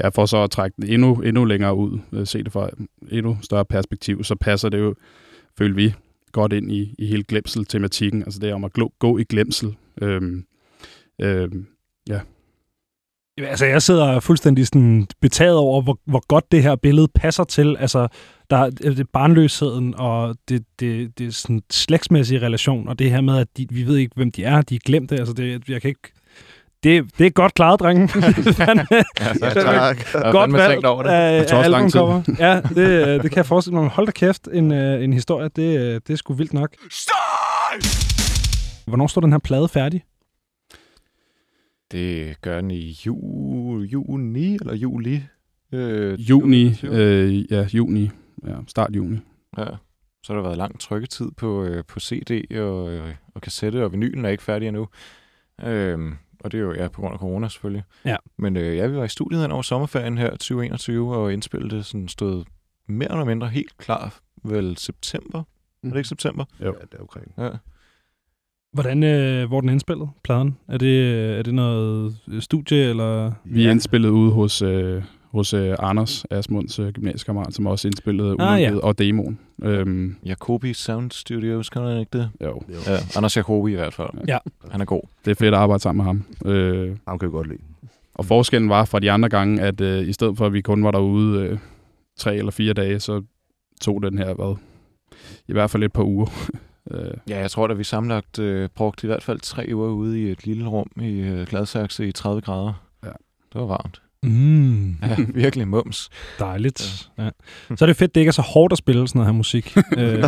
Ja, 0.00 0.08
for 0.08 0.26
så 0.26 0.36
at 0.36 0.50
trække 0.50 0.74
den 0.76 0.90
endnu, 0.90 1.14
endnu 1.14 1.44
længere 1.44 1.74
ud, 1.74 1.98
øh, 2.12 2.26
se 2.26 2.42
det 2.42 2.52
fra 2.52 2.70
endnu 3.10 3.38
større 3.42 3.64
perspektiv, 3.64 4.24
så 4.24 4.34
passer 4.34 4.68
det 4.68 4.78
jo, 4.78 4.94
føler 5.58 5.74
vi, 5.74 5.94
godt 6.32 6.52
ind 6.52 6.72
i, 6.72 6.94
i 6.98 7.06
hele 7.06 7.24
glemsel-tematikken. 7.24 8.22
Altså 8.22 8.40
det 8.40 8.50
er 8.50 8.54
om 8.54 8.64
at 8.64 8.72
gå 8.98 9.18
i 9.18 9.24
glemsel. 9.24 9.76
Øhm, 10.02 10.46
øhm, 11.20 11.66
ja. 12.08 12.20
Altså, 13.44 13.66
jeg 13.66 13.82
sidder 13.82 14.20
fuldstændig 14.20 14.66
sådan 14.66 15.06
betaget 15.20 15.56
over, 15.56 15.82
hvor, 15.82 15.98
hvor 16.04 16.22
godt 16.28 16.52
det 16.52 16.62
her 16.62 16.76
billede 16.76 17.08
passer 17.14 17.44
til. 17.44 17.76
Altså, 17.80 18.08
der 18.50 18.56
er 18.56 18.70
det 18.70 19.08
barnløsheden 19.12 19.94
og 19.98 20.36
det, 20.48 20.64
det, 20.80 21.18
det 21.18 21.34
sådan 21.34 21.62
slægtsmæssige 21.70 22.40
relation, 22.40 22.88
og 22.88 22.98
det 22.98 23.10
her 23.10 23.20
med, 23.20 23.38
at 23.38 23.46
de, 23.56 23.66
vi 23.70 23.86
ved 23.86 23.96
ikke, 23.96 24.12
hvem 24.16 24.30
de 24.30 24.44
er, 24.44 24.62
de 24.62 24.74
er 24.74 24.80
glemt 24.84 25.10
det. 25.10 25.18
Altså, 25.18 25.34
det, 25.34 25.68
jeg 25.68 25.80
kan 25.82 25.88
ikke 25.88 26.12
det, 26.82 27.18
det 27.18 27.26
er 27.26 27.30
godt 27.30 27.54
klaret, 27.54 27.80
drenge. 27.80 28.00
ja, 29.40 29.50
tak. 29.50 30.32
godt 30.32 30.52
valgt 30.52 30.86
over 30.86 31.02
det. 31.02 31.10
af 31.10 31.64
albumcover. 31.64 32.22
Ja, 32.38 32.60
det, 32.60 33.22
det 33.22 33.30
kan 33.30 33.36
jeg 33.36 33.46
forestille 33.46 33.80
mig. 33.80 33.88
Hold 33.88 34.06
da 34.06 34.12
kæft, 34.12 34.48
en, 34.52 34.72
øh, 34.72 35.04
en 35.04 35.12
historie. 35.12 35.48
Det, 35.56 35.78
øh, 35.78 35.94
det 36.06 36.10
er 36.10 36.16
sgu 36.16 36.34
vildt 36.34 36.52
nok. 36.52 36.70
Støj! 36.90 37.80
Hvornår 38.86 39.06
står 39.06 39.20
den 39.20 39.32
her 39.32 39.38
plade 39.38 39.68
færdig? 39.68 40.04
Det 41.92 42.40
gør 42.40 42.60
den 42.60 42.70
i 42.70 42.98
ju, 43.06 43.80
juni 43.80 44.54
eller 44.54 44.74
juli. 44.74 45.22
Øh, 45.72 46.30
juni, 46.30 46.74
øh, 46.84 47.52
ja, 47.52 47.66
juni. 47.74 48.10
Ja, 48.46 48.56
start 48.66 48.96
juni. 48.96 49.18
Ja. 49.58 49.66
Så 50.22 50.32
har 50.32 50.34
der 50.34 50.42
været 50.42 50.58
lang 50.58 50.80
trykketid 50.80 51.30
på, 51.36 51.64
øh, 51.64 51.84
på 51.84 52.00
CD 52.00 52.56
og, 52.58 53.00
og 53.34 53.40
kassette, 53.40 53.84
og 53.84 53.92
vinylen 53.92 54.24
er 54.24 54.28
ikke 54.28 54.42
færdig 54.42 54.68
endnu. 54.68 54.88
Øh, 55.64 56.12
og 56.40 56.52
det 56.52 56.58
er 56.58 56.62
jo 56.62 56.74
ja, 56.74 56.88
på 56.88 57.00
grund 57.00 57.12
af 57.12 57.18
corona 57.18 57.48
selvfølgelig. 57.48 57.84
Ja. 58.04 58.16
Men 58.38 58.56
øh, 58.56 58.76
ja, 58.76 58.86
vi 58.86 58.96
var 58.96 59.04
i 59.04 59.08
studiet 59.08 59.42
hen 59.42 59.50
over 59.50 59.62
sommerferien 59.62 60.18
her 60.18 60.30
2021, 60.30 61.16
og 61.16 61.32
indspillet 61.32 61.86
sådan 61.86 62.08
stod 62.08 62.44
mere 62.86 63.10
eller 63.10 63.24
mindre 63.24 63.48
helt 63.48 63.76
klar 63.78 64.20
vel 64.44 64.76
september. 64.76 65.42
Mm. 65.82 65.88
Er 65.88 65.92
det 65.92 65.98
ikke 65.98 66.08
september? 66.08 66.44
Jo, 66.60 66.64
ja, 66.66 66.70
det 66.70 66.94
er 66.94 67.00
omkring. 67.00 67.34
Ja. 67.38 67.50
Hvordan, 68.72 69.02
øh, 69.02 69.48
hvor 69.48 69.56
er 69.56 69.60
den 69.60 69.70
indspillet, 69.70 70.08
pladen? 70.24 70.56
Er 70.68 70.78
det, 70.78 71.14
er 71.38 71.42
det 71.42 71.54
noget 71.54 72.16
studie, 72.40 72.78
eller? 72.78 73.32
Vi 73.44 73.66
er 73.66 73.70
indspillet 73.70 74.08
ude 74.08 74.32
hos, 74.32 74.62
øh, 74.62 75.02
hos 75.30 75.54
uh, 75.54 75.74
Anders 75.78 76.24
Asmunds 76.30 76.78
uh, 76.78 76.88
gymnasiekammerat, 76.88 77.54
som 77.54 77.66
også 77.66 77.88
indspillede 77.88 78.36
ah, 78.38 78.62
ja. 78.62 78.76
og 78.76 78.98
demoen. 78.98 79.38
Um, 79.58 80.16
Jacobi 80.26 80.74
Sound 80.74 81.10
Studios, 81.10 81.70
kan 81.70 81.82
man 81.82 82.00
ikke 82.00 82.18
det? 82.18 82.30
Jo. 82.44 82.62
Ja, 82.86 82.96
Anders 83.16 83.36
Jacobi 83.36 83.72
i 83.72 83.74
hvert 83.74 83.94
fald. 83.94 84.08
Ja. 84.28 84.38
Han 84.70 84.80
er 84.80 84.84
god. 84.84 85.02
Det 85.24 85.30
er 85.30 85.34
fedt 85.34 85.54
at 85.54 85.60
arbejde 85.60 85.82
sammen 85.82 86.04
med 86.04 86.04
ham. 86.04 86.24
Uh, 86.90 86.96
ham 87.08 87.18
kan 87.18 87.28
vi 87.28 87.32
godt 87.32 87.48
lide. 87.48 87.62
Og 88.14 88.24
forskellen 88.24 88.70
var 88.70 88.84
fra 88.84 88.98
de 88.98 89.10
andre 89.10 89.28
gange, 89.28 89.62
at 89.62 89.80
uh, 89.80 90.08
i 90.08 90.12
stedet 90.12 90.36
for, 90.36 90.46
at 90.46 90.52
vi 90.52 90.60
kun 90.60 90.84
var 90.84 90.90
derude 90.90 91.52
uh, 91.52 91.58
tre 92.16 92.36
eller 92.36 92.50
fire 92.50 92.72
dage, 92.72 93.00
så 93.00 93.22
tog 93.80 94.02
den 94.02 94.18
her, 94.18 94.34
hvad, 94.34 94.56
i 95.48 95.52
hvert 95.52 95.70
fald 95.70 95.82
et 95.82 95.92
par 95.92 96.04
uger. 96.04 96.26
ja, 97.28 97.38
jeg 97.40 97.50
tror, 97.50 97.68
at 97.68 97.78
vi 97.78 97.84
samlet 97.84 98.38
uh, 98.38 98.66
brugte 98.74 99.06
i 99.06 99.08
hvert 99.08 99.22
fald 99.22 99.40
tre 99.40 99.70
uger 99.74 99.88
ude 99.88 100.22
i 100.22 100.30
et 100.30 100.46
lille 100.46 100.66
rum 100.66 100.90
i 101.00 101.20
uh, 101.20 101.42
Gladsaxe 101.42 102.08
i 102.08 102.12
30 102.12 102.40
grader. 102.40 102.72
Ja. 103.04 103.12
Det 103.52 103.60
var 103.60 103.66
varmt. 103.66 104.00
Mm. 104.22 104.96
Ja, 105.02 105.16
virkelig 105.34 105.68
mums. 105.68 106.08
Dejligt. 106.38 107.10
Ja. 107.18 107.30
Så 107.76 107.84
er 107.84 107.86
det 107.86 107.96
fedt, 107.96 108.14
det 108.14 108.20
ikke 108.20 108.28
er 108.28 108.32
så 108.32 108.42
hårdt 108.42 108.72
at 108.72 108.78
spille 108.78 109.08
sådan 109.08 109.18
noget 109.18 109.32
her 109.32 109.36
musik. 109.36 109.76
øh, 109.98 110.24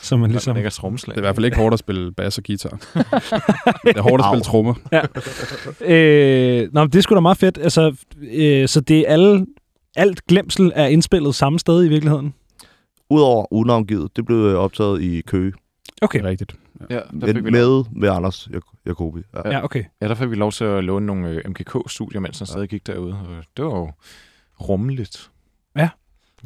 så 0.00 0.16
man 0.16 0.30
ligesom... 0.30 0.54
Det 0.54 0.64
er, 0.64 0.90
det 0.90 1.08
er 1.08 1.16
i 1.16 1.20
hvert 1.20 1.34
fald 1.34 1.44
ikke 1.44 1.56
hårdt 1.56 1.72
at 1.72 1.78
spille 1.78 2.12
bass 2.12 2.38
og 2.38 2.44
guitar. 2.44 2.70
det 3.84 3.96
er 3.96 4.00
hårdt 4.00 4.22
at 4.22 4.26
spille 4.30 4.44
trommer. 4.44 4.74
Ja. 4.92 5.02
Øh, 5.94 6.68
nå, 6.72 6.86
det 6.86 6.94
er 6.94 7.00
sgu 7.00 7.14
da 7.14 7.20
meget 7.20 7.38
fedt. 7.38 7.58
Altså, 7.58 7.96
øh, 8.32 8.68
så 8.68 8.80
det 8.80 8.98
er 8.98 9.12
alle, 9.12 9.46
alt 9.96 10.26
glemsel 10.26 10.72
er 10.74 10.86
indspillet 10.86 11.34
samme 11.34 11.58
sted 11.58 11.84
i 11.84 11.88
virkeligheden? 11.88 12.34
Udover 13.10 13.52
unavngivet. 13.52 14.16
Det 14.16 14.26
blev 14.26 14.58
optaget 14.58 15.02
i 15.02 15.20
Køge. 15.20 15.52
Okay. 16.02 16.22
Rigtigt. 16.22 16.56
Ja, 16.90 16.94
der 16.94 17.02
med, 17.12 17.34
fik 17.34 17.44
vi 17.44 17.50
med, 17.50 17.84
med 17.92 18.08
Anders 18.08 18.48
Jacobi. 18.86 19.20
Ja. 19.34 19.50
ja, 19.50 19.64
okay. 19.64 19.84
Ja, 20.02 20.08
der 20.08 20.14
fik 20.14 20.30
vi 20.30 20.34
lov 20.34 20.52
til 20.52 20.64
at 20.64 20.84
låne 20.84 21.06
nogle 21.06 21.28
øh, 21.28 21.42
MKK-studier, 21.50 22.20
mens 22.20 22.38
han 22.38 22.46
ja. 22.46 22.52
stadig 22.52 22.68
gik 22.68 22.86
derude. 22.86 23.12
Og 23.12 23.44
det 23.56 23.64
var 23.64 23.70
jo 23.70 23.92
rummeligt. 24.60 25.30
Ja. 25.76 25.88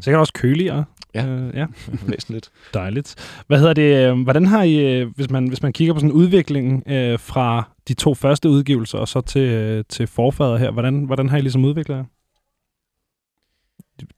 Sikkert 0.01 0.21
også 0.21 0.33
køligere. 0.33 0.85
Ja. 1.15 1.27
Øh, 1.27 1.55
ja. 1.57 1.67
Væsentligt. 2.07 2.51
Dejligt. 2.75 3.43
Hvad 3.47 3.59
hedder 3.59 3.73
det? 3.75 4.11
øh, 4.11 4.23
Hvordan 4.23 4.47
har 4.47 4.63
I, 4.63 5.01
øh, 5.01 5.11
hvis 5.17 5.31
man, 5.31 5.49
hvis 5.49 5.63
man 5.63 5.73
kigger 5.73 5.95
på 5.95 6.01
sådan 6.01 6.13
udviklingen 6.13 6.83
øh, 6.93 7.19
fra 7.19 7.69
de 7.89 7.95
to 7.95 8.15
første 8.15 8.49
udgivelser 8.49 8.99
og 8.99 9.09
så 9.09 9.21
til, 9.21 9.43
øh, 9.43 9.85
til 9.89 10.07
forfader 10.07 10.57
her, 10.57 10.71
hvordan, 10.71 11.05
hvordan 11.05 11.29
har 11.29 11.39
I 11.39 11.41
ligesom 11.41 11.65
udviklet 11.65 11.97
jer? 11.97 12.05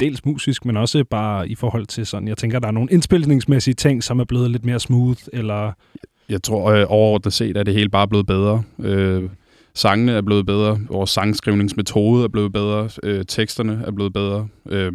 Dels 0.01 0.25
musisk, 0.25 0.65
men 0.65 0.77
også 0.77 1.05
bare 1.05 1.49
i 1.49 1.55
forhold 1.55 1.87
til 1.87 2.07
sådan, 2.07 2.29
jeg 2.29 2.37
tænker, 2.37 2.59
der 2.59 2.69
er 2.69 2.73
nogle 2.73 2.89
indspilningsmæssige 2.93 3.75
ting, 3.75 4.03
som 4.03 4.21
er 4.21 4.25
blevet 4.25 4.51
lidt 4.51 4.65
mere 4.65 4.81
smooth, 4.81 5.21
eller... 5.33 5.73
Jeg 6.29 6.43
tror 6.43 6.71
øh, 6.71 6.87
overordnet 6.89 7.33
set, 7.33 7.57
at 7.57 7.67
det 7.67 7.75
hele 7.75 7.89
bare 7.89 8.03
er 8.03 8.07
blevet 8.07 8.27
bedre. 8.27 8.63
Øh, 8.79 9.31
sangene 9.75 10.13
er 10.13 10.23
blevet 10.23 10.47
bedre, 10.47 10.81
vores 10.89 11.11
sangskrivningsmetode 11.11 12.25
er 12.25 12.29
blevet 12.29 12.53
bedre, 12.53 12.89
øh, 13.03 13.25
teksterne 13.29 13.83
er 13.87 13.91
blevet 13.91 14.13
bedre. 14.13 14.49
Øh, 14.69 14.93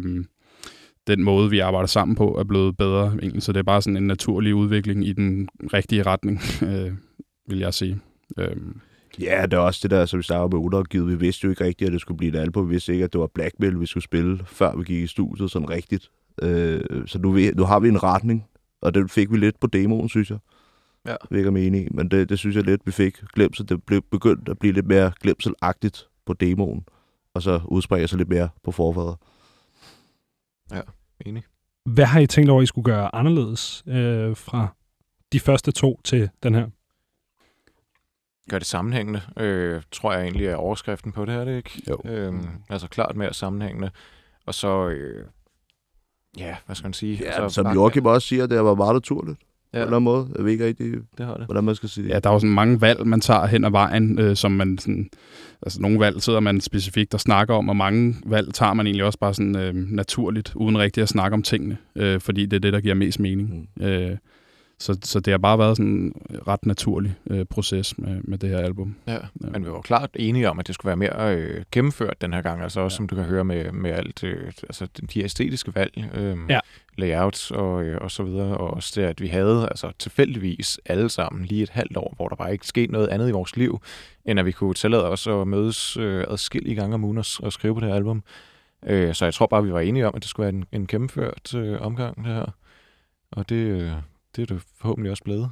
den 1.06 1.22
måde, 1.22 1.50
vi 1.50 1.58
arbejder 1.58 1.86
sammen 1.86 2.16
på, 2.16 2.36
er 2.38 2.44
blevet 2.44 2.76
bedre. 2.76 3.06
Egentlig. 3.22 3.42
Så 3.42 3.52
det 3.52 3.58
er 3.58 3.62
bare 3.62 3.82
sådan 3.82 3.96
en 3.96 4.06
naturlig 4.06 4.54
udvikling 4.54 5.06
i 5.06 5.12
den 5.12 5.48
rigtige 5.72 6.02
retning, 6.02 6.40
øh, 6.70 6.92
vil 7.48 7.58
jeg 7.58 7.74
sige. 7.74 7.98
Øh, 8.38 8.56
Ja, 9.20 9.42
det 9.42 9.52
er 9.52 9.58
også 9.58 9.80
det 9.82 9.90
der, 9.90 10.06
som 10.06 10.18
vi 10.18 10.22
snakker 10.22 10.48
med 10.56 10.64
undergivet. 10.64 11.08
Vi 11.08 11.14
vidste 11.18 11.44
jo 11.44 11.50
ikke 11.50 11.64
rigtigt, 11.64 11.86
at 11.88 11.92
det 11.92 12.00
skulle 12.00 12.18
blive 12.18 12.32
et 12.32 12.38
album. 12.38 12.66
Vi 12.66 12.70
vidste 12.70 12.92
ikke, 12.92 13.04
at 13.04 13.12
det 13.12 13.20
var 13.20 13.26
Blackmail, 13.34 13.80
vi 13.80 13.86
skulle 13.86 14.04
spille, 14.04 14.40
før 14.46 14.76
vi 14.76 14.84
gik 14.84 15.02
i 15.02 15.06
studiet 15.06 15.50
sådan 15.50 15.70
rigtigt. 15.70 16.10
Øh, 16.42 16.80
så 17.06 17.18
nu, 17.18 17.30
ved- 17.30 17.54
nu 17.54 17.64
har 17.64 17.80
vi 17.80 17.88
en 17.88 18.02
retning, 18.02 18.46
og 18.82 18.94
den 18.94 19.08
fik 19.08 19.32
vi 19.32 19.36
lidt 19.36 19.60
på 19.60 19.66
demoen, 19.66 20.08
synes 20.08 20.30
jeg. 20.30 20.38
Ja. 21.06 21.12
Det 21.22 21.30
er 21.32 21.36
ikke, 21.36 21.48
om 21.48 21.56
I 21.56 21.88
men 21.90 22.08
det, 22.10 22.28
det 22.28 22.38
synes 22.38 22.56
jeg 22.56 22.64
lidt, 22.64 22.80
vi 22.86 22.92
fik 22.92 23.16
glemsel. 23.34 23.68
Det 23.68 23.82
blev 23.84 24.02
begyndt 24.10 24.48
at 24.48 24.58
blive 24.58 24.72
lidt 24.72 24.86
mere 24.86 25.12
glemselagtigt 25.20 26.08
på 26.26 26.32
demoen, 26.32 26.84
og 27.34 27.42
så 27.42 27.60
udspringer 27.64 28.06
sig 28.06 28.18
lidt 28.18 28.28
mere 28.28 28.48
på 28.64 28.72
forfader. 28.72 29.16
Enig. 31.26 31.42
Hvad 31.86 32.04
har 32.04 32.20
I 32.20 32.26
tænkt 32.26 32.50
over, 32.50 32.62
I 32.62 32.66
skulle 32.66 32.84
gøre 32.84 33.14
anderledes 33.14 33.82
øh, 33.86 34.36
fra 34.36 34.68
de 35.32 35.40
første 35.40 35.72
to 35.72 36.00
til 36.04 36.28
den 36.42 36.54
her? 36.54 36.66
Gør 38.50 38.58
det 38.58 38.66
sammenhængende, 38.66 39.20
øh, 39.36 39.82
tror 39.92 40.12
jeg 40.12 40.22
egentlig 40.22 40.46
er 40.46 40.56
overskriften 40.56 41.12
på 41.12 41.24
det 41.24 41.34
her, 41.34 41.44
det 41.44 41.56
ikke? 41.56 41.82
Jo. 41.88 42.00
Øhm, 42.04 42.46
altså 42.70 42.88
klart 42.88 43.16
mere 43.16 43.34
sammenhængende. 43.34 43.90
Og 44.46 44.54
så, 44.54 44.88
øh, 44.88 45.24
ja, 46.38 46.56
hvad 46.66 46.76
skal 46.76 46.86
man 46.86 46.92
sige? 46.92 47.18
Ja, 47.22 47.30
altså, 47.42 47.62
som 47.62 47.74
Joachim 47.74 48.06
også 48.06 48.28
siger, 48.28 48.46
det 48.46 48.64
var 48.64 48.74
meget 48.74 48.94
naturligt. 48.94 49.38
Ja. 49.72 49.78
På 49.78 49.82
en 49.82 49.82
eller 49.82 49.96
anden 49.96 50.04
måde. 50.04 50.28
Jeg 50.36 50.44
ved 50.44 50.52
ikke 50.52 50.66
rigtig, 50.66 50.92
det 51.18 51.26
har 51.26 51.36
det. 51.36 51.44
hvordan 51.44 51.64
man 51.64 51.74
skal 51.74 51.88
sige 51.88 52.04
det. 52.04 52.10
Ja, 52.10 52.18
der 52.18 52.30
er 52.30 52.34
jo 52.34 52.38
sådan 52.38 52.54
mange 52.54 52.80
valg, 52.80 53.06
man 53.06 53.20
tager 53.20 53.46
hen 53.46 53.64
ad 53.64 53.70
vejen, 53.70 54.18
øh, 54.18 54.36
som 54.36 54.52
man 54.52 54.78
sådan, 54.78 55.10
altså 55.62 55.80
nogle 55.80 56.00
valg 56.00 56.22
sidder 56.22 56.40
man 56.40 56.60
specifikt 56.60 57.14
og 57.14 57.20
snakker 57.20 57.54
om, 57.54 57.68
og 57.68 57.76
mange 57.76 58.16
valg 58.26 58.54
tager 58.54 58.74
man 58.74 58.86
egentlig 58.86 59.04
også 59.04 59.18
bare 59.18 59.34
sådan 59.34 59.56
øh, 59.56 59.74
naturligt, 59.74 60.52
uden 60.54 60.78
rigtig 60.78 61.02
at 61.02 61.08
snakke 61.08 61.34
om 61.34 61.42
tingene, 61.42 61.76
øh, 61.96 62.20
fordi 62.20 62.46
det 62.46 62.56
er 62.56 62.60
det, 62.60 62.72
der 62.72 62.80
giver 62.80 62.94
mest 62.94 63.20
mening. 63.20 63.68
Mm. 63.76 63.84
Øh, 63.84 64.16
så, 64.80 64.98
så 65.02 65.20
det 65.20 65.30
har 65.30 65.38
bare 65.38 65.58
været 65.58 65.76
sådan 65.76 65.90
en 65.90 66.12
ret 66.48 66.66
naturlig 66.66 67.14
øh, 67.30 67.44
proces 67.44 67.98
med, 67.98 68.20
med 68.24 68.38
det 68.38 68.48
her 68.50 68.58
album. 68.58 68.96
Ja, 69.06 69.18
men 69.34 69.64
vi 69.64 69.70
var 69.70 69.80
klart 69.80 70.10
enige 70.16 70.50
om, 70.50 70.58
at 70.58 70.66
det 70.66 70.74
skulle 70.74 70.88
være 70.88 70.96
mere 70.96 71.36
øh, 71.36 71.64
gennemført 71.72 72.20
den 72.20 72.32
her 72.32 72.42
gang. 72.42 72.62
Altså 72.62 72.80
også, 72.80 72.94
ja. 72.94 72.96
som 72.96 73.08
du 73.08 73.14
kan 73.14 73.24
høre 73.24 73.44
med, 73.44 73.72
med 73.72 73.90
alt, 73.90 74.24
øh, 74.24 74.52
altså 74.62 74.86
de 75.14 75.24
æstetiske 75.24 75.74
valg, 75.74 76.10
øh, 76.14 76.36
Ja. 76.48 76.60
layouts 76.98 77.50
og, 77.50 77.84
øh, 77.84 77.98
og 78.00 78.10
så 78.10 78.22
videre. 78.22 78.56
Og 78.56 78.70
også 78.70 79.00
det, 79.00 79.06
at 79.06 79.20
vi 79.20 79.26
havde 79.26 79.68
altså 79.70 79.92
tilfældigvis 79.98 80.80
alle 80.86 81.08
sammen 81.08 81.44
lige 81.44 81.62
et 81.62 81.70
halvt 81.70 81.96
år, 81.96 82.12
hvor 82.16 82.28
der 82.28 82.36
bare 82.36 82.52
ikke 82.52 82.66
skete 82.66 82.92
noget 82.92 83.08
andet 83.08 83.28
i 83.28 83.32
vores 83.32 83.56
liv, 83.56 83.80
end 84.24 84.40
at 84.40 84.46
vi 84.46 84.52
kunne 84.52 84.74
tillade 84.74 85.08
os 85.08 85.26
at 85.26 85.48
mødes 85.48 85.96
øh, 85.96 86.24
adskillige 86.28 86.74
gange 86.74 86.94
om 86.94 87.04
ugen 87.04 87.18
og, 87.18 87.24
og 87.42 87.52
skrive 87.52 87.74
på 87.74 87.80
det 87.80 87.88
her 87.88 87.96
album. 87.96 88.22
Øh, 88.86 89.14
så 89.14 89.24
jeg 89.24 89.34
tror 89.34 89.46
bare, 89.46 89.64
vi 89.64 89.72
var 89.72 89.80
enige 89.80 90.06
om, 90.08 90.12
at 90.16 90.22
det 90.22 90.30
skulle 90.30 90.44
være 90.44 90.54
en, 90.54 90.64
en 90.72 90.86
gennemført 90.86 91.54
øh, 91.54 91.80
omgang, 91.80 92.16
det 92.16 92.26
her. 92.34 92.46
Og 93.32 93.48
det, 93.48 93.54
øh, 93.56 93.92
det 94.36 94.42
er 94.42 94.46
det 94.54 94.62
forhåbentlig 94.80 95.10
også 95.10 95.24
blevet. 95.24 95.50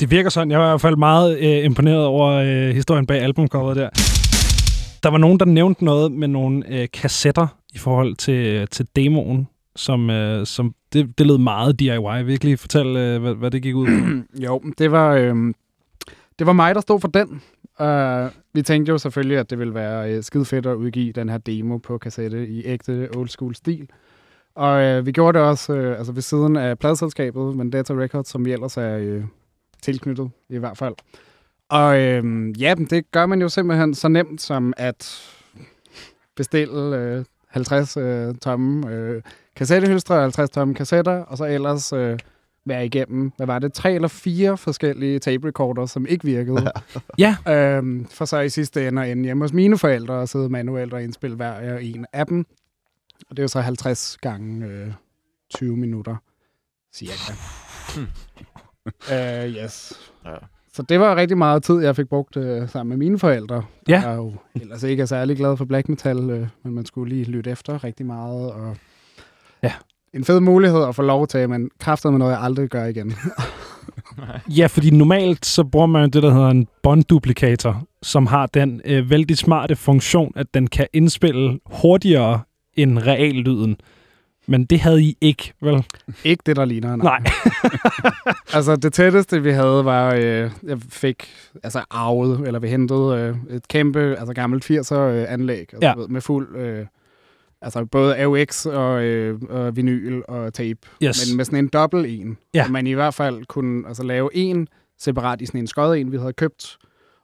Det 0.00 0.10
virker 0.10 0.30
sådan. 0.30 0.50
Jeg 0.50 0.60
var 0.60 0.66
i 0.66 0.70
hvert 0.70 0.80
fald 0.80 0.96
meget 0.96 1.38
øh, 1.38 1.64
imponeret 1.64 2.04
over 2.04 2.32
øh, 2.32 2.74
historien 2.74 3.06
bag 3.06 3.20
albumcoveret 3.20 3.76
der. 3.76 3.90
Der 5.02 5.08
var 5.08 5.18
nogen, 5.18 5.38
der 5.38 5.44
nævnte 5.44 5.84
noget 5.84 6.12
med 6.12 6.28
nogle 6.28 6.64
øh, 6.68 6.88
kassetter 6.92 7.46
i 7.74 7.78
forhold 7.78 8.14
til, 8.14 8.68
til 8.68 8.86
demoen, 8.96 9.48
som, 9.76 10.10
øh, 10.10 10.46
som 10.46 10.74
det, 10.92 11.18
det 11.18 11.26
lød 11.26 11.38
meget 11.38 11.80
DIY. 11.80 12.24
Virkelig 12.24 12.58
fortæl, 12.58 12.86
øh, 12.86 13.22
hvad, 13.22 13.34
hvad 13.34 13.50
det 13.50 13.62
gik 13.62 13.74
ud 13.74 13.86
på. 13.86 14.38
jo, 14.46 14.62
det 14.78 14.90
var, 14.90 15.14
øh, 15.14 15.34
det 16.38 16.46
var 16.46 16.52
mig, 16.52 16.74
der 16.74 16.80
stod 16.80 17.00
for 17.00 17.08
den. 17.08 17.42
Uh, 17.80 18.30
vi 18.54 18.62
tænkte 18.62 18.90
jo 18.90 18.98
selvfølgelig, 18.98 19.38
at 19.38 19.50
det 19.50 19.58
ville 19.58 19.74
være 19.74 20.16
uh, 20.16 20.22
skide 20.22 20.44
fedt 20.44 20.66
at 20.66 20.74
udgive 20.74 21.12
den 21.12 21.28
her 21.28 21.38
demo 21.38 21.78
på 21.78 21.98
kassette 21.98 22.48
i 22.48 22.64
ægte 22.64 23.08
old 23.16 23.28
school 23.28 23.54
stil. 23.54 23.88
Og 24.56 24.98
uh, 24.98 25.06
vi 25.06 25.12
gjorde 25.12 25.38
det 25.38 25.46
også 25.46 25.72
uh, 25.72 25.98
altså 25.98 26.12
ved 26.12 26.22
siden 26.22 26.56
af 26.56 26.78
pladselskabet 26.78 27.58
Vendetta 27.58 27.92
Records, 27.92 28.28
som 28.28 28.44
vi 28.44 28.52
ellers 28.52 28.76
er 28.76 29.16
uh, 29.16 29.24
tilknyttet 29.82 30.30
i 30.48 30.58
hvert 30.58 30.78
fald. 30.78 30.94
Og 31.68 31.88
uh, 31.88 32.62
ja, 32.62 32.74
det 32.90 33.10
gør 33.10 33.26
man 33.26 33.40
jo 33.40 33.48
simpelthen 33.48 33.94
så 33.94 34.08
nemt 34.08 34.40
som 34.40 34.72
at 34.76 35.32
bestille 36.36 37.18
uh, 37.18 37.24
50 37.48 37.96
uh, 37.96 38.02
tomme 38.42 38.86
uh, 38.86 39.22
kassettehylstre, 39.56 40.20
50 40.20 40.50
tomme 40.50 40.74
kassetter, 40.74 41.12
og 41.12 41.38
så 41.38 41.44
ellers 41.44 41.92
uh, 41.92 42.16
være 42.66 42.86
igennem, 42.86 43.32
hvad 43.36 43.46
var 43.46 43.58
det, 43.58 43.72
tre 43.72 43.94
eller 43.94 44.08
fire 44.08 44.56
forskellige 44.56 45.18
tape 45.18 45.48
recorder, 45.48 45.86
som 45.86 46.06
ikke 46.06 46.24
virkede. 46.24 46.72
Ja. 47.18 47.36
Øhm, 47.48 48.06
for 48.10 48.24
så 48.24 48.40
i 48.40 48.48
sidste 48.48 48.88
ende 48.88 49.04
at 49.04 49.10
ende 49.10 49.24
hjemme 49.24 49.44
hos 49.44 49.52
mine 49.52 49.78
forældre 49.78 50.14
og 50.14 50.28
sidde 50.28 50.48
manuelt 50.48 50.92
og 50.92 51.02
indspille 51.02 51.36
hver 51.36 51.78
en 51.78 52.06
af 52.12 52.26
dem. 52.26 52.46
Og 53.30 53.36
det 53.36 53.38
er 53.38 53.44
jo 53.44 53.48
så 53.48 53.60
50 53.60 54.18
gange 54.20 54.66
øh, 54.66 54.92
20 55.54 55.76
minutter, 55.76 56.16
cirka. 56.94 57.32
uh, 58.86 59.54
yes. 59.62 59.92
Ja. 60.24 60.34
Så 60.72 60.82
det 60.82 61.00
var 61.00 61.16
rigtig 61.16 61.38
meget 61.38 61.62
tid, 61.62 61.78
jeg 61.80 61.96
fik 61.96 62.08
brugt 62.08 62.36
øh, 62.36 62.68
sammen 62.68 62.88
med 62.88 62.96
mine 63.06 63.18
forældre. 63.18 63.62
Ja. 63.88 64.00
Jeg 64.00 64.12
er 64.12 64.16
jo 64.16 64.34
ellers 64.54 64.82
ikke 64.82 65.00
er 65.00 65.06
særlig 65.06 65.36
glad 65.36 65.56
for 65.56 65.64
black 65.64 65.88
metal, 65.88 66.30
øh, 66.30 66.48
men 66.62 66.74
man 66.74 66.86
skulle 66.86 67.14
lige 67.14 67.24
lytte 67.24 67.50
efter 67.50 67.84
rigtig 67.84 68.06
meget. 68.06 68.50
Og 68.52 68.76
Ja. 69.62 69.72
En 70.14 70.24
fed 70.24 70.40
mulighed 70.40 70.82
at 70.84 70.94
få 70.94 71.02
lov 71.02 71.26
til, 71.26 71.48
men 71.48 71.70
kræfter 71.78 72.10
med 72.10 72.18
noget, 72.18 72.32
jeg 72.32 72.40
aldrig 72.40 72.68
gør 72.68 72.84
igen. 72.84 73.14
Ja, 74.58 74.66
fordi 74.66 74.90
normalt 74.90 75.46
så 75.46 75.64
bruger 75.64 75.86
man 75.86 76.10
det, 76.10 76.22
der 76.22 76.30
hedder 76.32 76.48
en 76.48 76.66
båndduplikator, 76.82 77.82
som 78.02 78.26
har 78.26 78.46
den 78.46 78.80
øh, 78.84 79.10
vældig 79.10 79.38
smarte 79.38 79.76
funktion, 79.76 80.32
at 80.36 80.46
den 80.54 80.66
kan 80.66 80.86
indspille 80.92 81.58
hurtigere 81.66 82.40
end 82.76 82.98
reallyden. 82.98 83.76
Men 84.48 84.64
det 84.64 84.80
havde 84.80 85.02
I 85.02 85.16
ikke, 85.20 85.52
vel? 85.62 85.84
ikke 86.24 86.42
det, 86.46 86.56
der 86.56 86.64
ligner. 86.64 86.96
Nej. 86.96 87.22
altså, 88.54 88.76
det 88.76 88.92
tætteste, 88.92 89.42
vi 89.42 89.50
havde, 89.50 89.84
var, 89.84 90.14
øh, 90.14 90.50
jeg 90.62 90.78
fik 90.88 91.28
altså 91.62 91.84
arvet, 91.90 92.46
eller 92.46 92.60
vi 92.60 92.68
hentede 92.68 93.36
øh, 93.48 93.56
et 93.56 93.68
kæmpe, 93.68 94.16
altså 94.18 94.34
gammelt 94.34 94.70
80'er-anlæg, 94.70 95.58
altså, 95.72 95.78
Ja. 95.88 95.94
ved, 95.96 96.08
med 96.08 96.20
fuld, 96.20 96.56
øh, 96.56 96.86
altså 97.62 97.84
både 97.84 98.16
AUX 98.18 98.66
og, 98.66 99.02
øh, 99.04 99.40
og 99.48 99.76
vinyl 99.76 100.22
og 100.28 100.54
tape, 100.54 100.80
Yes. 101.04 101.28
men 101.30 101.36
med 101.36 101.44
sådan 101.44 101.58
en 101.58 101.68
dobbelt 101.68 102.06
en, 102.06 102.38
Ja. 102.54 102.64
så 102.66 102.72
man 102.72 102.86
i 102.86 102.92
hvert 102.92 103.14
fald 103.14 103.44
kunne 103.46 103.88
altså, 103.88 104.02
lave 104.02 104.30
en 104.32 104.68
separat 104.98 105.40
i 105.42 105.46
sådan 105.46 105.60
en 105.60 105.66
skød 105.66 105.94
en, 105.96 106.12
vi 106.12 106.16
havde 106.18 106.32
købt, 106.32 106.76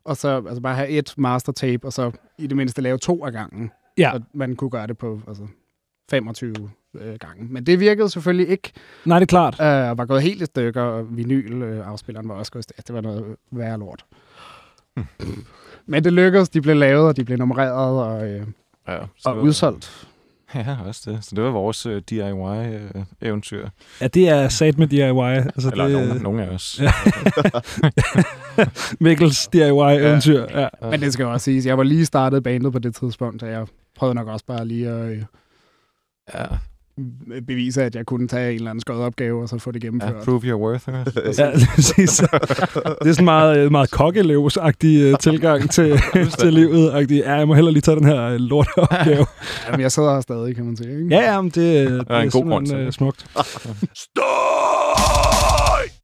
og 0.05 0.17
så 0.17 0.43
altså, 0.49 0.61
bare 0.62 0.75
have 0.77 0.88
et 0.88 1.15
master 1.19 1.53
tape, 1.53 1.87
og 1.87 1.93
så 1.93 2.11
i 2.38 2.47
det 2.47 2.57
mindste 2.57 2.83
lave 2.83 2.99
to 2.99 3.25
af 3.25 3.33
gangen. 3.33 3.71
Ja. 3.98 4.11
Så 4.14 4.20
man 4.35 4.57
kunne 4.57 4.70
gøre 4.70 4.87
det 4.87 4.98
på 4.98 5.20
altså, 5.28 5.42
25 6.11 6.55
øh, 6.94 7.14
gange. 7.20 7.44
Men 7.50 7.66
det 7.66 7.81
virkede 7.81 8.09
selvfølgelig 8.11 8.48
ikke, 8.48 8.72
Nej, 9.05 9.18
det 9.18 9.26
er 9.26 9.50
klart. 9.50 9.55
øh, 9.61 9.90
og 9.90 9.98
var 9.98 10.05
gået 10.05 10.22
helt 10.22 10.42
i 10.42 10.44
stykker, 10.44 10.83
og 10.83 11.16
vinyl-afspilleren 11.16 12.28
var 12.28 12.35
også 12.35 12.52
gået 12.52 12.62
i 12.62 12.64
stykker. 12.64 12.83
Det 12.83 12.94
var 12.94 13.00
noget 13.00 13.37
værre 13.50 13.78
lort. 13.78 14.05
Men 15.87 16.05
det 16.05 16.12
lykkedes, 16.12 16.48
de 16.48 16.61
blev 16.61 16.76
lavet, 16.76 17.09
og 17.09 17.16
de 17.16 17.24
blev 17.24 17.38
nummereret 17.38 18.05
og, 18.05 18.28
øh, 18.28 18.46
Ja, 18.88 18.98
så 19.18 19.28
og 19.28 19.38
udsolgt. 19.42 20.09
Ja, 20.55 20.76
også 20.87 21.11
det. 21.11 21.25
Så 21.25 21.35
det 21.37 21.44
var 21.44 21.50
vores 21.50 21.87
uh, 21.87 21.96
DIY-eventyr. 22.10 23.69
Ja, 24.00 24.06
det 24.06 24.29
er 24.29 24.48
sat 24.48 24.79
med 24.79 24.87
DIY. 24.87 25.00
Altså, 25.54 25.71
Eller 25.71 25.85
det, 25.85 25.92
nogen, 26.08 26.23
nogen 26.23 26.40
af 26.40 26.48
os. 26.48 26.81
Mikkels 29.00 29.46
DIY-eventyr. 29.46 30.46
Ja. 30.50 30.60
Ja. 30.60 30.69
Men 30.90 31.00
det 31.00 31.12
skal 31.12 31.23
jo 31.23 31.33
også 31.33 31.44
siges, 31.44 31.67
jeg 31.67 31.79
var 31.79 31.85
lige 31.85 32.06
startet 32.06 32.42
bandet 32.42 32.73
på 32.73 32.79
det 32.79 32.94
tidspunkt, 32.94 33.40
så 33.40 33.46
jeg 33.46 33.67
prøvede 33.97 34.15
nok 34.15 34.29
også 34.29 34.47
bare 34.47 34.65
lige 34.67 34.88
at 34.88 35.11
øh, 35.11 35.23
ja. 36.35 36.45
bevise, 37.47 37.83
at 37.83 37.95
jeg 37.95 38.07
kunne 38.07 38.29
tage 38.29 38.51
en 38.51 38.57
eller 38.57 38.71
anden 38.71 38.81
skød 38.81 38.97
opgave, 38.97 39.43
og 39.43 39.49
så 39.49 39.59
få 39.59 39.71
det 39.71 39.83
ja, 39.83 39.87
gennemført. 39.87 40.25
prove 40.25 40.40
your 40.45 40.61
worth. 40.61 40.88
Ja, 41.38 41.51
præcis. 41.75 42.17
Det 42.17 43.09
er 43.09 43.13
sådan 43.13 43.25
meget, 43.25 43.73
meget 43.73 43.90
kokkelevsagtig 43.90 45.03
øh, 45.03 45.19
tilgang 45.19 45.71
til, 45.71 46.01
til 46.40 46.53
livet. 46.53 46.90
-agtig. 46.90 47.15
Ja, 47.15 47.35
jeg 47.35 47.49
må 47.49 47.55
hellere 47.55 47.73
lige 47.73 47.83
tage 47.83 47.97
den 47.97 48.07
her 48.07 48.23
øh, 48.23 48.37
lorteopgave. 48.37 49.27
Jamen, 49.67 49.81
jeg 49.81 49.93
sidder 49.93 50.15
her 50.15 50.21
stadig, 50.21 50.57
kan 50.57 50.65
man 50.65 50.77
sige. 50.77 50.90
Ikke? 50.90 51.15
Ja, 51.15 51.33
ja, 51.33 51.40
men 51.40 51.51
det, 51.51 51.88
det 52.09 52.23
en 52.23 52.31
god 52.31 52.45
grund 52.45 52.75
øh, 52.75 52.93
smukt. 52.93 53.27
Støj! 53.95 54.71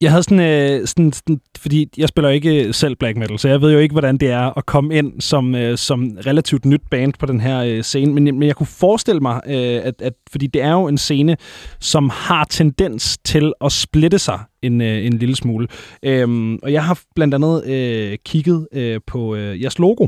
Jeg 0.01 0.11
havde 0.11 0.23
sådan, 0.23 0.41
øh, 0.41 0.87
sådan, 0.87 1.13
sådan, 1.13 1.41
fordi 1.59 1.89
jeg 1.97 2.09
spiller 2.09 2.29
jo 2.29 2.35
ikke 2.35 2.65
øh, 2.65 2.75
selv 2.75 2.97
black 2.97 3.17
metal, 3.17 3.39
så 3.39 3.49
jeg 3.49 3.61
ved 3.61 3.73
jo 3.73 3.79
ikke, 3.79 3.93
hvordan 3.93 4.17
det 4.17 4.31
er 4.31 4.59
at 4.59 4.67
komme 4.67 4.95
ind 4.95 5.21
som, 5.21 5.55
øh, 5.55 5.79
som 5.79 6.19
relativt 6.27 6.65
nyt 6.65 6.81
band 6.91 7.13
på 7.19 7.27
den 7.27 7.41
her 7.41 7.63
øh, 7.63 7.83
scene, 7.83 8.13
men, 8.13 8.25
men 8.25 8.43
jeg 8.43 8.57
kunne 8.57 8.67
forestille 8.67 9.21
mig, 9.21 9.41
øh, 9.47 9.81
at, 9.85 10.03
at, 10.03 10.13
fordi 10.31 10.47
det 10.47 10.63
er 10.63 10.73
jo 10.73 10.89
en 10.89 10.99
scene, 10.99 11.37
som 11.81 12.11
har 12.11 12.45
tendens 12.45 13.19
til 13.25 13.53
at 13.65 13.73
splitte 13.73 14.19
sig 14.19 14.39
en, 14.63 14.81
øh, 14.81 15.07
en 15.07 15.19
lille 15.19 15.37
smule. 15.37 15.69
Øhm, 16.03 16.59
og 16.63 16.73
jeg 16.73 16.85
har 16.85 17.01
blandt 17.15 17.35
andet 17.35 17.67
øh, 17.67 18.19
kigget 18.25 18.69
øh, 18.73 19.01
på 19.07 19.35
øh, 19.35 19.63
jeres 19.63 19.79
logo, 19.79 20.07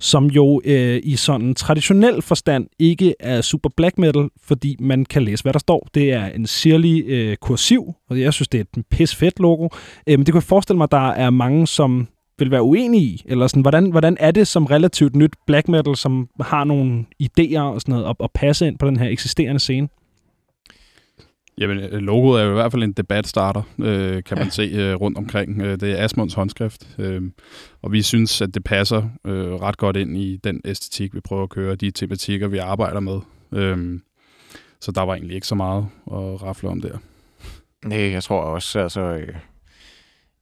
som 0.00 0.26
jo 0.26 0.60
øh, 0.64 1.00
i 1.02 1.16
sådan 1.16 1.54
traditionel 1.54 2.22
forstand 2.22 2.66
ikke 2.78 3.14
er 3.20 3.40
super 3.40 3.68
black 3.76 3.98
metal, 3.98 4.28
fordi 4.42 4.76
man 4.80 5.04
kan 5.04 5.22
læse, 5.22 5.42
hvad 5.42 5.52
der 5.52 5.58
står. 5.58 5.88
Det 5.94 6.12
er 6.12 6.26
en 6.26 6.46
sirlig 6.46 7.04
øh, 7.06 7.36
kursiv, 7.36 7.94
og 8.10 8.20
jeg 8.20 8.32
synes, 8.32 8.48
det 8.48 8.60
er 8.60 8.64
et 8.78 8.86
pis 8.90 9.14
fedt 9.14 9.40
logo. 9.40 9.68
Øh, 10.06 10.18
men 10.18 10.26
det 10.26 10.32
kunne 10.32 10.40
jeg 10.40 10.48
forestille 10.48 10.76
mig, 10.76 10.84
at 10.84 10.92
der 10.92 11.08
er 11.08 11.30
mange, 11.30 11.66
som 11.66 12.08
vil 12.38 12.50
være 12.50 12.62
uenige 12.62 13.04
i? 13.04 13.22
Eller 13.26 13.46
sådan, 13.46 13.62
hvordan, 13.62 13.90
hvordan 13.90 14.16
er 14.20 14.30
det 14.30 14.48
som 14.48 14.66
relativt 14.66 15.16
nyt 15.16 15.32
black 15.46 15.68
metal, 15.68 15.96
som 15.96 16.28
har 16.40 16.64
nogle 16.64 17.04
idéer 17.22 17.60
og 17.60 17.80
sådan 17.80 17.92
noget, 17.92 18.08
at, 18.10 18.16
at 18.24 18.30
passe 18.34 18.66
ind 18.66 18.78
på 18.78 18.86
den 18.86 18.96
her 18.96 19.08
eksisterende 19.08 19.60
scene? 19.60 19.88
Jamen, 21.58 21.78
øh, 21.78 21.92
logoet 21.92 22.40
er 22.40 22.44
jo 22.44 22.50
i 22.50 22.54
hvert 22.54 22.72
fald 22.72 22.82
en 22.82 22.92
debatstarter, 22.92 23.62
øh, 23.78 24.24
kan 24.24 24.38
man 24.38 24.50
se 24.50 24.62
øh, 24.62 24.94
rundt 24.94 25.18
omkring. 25.18 25.62
Øh, 25.62 25.80
det 25.80 25.92
er 26.00 26.04
Asmunds 26.04 26.34
håndskrift, 26.34 26.88
øh, 26.98 27.22
og 27.82 27.92
vi 27.92 28.02
synes, 28.02 28.40
at 28.40 28.54
det 28.54 28.64
passer 28.64 29.02
øh, 29.24 29.54
ret 29.54 29.76
godt 29.76 29.96
ind 29.96 30.16
i 30.16 30.36
den 30.36 30.60
æstetik, 30.64 31.14
vi 31.14 31.20
prøver 31.20 31.42
at 31.42 31.50
køre, 31.50 31.74
de 31.74 31.90
tematikker, 31.90 32.48
vi 32.48 32.58
arbejder 32.58 33.00
med. 33.00 33.20
Øh, 33.52 34.00
så 34.80 34.92
der 34.92 35.02
var 35.02 35.14
egentlig 35.14 35.34
ikke 35.34 35.46
så 35.46 35.54
meget 35.54 35.86
at 36.06 36.42
rafle 36.42 36.68
om 36.68 36.80
der. 36.80 36.98
Nej, 37.84 38.10
jeg 38.10 38.22
tror 38.22 38.40
også, 38.40 38.80
altså... 38.80 39.00
Øh, 39.00 39.34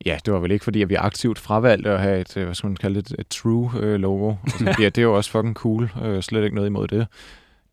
ja, 0.06 0.18
det 0.24 0.32
var 0.32 0.40
vel 0.40 0.50
ikke 0.50 0.64
fordi, 0.64 0.82
at 0.82 0.88
vi 0.88 0.94
aktivt 0.94 1.38
fravalgte 1.38 1.90
at 1.90 2.00
have 2.00 2.20
et, 2.20 2.36
øh, 2.36 2.44
hvad 2.44 2.54
skal 2.54 2.66
man 2.66 2.76
kalde 2.76 3.02
det, 3.02 3.16
et 3.18 3.28
true 3.28 3.70
øh, 3.80 4.00
logo. 4.00 4.34
Altså, 4.44 4.74
ja, 4.82 4.84
det 4.84 4.98
er 4.98 5.02
jo 5.02 5.16
også 5.16 5.30
fucking 5.30 5.54
cool. 5.54 5.90
Øh, 6.02 6.22
slet 6.22 6.44
ikke 6.44 6.54
noget 6.54 6.68
imod 6.68 6.88
det. 6.88 7.06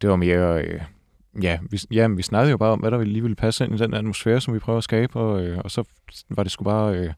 Det 0.01 0.09
var 0.09 0.15
mere... 0.15 0.63
Øh, 0.63 0.81
ja, 1.41 1.59
vi, 1.71 1.79
ja, 1.91 2.07
vi 2.07 2.21
snakkede 2.21 2.51
jo 2.51 2.57
bare 2.57 2.71
om, 2.71 2.79
hvad 2.79 2.91
der 2.91 3.03
lige 3.03 3.21
ville 3.21 3.35
passe 3.35 3.65
ind 3.65 3.75
i 3.75 3.77
den 3.77 3.93
atmosfære, 3.93 4.41
som 4.41 4.53
vi 4.53 4.59
prøver 4.59 4.77
at 4.77 4.83
skabe, 4.83 5.19
og, 5.19 5.43
øh, 5.43 5.57
og 5.63 5.71
så 5.71 5.83
var 6.29 6.43
det 6.43 6.51
sgu 6.51 6.63
bare... 6.63 6.95
Øh, 6.95 7.13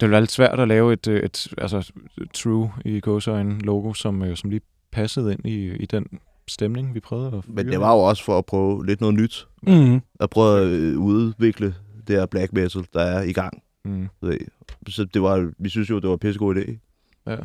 det 0.00 0.10
var 0.10 0.20
lidt 0.20 0.32
svært 0.32 0.60
at 0.60 0.68
lave 0.68 0.92
et, 0.92 1.06
et, 1.06 1.24
et 1.24 1.54
altså, 1.58 1.92
true 2.32 2.72
i 2.84 3.00
gåsøjne 3.00 3.58
logo, 3.58 3.92
som, 3.92 4.22
øh, 4.22 4.36
som 4.36 4.50
lige 4.50 4.60
passede 4.92 5.32
ind 5.32 5.46
i, 5.46 5.74
i 5.74 5.86
den 5.86 6.06
stemning, 6.48 6.94
vi 6.94 7.00
prøvede 7.00 7.36
at 7.36 7.48
Men 7.48 7.68
det 7.68 7.80
var 7.80 7.92
jo 7.94 7.98
også 7.98 8.24
for 8.24 8.38
at 8.38 8.46
prøve 8.46 8.86
lidt 8.86 9.00
noget 9.00 9.14
nyt. 9.16 9.46
Mm. 9.62 10.00
At 10.20 10.30
prøve 10.30 10.60
at 10.60 10.66
øh, 10.66 10.98
udvikle 10.98 11.74
det 12.08 12.16
her 12.16 12.26
black 12.26 12.52
metal, 12.52 12.86
der 12.92 13.00
er 13.00 13.22
i 13.22 13.32
gang. 13.32 13.62
Mm. 13.84 14.08
Så 14.88 15.04
det 15.14 15.22
var, 15.22 15.52
vi 15.58 15.68
synes 15.68 15.90
jo, 15.90 15.98
det 15.98 16.08
var 16.08 16.12
en 16.12 16.18
pissegod 16.18 16.56
idé. 16.56 16.72
Ja. 17.26 17.36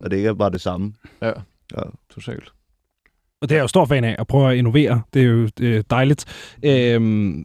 Og 0.00 0.10
det 0.10 0.16
ikke 0.16 0.28
er 0.28 0.34
bare 0.34 0.50
det 0.50 0.60
samme. 0.60 0.94
Ja, 1.22 1.32
Ja. 1.76 1.82
totalt. 2.10 2.52
Og 3.42 3.48
det 3.48 3.54
er 3.54 3.58
jeg 3.58 3.62
jo 3.62 3.68
stor 3.68 3.84
fan 3.84 4.04
af, 4.04 4.16
at 4.18 4.26
prøve 4.26 4.50
at 4.50 4.56
innovere. 4.56 5.02
Det 5.14 5.22
er 5.22 5.26
jo 5.26 5.48
dejligt. 5.90 6.24
Øhm, 6.64 7.44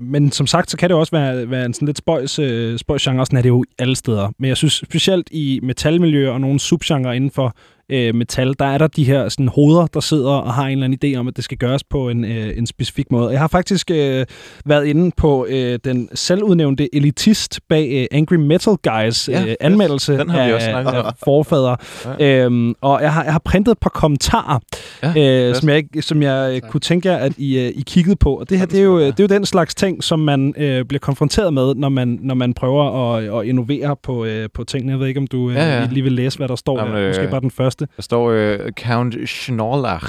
men 0.00 0.30
som 0.30 0.46
sagt, 0.46 0.70
så 0.70 0.76
kan 0.76 0.90
det 0.90 0.96
også 0.96 1.12
være, 1.12 1.50
være 1.50 1.66
en 1.66 1.74
sådan 1.74 1.86
lidt 1.86 1.98
spøjs, 1.98 2.38
øh, 2.38 2.78
spøjs 2.78 3.02
genre. 3.02 3.26
Sådan 3.26 3.36
er 3.36 3.42
det 3.42 3.48
jo 3.48 3.64
alle 3.78 3.96
steder. 3.96 4.28
Men 4.38 4.48
jeg 4.48 4.56
synes 4.56 4.72
specielt 4.72 5.28
i 5.30 5.60
metalmiljøer 5.62 6.30
og 6.30 6.40
nogle 6.40 6.60
subgenre 6.60 7.16
inden 7.16 7.30
for 7.30 7.56
øh, 7.92 8.14
metal, 8.14 8.54
der 8.58 8.64
er 8.64 8.78
der 8.78 8.86
de 8.86 9.04
her 9.04 9.28
sådan, 9.28 9.48
hoveder, 9.48 9.86
der 9.86 10.00
sidder 10.00 10.30
og 10.30 10.54
har 10.54 10.66
en 10.66 10.72
eller 10.72 10.84
anden 10.84 11.14
idé 11.14 11.18
om, 11.18 11.28
at 11.28 11.36
det 11.36 11.44
skal 11.44 11.58
gøres 11.58 11.84
på 11.84 12.08
en, 12.08 12.24
øh, 12.24 12.58
en 12.58 12.66
specifik 12.66 13.10
måde. 13.10 13.30
Jeg 13.30 13.40
har 13.40 13.48
faktisk 13.48 13.90
øh, 13.90 14.26
været 14.66 14.86
inde 14.86 15.10
på 15.16 15.46
øh, 15.48 15.78
den 15.84 16.08
selvudnævnte 16.14 16.94
elitist 16.94 17.60
bag 17.68 17.88
øh, 17.92 18.18
Angry 18.18 18.34
Metal 18.34 18.76
Guys 18.76 19.28
Ja, 19.28 19.44
øh, 19.44 19.54
anmeldelse 19.60 20.18
den 20.18 20.30
har 20.30 20.46
vi 20.46 20.52
også 20.52 20.70
af, 20.70 21.06
af 21.06 21.12
forfader. 21.24 21.76
Ja. 22.20 22.44
Øhm, 22.44 22.74
og 22.80 23.02
jeg 23.02 23.12
har, 23.12 23.24
jeg 23.24 23.32
har 23.32 23.42
printet 23.44 23.72
et 23.72 23.78
par 23.78 23.90
kommentarer, 23.90 24.58
Ja, 25.02 25.48
øh, 25.48 25.54
som 25.54 25.68
jeg, 25.68 25.84
som 26.00 26.22
jeg 26.22 26.52
øh, 26.54 26.70
kunne 26.70 26.80
tænke 26.80 27.08
jer, 27.08 27.16
at 27.16 27.32
I, 27.38 27.58
øh, 27.58 27.72
I 27.74 27.82
kiggede 27.86 28.16
på. 28.16 28.34
Og 28.38 28.50
det 28.50 28.58
her, 28.58 28.66
det 28.66 28.78
er, 28.78 28.82
jo, 28.82 28.98
øh, 28.98 29.06
det 29.06 29.20
er 29.20 29.24
jo 29.24 29.34
den 29.34 29.46
slags 29.46 29.74
ting, 29.74 30.04
som 30.04 30.18
man 30.18 30.54
øh, 30.56 30.84
bliver 30.84 30.98
konfronteret 30.98 31.54
med, 31.54 31.74
når 31.74 31.88
man, 31.88 32.18
når 32.22 32.34
man 32.34 32.54
prøver 32.54 33.14
at, 33.16 33.40
at 33.40 33.46
innovere 33.46 33.96
på, 34.02 34.24
øh, 34.24 34.48
på 34.54 34.64
tingene. 34.64 34.92
Jeg 34.92 35.00
ved 35.00 35.06
ikke, 35.06 35.20
om 35.20 35.26
du 35.26 35.50
øh, 35.50 35.56
Ja, 35.56 35.80
ja. 35.80 35.88
lige 35.90 36.02
vil 36.02 36.12
læse, 36.12 36.38
hvad 36.38 36.48
der 36.48 36.56
står 36.56 36.78
Jamen, 36.78 36.94
Jamen, 36.94 37.08
Måske 37.08 37.22
øh, 37.22 37.30
bare 37.30 37.40
den 37.40 37.50
første. 37.50 37.81
Der 37.96 38.02
står, 38.02 38.30
øh, 38.30 38.72
Count 38.80 39.28
Schnorlach 39.28 40.04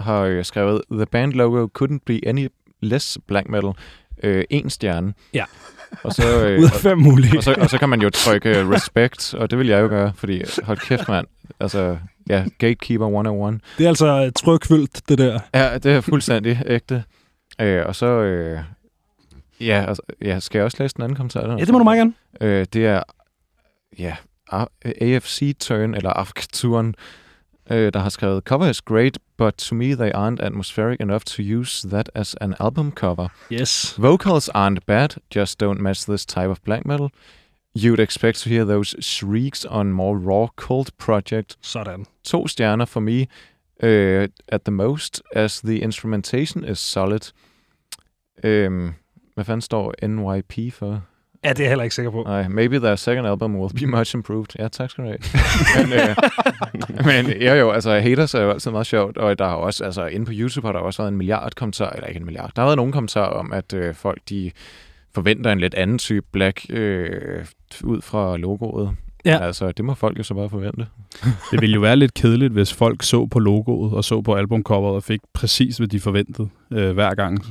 har 0.00 0.20
øh, 0.20 0.44
skrevet, 0.44 0.82
The 0.90 1.06
band 1.06 1.32
logo 1.32 1.68
couldn't 1.78 1.98
be 2.06 2.20
any 2.26 2.48
less 2.82 3.18
black 3.26 3.48
metal. 3.48 3.70
Øh, 4.22 4.44
en 4.50 4.70
stjerne. 4.70 5.14
Ja. 5.34 5.44
Og 6.02 6.12
så, 6.12 6.46
øh, 6.46 6.58
Ud 6.60 6.64
af 6.64 6.70
fem 6.70 6.98
mulige. 6.98 7.38
og, 7.38 7.44
så, 7.44 7.54
og 7.60 7.70
så 7.70 7.78
kan 7.78 7.88
man 7.88 8.02
jo 8.02 8.10
trykke 8.10 8.58
øh, 8.58 8.68
respect, 8.68 9.34
og 9.34 9.50
det 9.50 9.58
vil 9.58 9.66
jeg 9.66 9.82
jo 9.82 9.88
gøre, 9.88 10.12
fordi 10.16 10.42
hold 10.62 10.78
kæft, 10.78 11.08
mand. 11.08 11.26
Altså, 11.60 11.96
ja, 12.28 12.44
Gatekeeper 12.58 13.06
101. 13.06 13.60
Det 13.78 13.84
er 13.84 13.88
altså 13.88 14.30
trykfyldt, 14.36 15.08
det 15.08 15.18
der. 15.18 15.40
Ja, 15.54 15.78
det 15.78 15.92
er 15.92 16.00
fuldstændig 16.00 16.62
ægte. 16.66 17.04
Øh, 17.60 17.86
og 17.86 17.96
så, 17.96 18.06
øh, 18.06 18.60
ja, 19.60 19.84
altså, 19.88 20.02
ja, 20.22 20.40
skal 20.40 20.58
jeg 20.58 20.64
også 20.64 20.76
læse 20.80 20.94
den 20.94 21.02
anden 21.04 21.16
kommentar? 21.16 21.46
Der? 21.46 21.52
Ja, 21.58 21.64
det 21.64 21.72
må 21.72 21.78
du 21.78 21.84
meget 21.84 21.98
gerne. 21.98 22.12
Øh, 22.40 22.66
det 22.72 22.86
er, 22.86 23.02
ja, 23.98 24.16
AFC 24.84 25.52
Turn, 25.58 25.94
eller 25.94 26.12
AFK-turen, 26.12 26.94
øh, 27.70 27.92
der 27.92 27.98
har 27.98 28.08
skrevet, 28.08 28.44
Cover 28.44 28.66
is 28.66 28.80
great, 28.80 29.18
but 29.36 29.54
to 29.54 29.74
me 29.74 29.94
they 29.94 30.10
aren't 30.10 30.40
atmospheric 30.40 31.00
enough 31.00 31.24
to 31.24 31.42
use 31.42 31.88
that 31.88 32.10
as 32.14 32.34
an 32.40 32.54
album 32.60 32.92
cover. 32.92 33.28
Yes. 33.50 33.94
Vocals 33.98 34.48
aren't 34.48 34.86
bad, 34.86 35.08
just 35.34 35.62
don't 35.62 35.80
match 35.80 36.04
this 36.06 36.26
type 36.26 36.50
of 36.50 36.62
black 36.64 36.86
metal. 36.86 37.10
You'd 37.74 38.00
expect 38.00 38.38
to 38.38 38.48
hear 38.48 38.64
those 38.64 38.96
shrieks 39.00 39.64
on 39.64 39.92
more 39.92 40.18
raw 40.18 40.48
cult 40.56 40.90
project. 40.98 41.56
Sådan. 41.60 42.06
To 42.24 42.46
stjerner 42.48 42.84
for 42.84 43.00
me 43.00 43.26
uh, 43.82 44.28
at 44.48 44.64
the 44.64 44.72
most, 44.72 45.22
as 45.34 45.60
the 45.60 45.78
instrumentation 45.82 46.64
is 46.64 46.78
solid. 46.78 47.32
Um, 48.44 48.94
hvad 49.34 49.44
fanden 49.44 49.60
står 49.60 49.94
NYP 50.02 50.72
for? 50.72 51.02
Ja, 51.44 51.48
det 51.48 51.58
er 51.60 51.64
jeg 51.64 51.70
heller 51.70 51.82
ikke 51.82 51.94
sikker 51.94 52.10
på. 52.10 52.22
Nej, 52.22 52.48
maybe 52.48 52.78
their 52.78 52.96
second 52.96 53.26
album 53.26 53.56
will 53.56 53.74
be 53.74 53.86
much 53.86 54.14
improved. 54.14 54.46
Ja, 54.58 54.68
tak 54.68 54.90
skal 54.90 55.04
du 55.04 55.08
have. 55.08 55.18
men, 55.86 55.92
øh, 55.92 56.16
men 57.26 57.40
ja, 57.40 57.54
jo, 57.54 57.70
altså 57.70 58.00
haters 58.00 58.34
er 58.34 58.42
jo 58.42 58.50
altid 58.50 58.70
meget 58.70 58.86
sjovt, 58.86 59.18
og 59.18 59.38
der 59.38 59.46
har 59.46 59.54
også, 59.54 59.84
altså 59.84 60.06
inde 60.06 60.26
på 60.26 60.32
YouTube 60.34 60.68
har 60.68 60.72
der 60.72 60.80
også 60.80 61.02
været 61.02 61.12
en 61.12 61.16
milliard 61.16 61.52
kommentarer, 61.54 61.90
eller 61.90 62.06
ikke 62.06 62.18
en 62.18 62.24
milliard, 62.24 62.50
der 62.56 62.62
har 62.62 62.66
været 62.66 62.76
nogle 62.76 62.92
kommentarer 62.92 63.32
om, 63.32 63.52
at 63.52 63.72
øh, 63.72 63.94
folk 63.94 64.20
de 64.28 64.50
forventer 65.14 65.52
en 65.52 65.60
lidt 65.60 65.74
anden 65.74 65.98
type 65.98 66.26
black 66.32 66.66
øh, 66.70 67.44
ud 67.84 68.02
fra 68.02 68.36
logoet. 68.36 68.96
Ja. 69.24 69.38
Altså, 69.38 69.72
det 69.72 69.84
må 69.84 69.94
folk 69.94 70.18
jo 70.18 70.22
så 70.22 70.34
bare 70.34 70.48
forvente. 70.48 70.86
Det 71.50 71.60
ville 71.60 71.74
jo 71.74 71.80
være 71.80 71.96
lidt 71.96 72.14
kedeligt, 72.14 72.52
hvis 72.52 72.74
folk 72.74 73.02
så 73.02 73.26
på 73.26 73.38
logoet 73.38 73.92
og 73.92 74.04
så 74.04 74.20
på 74.20 74.34
albumcoveret 74.34 74.96
og 74.96 75.02
fik 75.02 75.20
præcis, 75.32 75.76
hvad 75.76 75.88
de 75.88 76.00
forventede 76.00 76.48
øh, 76.70 76.92
hver 76.92 77.14
gang. 77.14 77.44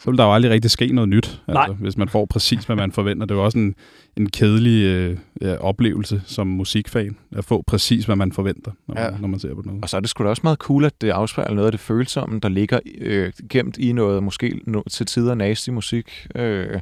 Så 0.00 0.10
ville 0.10 0.18
der 0.18 0.24
jo 0.24 0.34
aldrig 0.34 0.52
rigtig 0.52 0.70
ske 0.70 0.86
noget 0.86 1.08
nyt, 1.08 1.42
Nej. 1.48 1.62
altså, 1.62 1.74
hvis 1.74 1.96
man 1.96 2.08
får 2.08 2.26
præcis, 2.26 2.64
hvad 2.64 2.76
man 2.76 2.92
forventer. 2.92 3.26
Det 3.26 3.34
er 3.34 3.38
jo 3.38 3.44
også 3.44 3.58
en, 3.58 3.74
en 4.16 4.28
kedelig 4.30 4.84
øh, 4.84 5.18
ja, 5.40 5.56
oplevelse 5.56 6.22
som 6.26 6.46
musikfan, 6.46 7.16
at 7.36 7.44
få 7.44 7.62
præcis, 7.66 8.04
hvad 8.04 8.16
man 8.16 8.32
forventer, 8.32 8.72
når, 8.88 8.94
man, 8.94 9.04
Ja. 9.04 9.18
når 9.20 9.28
man 9.28 9.40
ser 9.40 9.54
på 9.54 9.62
noget. 9.64 9.82
Og 9.82 9.88
så 9.88 9.96
er 9.96 10.00
det 10.00 10.10
sgu 10.10 10.24
da 10.24 10.28
også 10.28 10.40
meget 10.44 10.58
cool, 10.58 10.84
at 10.84 11.00
det 11.00 11.10
afspejler 11.10 11.54
noget 11.54 11.66
af 11.66 11.72
det 11.72 11.80
følsomme, 11.80 12.40
der 12.40 12.48
ligger 12.48 12.78
øh, 12.98 13.32
gemt 13.50 13.76
i 13.78 13.92
noget, 13.92 14.22
måske 14.22 14.60
no, 14.66 14.82
til 14.90 15.06
tider 15.06 15.34
nasty 15.34 15.70
musik. 15.70 16.26
Øh, 16.34 16.80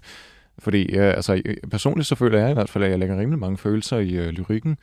fordi 0.59 0.93
ja, 0.93 1.03
altså, 1.11 1.43
øh, 1.45 1.57
personligt 1.71 2.09
så 2.09 2.15
føler 2.15 2.39
jeg 2.39 2.51
i 2.51 2.55
hvert 2.55 2.69
fald, 2.69 2.85
at 2.85 2.91
jeg 2.91 2.99
lægger 2.99 3.19
rimelig 3.21 3.39
mange 3.39 3.59
følelser 3.59 3.99
i 3.99 4.11
øh, 4.15 4.29
lyrikken. 4.29 4.77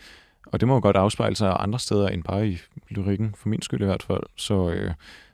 Og 0.46 0.60
det 0.60 0.68
må 0.68 0.74
jo 0.74 0.80
godt 0.82 0.96
afspejle 0.96 1.36
sig 1.36 1.56
andre 1.60 1.80
steder 1.80 2.08
end 2.08 2.24
bare 2.24 2.48
i 2.48 2.58
lyrikken, 2.90 3.34
for 3.38 3.50
min 3.50 3.62
skyld 3.62 3.82
i 3.82 3.86
hvert 3.86 4.04
fald. 4.04 4.24
Så, 4.36 4.70
øh, 4.70 4.92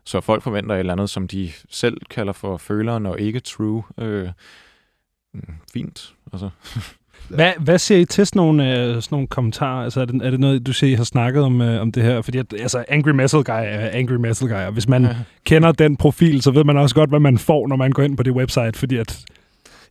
så 0.10 0.22
folk 0.22 0.44
forventer 0.44 0.76
et 0.76 0.80
eller 0.80 0.94
andet, 0.94 1.10
som 1.10 1.28
de 1.28 1.52
selv 1.70 1.98
kalder 2.10 2.34
for 2.34 2.58
føleren 2.58 3.06
og 3.06 3.20
ikke 3.20 3.40
true. 3.40 3.84
Øh, 3.98 4.28
mm, 5.34 5.54
fint, 5.74 6.14
altså. 6.34 6.50
Hvad, 7.30 7.54
hvad 7.60 7.78
siger 7.78 8.00
I 8.00 8.06
til 8.06 8.26
sådan 8.26 8.40
nogle, 8.40 8.72
øh, 8.80 8.88
sådan 8.88 9.04
nogle 9.12 9.28
kommentarer? 9.28 9.84
Altså, 9.84 10.02
er 10.02 10.06
det, 10.06 10.26
er 10.26 10.30
det 10.30 10.40
noget, 10.40 10.68
du 10.68 10.74
siger, 10.74 10.92
I 10.92 10.94
har 10.94 11.04
snakket 11.04 11.44
om, 11.44 11.62
øh, 11.62 11.82
om 11.82 11.92
det 11.92 12.04
her? 12.04 12.22
Fordi 12.22 12.38
at, 12.38 12.54
altså, 12.54 12.86
Angry 12.88 13.10
Metal 13.10 13.44
Guy 13.44 13.54
er 13.54 13.90
Angry 13.90 14.14
Metal 14.14 14.48
Guy, 14.48 14.56
og 14.56 14.72
hvis 14.72 14.88
man 14.88 15.04
Ja. 15.04 15.16
kender 15.44 15.72
den 15.72 15.98
profil, 15.98 16.42
så 16.42 16.52
ved 16.52 16.64
man 16.64 16.78
også 16.78 16.96
godt, 16.96 17.10
hvad 17.10 17.20
man 17.20 17.38
får, 17.38 17.68
når 17.68 17.76
man 17.76 17.92
går 17.92 18.04
ind 18.04 18.18
på 18.18 18.24
det 18.24 18.34
website, 18.34 18.72
fordi 18.76 18.98
at... 18.98 19.20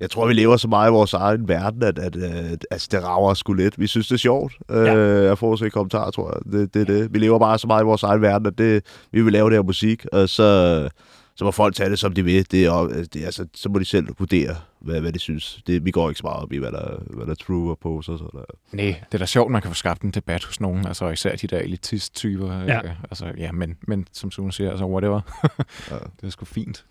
Jeg 0.00 0.10
tror, 0.10 0.26
vi 0.26 0.32
lever 0.32 0.56
så 0.56 0.68
meget 0.68 0.90
i 0.90 0.92
vores 0.92 1.12
egen 1.12 1.48
verden, 1.48 1.82
at, 1.82 1.98
at, 1.98 2.16
at 2.16 2.66
altså, 2.70 2.88
det 2.90 3.04
rager 3.04 3.30
os 3.30 3.38
sgu 3.38 3.52
lidt. 3.52 3.80
Vi 3.80 3.86
synes, 3.86 4.08
det 4.08 4.14
er 4.14 4.18
sjovt. 4.18 4.52
Ja. 4.70 4.82
Ja. 4.82 4.96
Øh, 4.96 5.24
jeg 5.24 5.38
får 5.38 5.50
også 5.50 5.64
en 5.64 5.70
kommentar, 5.70 6.10
tror 6.10 6.34
jeg. 6.34 6.52
Det, 6.52 6.74
det 6.74 6.86
det. 6.86 7.14
Vi 7.14 7.18
lever 7.18 7.38
bare 7.38 7.58
så 7.58 7.66
meget 7.66 7.82
i 7.82 7.84
vores 7.84 8.02
egen 8.02 8.22
verden, 8.22 8.46
at 8.46 8.58
det, 8.58 8.84
vi 9.12 9.22
vil 9.22 9.32
lave 9.32 9.50
det 9.50 9.56
her 9.56 9.62
musik, 9.62 10.06
og 10.12 10.28
så, 10.28 10.88
så 11.36 11.44
må 11.44 11.50
folk 11.50 11.74
tage 11.74 11.90
det, 11.90 11.98
som 11.98 12.12
de 12.12 12.24
vil. 12.24 12.50
Det 12.50 12.64
er, 12.64 13.04
det 13.12 13.24
altså, 13.24 13.46
så 13.54 13.68
må 13.68 13.78
de 13.78 13.84
selv 13.84 14.08
vurdere, 14.18 14.56
hvad, 14.80 15.00
hvad 15.00 15.12
de 15.12 15.18
synes. 15.18 15.60
Det, 15.66 15.84
vi 15.84 15.90
går 15.90 16.08
ikke 16.08 16.18
så 16.18 16.26
meget 16.26 16.42
op 16.42 16.52
i, 16.52 16.56
hvad 16.56 16.72
der, 16.72 16.98
hvad 17.10 17.26
der 17.26 17.32
er 17.32 17.36
true 17.36 17.70
og 17.70 17.78
pose 17.78 18.12
og 18.12 18.18
sådan 18.18 18.30
noget. 18.32 18.48
Nej, 18.72 19.02
det 19.06 19.14
er 19.14 19.18
da 19.18 19.26
sjovt, 19.26 19.50
man 19.52 19.62
kan 19.62 19.70
få 19.70 19.74
skabt 19.74 20.02
en 20.02 20.10
debat 20.10 20.44
hos 20.44 20.60
nogen, 20.60 20.86
altså 20.86 21.08
især 21.08 21.36
de 21.36 21.46
der 21.46 21.58
elitist-typer. 21.58 22.52
Ja. 22.52 22.78
Øh, 22.84 22.90
altså, 23.10 23.32
ja, 23.38 23.52
men, 23.52 23.76
men 23.88 24.06
som 24.12 24.30
Sune 24.30 24.52
siger, 24.52 24.70
altså 24.70 24.84
whatever. 24.86 25.20
Ja. 25.90 25.96
det 26.20 26.26
er 26.26 26.30
sgu 26.30 26.44
fint. 26.44 26.84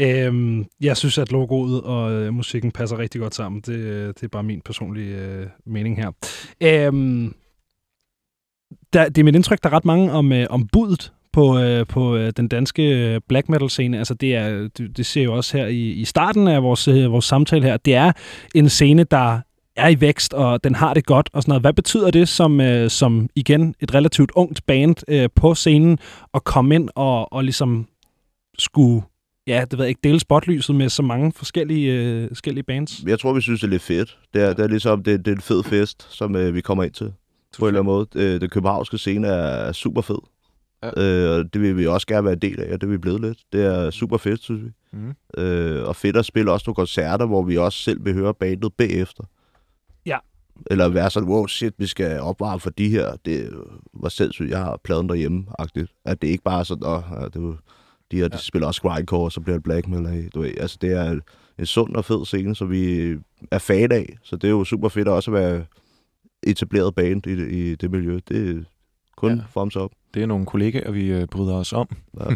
Øhm, 0.00 0.64
jeg 0.80 0.96
synes, 0.96 1.18
at 1.18 1.32
logoet 1.32 1.82
og 1.82 2.12
øh, 2.12 2.34
musikken 2.34 2.72
passer 2.72 2.98
rigtig 2.98 3.20
godt 3.20 3.34
sammen. 3.34 3.60
Det, 3.60 3.74
øh, 3.74 4.08
det 4.08 4.22
er 4.22 4.28
bare 4.28 4.42
min 4.42 4.60
personlige 4.60 5.16
øh, 5.16 5.46
mening 5.66 5.96
her. 5.96 6.10
Øhm, 6.60 7.34
der, 8.92 9.08
det 9.08 9.18
er 9.18 9.24
mit 9.24 9.34
indtryk, 9.34 9.62
der 9.62 9.68
er 9.68 9.72
ret 9.72 9.84
mange 9.84 10.12
om, 10.12 10.32
øh, 10.32 10.46
om 10.50 10.68
budet 10.72 11.12
på, 11.32 11.58
øh, 11.58 11.86
på 11.86 12.16
øh, 12.16 12.32
den 12.36 12.48
danske 12.48 12.82
øh, 12.82 13.20
black 13.28 13.48
metal 13.48 13.70
scene. 13.70 13.98
Altså 13.98 14.14
det, 14.14 14.34
er, 14.34 14.68
det, 14.78 14.96
det 14.96 15.06
ser 15.06 15.22
jo 15.22 15.34
også 15.34 15.56
her 15.56 15.66
i, 15.66 15.90
i 15.90 16.04
starten 16.04 16.48
af 16.48 16.62
vores, 16.62 16.88
øh, 16.88 17.12
vores 17.12 17.24
samtale 17.24 17.64
her. 17.64 17.76
Det 17.76 17.94
er 17.94 18.12
en 18.54 18.68
scene, 18.68 19.04
der 19.04 19.40
er 19.76 19.88
i 19.88 20.00
vækst, 20.00 20.34
og 20.34 20.64
den 20.64 20.74
har 20.74 20.94
det 20.94 21.06
godt 21.06 21.30
og 21.32 21.42
sådan 21.42 21.50
noget. 21.50 21.62
Hvad 21.62 21.72
betyder 21.72 22.10
det 22.10 22.28
som, 22.28 22.60
øh, 22.60 22.90
som 22.90 23.28
igen, 23.34 23.74
et 23.80 23.94
relativt 23.94 24.30
ungt 24.34 24.66
band 24.66 24.96
øh, 25.08 25.28
på 25.36 25.54
scenen, 25.54 25.98
at 26.34 26.44
komme 26.44 26.74
ind 26.74 26.88
og, 26.94 27.32
og 27.32 27.44
ligesom 27.44 27.86
skulle 28.58 29.02
ja, 29.46 29.64
det 29.70 29.78
ved 29.78 29.84
jeg 29.84 29.88
ikke, 29.88 30.00
dele 30.04 30.20
spotlyset 30.20 30.76
med 30.76 30.88
så 30.88 31.02
mange 31.02 31.32
forskellige, 31.32 31.92
øh, 31.92 32.28
forskellige 32.28 32.64
bands? 32.64 33.02
Jeg 33.06 33.18
tror, 33.18 33.32
vi 33.32 33.40
synes, 33.40 33.60
det 33.60 33.66
er 33.66 33.70
lidt 33.70 33.82
fedt. 33.82 34.18
Det 34.34 34.42
er, 34.42 34.52
det 34.52 34.64
er 34.64 34.68
ligesom, 34.68 35.02
det, 35.02 35.24
det 35.24 35.30
er 35.30 35.36
en 35.36 35.42
fed 35.42 35.62
fest, 35.62 36.06
som 36.10 36.36
øh, 36.36 36.54
vi 36.54 36.60
kommer 36.60 36.84
ind 36.84 36.92
til. 36.92 37.12
På 37.58 37.64
en 37.64 37.68
eller 37.68 37.80
anden 37.80 37.92
måde. 37.94 38.08
Øh, 38.14 38.40
den 38.40 38.50
københavnske 38.50 38.98
scene 38.98 39.26
er, 39.28 39.32
er 39.32 39.72
super 39.72 40.00
fed. 40.00 40.18
Ja. 40.82 41.02
Øh, 41.02 41.38
og 41.38 41.54
det 41.54 41.62
vil 41.62 41.76
vi 41.76 41.86
også 41.86 42.06
gerne 42.06 42.24
være 42.24 42.32
en 42.32 42.38
del 42.38 42.60
af, 42.60 42.72
og 42.72 42.80
det 42.80 42.86
er 42.86 42.90
vi 42.90 42.98
blevet 42.98 43.20
lidt. 43.20 43.38
Det 43.52 43.64
er 43.64 43.90
super 43.90 44.16
fedt, 44.16 44.42
synes 44.42 44.64
vi. 44.64 44.70
Mm. 44.92 45.42
Øh, 45.42 45.88
og 45.88 45.96
fedt 45.96 46.16
at 46.16 46.24
spille 46.24 46.52
også 46.52 46.64
nogle 46.66 46.74
koncerter, 46.74 47.26
hvor 47.26 47.42
vi 47.42 47.56
også 47.56 47.78
selv 47.78 48.04
vil 48.04 48.14
høre 48.14 48.34
bandet 48.34 48.72
bagefter. 48.72 49.24
Ja. 50.06 50.18
Eller 50.70 50.88
være 50.88 51.10
sådan, 51.10 51.28
wow, 51.28 51.46
shit, 51.46 51.74
vi 51.78 51.86
skal 51.86 52.20
opvarme 52.20 52.60
for 52.60 52.70
de 52.70 52.88
her. 52.88 53.16
Det 53.24 53.50
var 53.94 54.08
sindssygt, 54.08 54.50
jeg 54.50 54.58
har 54.58 54.80
pladen 54.84 55.08
derhjemme-agtigt. 55.08 55.94
At 56.04 56.22
det 56.22 56.28
ikke 56.28 56.44
bare 56.44 56.60
er 56.60 56.64
sådan, 56.64 56.86
åh, 56.86 57.02
det 57.34 57.42
var, 57.42 57.56
de 58.10 58.16
her, 58.16 58.28
de 58.28 58.34
Ja. 58.36 58.38
spiller 58.40 58.66
også 58.66 58.82
grindcore, 58.82 59.24
og 59.24 59.32
så 59.32 59.40
bliver 59.40 59.56
det 59.56 59.62
black 59.62 59.88
metal 59.88 60.06
af. 60.06 60.28
Du 60.34 60.40
ved, 60.40 60.52
altså, 60.60 60.78
det 60.80 60.92
er 60.92 61.20
en 61.58 61.66
sund 61.66 61.94
og 61.96 62.04
fed 62.04 62.24
scene, 62.26 62.56
som 62.56 62.70
vi 62.70 63.14
er 63.50 63.58
fan 63.58 63.92
af. 63.92 64.16
Så 64.22 64.36
det 64.36 64.44
er 64.44 64.50
jo 64.52 64.64
super 64.64 64.88
fedt 64.88 65.08
også 65.08 65.30
at 65.30 65.34
være 65.34 65.64
etableret 66.42 66.94
band 66.94 67.26
i, 67.26 67.36
det- 67.36 67.52
i 67.52 67.74
det 67.74 67.90
miljø. 67.90 68.18
Det 68.28 68.50
er 68.56 68.62
kun 69.16 69.30
Ja. 69.30 69.36
ja. 69.36 69.42
thumbs 69.56 69.76
up. 69.76 69.90
Det 70.14 70.22
er 70.22 70.26
nogle 70.26 70.46
kollegaer, 70.46 70.90
vi 70.90 71.06
øh, 71.06 71.26
bryder 71.26 71.54
os 71.54 71.72
om. 71.72 71.88
Ja. 72.20 72.24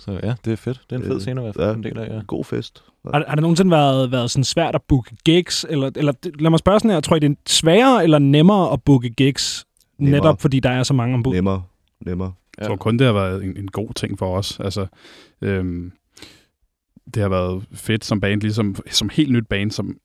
Så 0.00 0.20
ja, 0.22 0.34
det 0.44 0.52
er 0.52 0.56
fedt. 0.56 0.80
Det 0.90 0.96
er 0.96 1.00
en 1.00 1.06
fed 1.06 1.14
Øh, 1.14 1.20
scene 1.20 1.40
at 1.40 1.44
være 1.44 1.64
ja. 1.66 1.70
ja. 1.70 1.76
en 1.76 1.82
del 1.84 1.98
af, 1.98 2.08
ja. 2.16 2.20
God 2.26 2.44
fest. 2.44 2.82
Har, 3.14 3.24
har 3.28 3.34
det 3.34 3.42
nogensinde 3.42 3.70
været, 3.70 4.12
været 4.12 4.30
sådan 4.30 4.44
svært 4.44 4.74
at 4.74 4.82
booke 4.88 5.16
gigs? 5.24 5.66
Eller, 5.68 5.90
eller 5.96 6.12
lad 6.40 6.50
mig 6.50 6.58
spørge 6.58 6.80
sådan 6.80 6.90
her, 6.90 7.00
tror 7.00 7.16
I, 7.16 7.18
det 7.18 7.30
er 7.30 7.34
sværere 7.46 8.04
eller 8.04 8.18
nemmere 8.18 8.72
at 8.72 8.82
booke 8.82 9.10
gigs? 9.10 9.66
Nemmere. 9.98 10.20
Netop 10.20 10.40
fordi 10.40 10.60
der 10.60 10.70
er 10.70 10.82
så 10.82 10.94
mange 10.94 11.14
ombud. 11.14 11.34
Nemmere. 11.34 11.62
Nemmere. 12.06 12.32
Jeg 12.62 12.68
tror 12.68 12.76
kun, 12.76 12.98
det 12.98 13.06
har 13.06 13.14
været 13.14 13.44
en, 13.44 13.56
en 13.56 13.68
god 13.68 13.94
ting 13.94 14.18
for 14.18 14.36
os. 14.36 14.60
Altså, 14.60 14.86
øhm, 15.42 15.92
det 17.14 17.22
har 17.22 17.28
været 17.28 17.64
fedt 17.72 18.04
som 18.04 18.20
band, 18.20 18.40
ligesom 18.40 18.76
som 18.90 19.08
helt 19.12 19.32
nyt 19.32 19.46
band, 19.48 19.70
som 19.70 19.96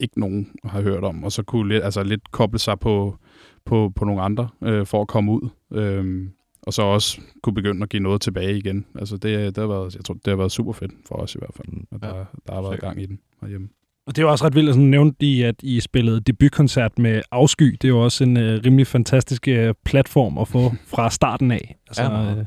ikke 0.00 0.20
nogen 0.20 0.50
har 0.64 0.82
hørt 0.82 1.04
om, 1.04 1.24
og 1.24 1.32
så 1.32 1.42
kunne 1.42 1.68
lidt, 1.72 1.84
altså 1.84 2.02
lidt 2.02 2.30
koble 2.30 2.58
sig 2.58 2.78
på, 2.78 3.16
på, 3.64 3.92
på 3.96 4.04
nogle 4.04 4.22
andre 4.22 4.48
øh, 4.64 4.86
for 4.86 5.00
at 5.02 5.08
komme 5.08 5.32
ud. 5.32 5.48
Øhm, 5.72 6.30
og 6.62 6.72
så 6.72 6.82
også 6.82 7.20
kunne 7.42 7.54
begynde 7.54 7.82
at 7.82 7.88
give 7.88 8.02
noget 8.02 8.20
tilbage 8.20 8.58
igen. 8.58 8.86
Altså 8.94 9.16
det, 9.16 9.56
det 9.56 9.62
har 9.62 9.66
været, 9.68 9.94
jeg 9.96 10.04
tror, 10.04 10.14
det 10.14 10.26
har 10.26 10.36
været 10.36 10.52
super 10.52 10.72
fedt 10.72 10.92
for 11.08 11.14
os 11.14 11.34
i 11.34 11.38
hvert 11.38 11.54
fald, 11.54 11.68
at 11.92 12.02
der, 12.02 12.08
Ja. 12.16 12.24
der 12.46 12.52
har 12.54 12.60
været 12.62 12.72
Sikkert. 12.74 12.80
gang 12.88 13.02
i 13.02 13.06
den 13.06 13.18
herhjemme. 13.40 13.68
Og 14.06 14.16
det 14.16 14.22
er 14.22 14.26
jo 14.26 14.30
også 14.30 14.44
ret 14.44 14.54
vildt, 14.54 14.68
at 14.68 14.74
sådan 14.74 14.88
nævnte 14.88 15.26
I, 15.26 15.42
at 15.42 15.54
I 15.62 15.80
spillede 15.80 16.20
debutkoncert 16.20 16.98
med 16.98 17.22
Afsky. 17.30 17.64
Det 17.72 17.84
er 17.84 17.88
jo 17.88 18.04
også 18.04 18.24
en 18.24 18.36
øh, 18.36 18.60
rimelig 18.64 18.86
fantastisk 18.86 19.48
øh, 19.48 19.74
platform 19.84 20.38
at 20.38 20.48
få 20.48 20.72
fra 20.94 21.10
starten 21.10 21.50
af. 21.50 21.76
Altså, 21.88 22.02
Ja, 22.02 22.30
øh, 22.30 22.44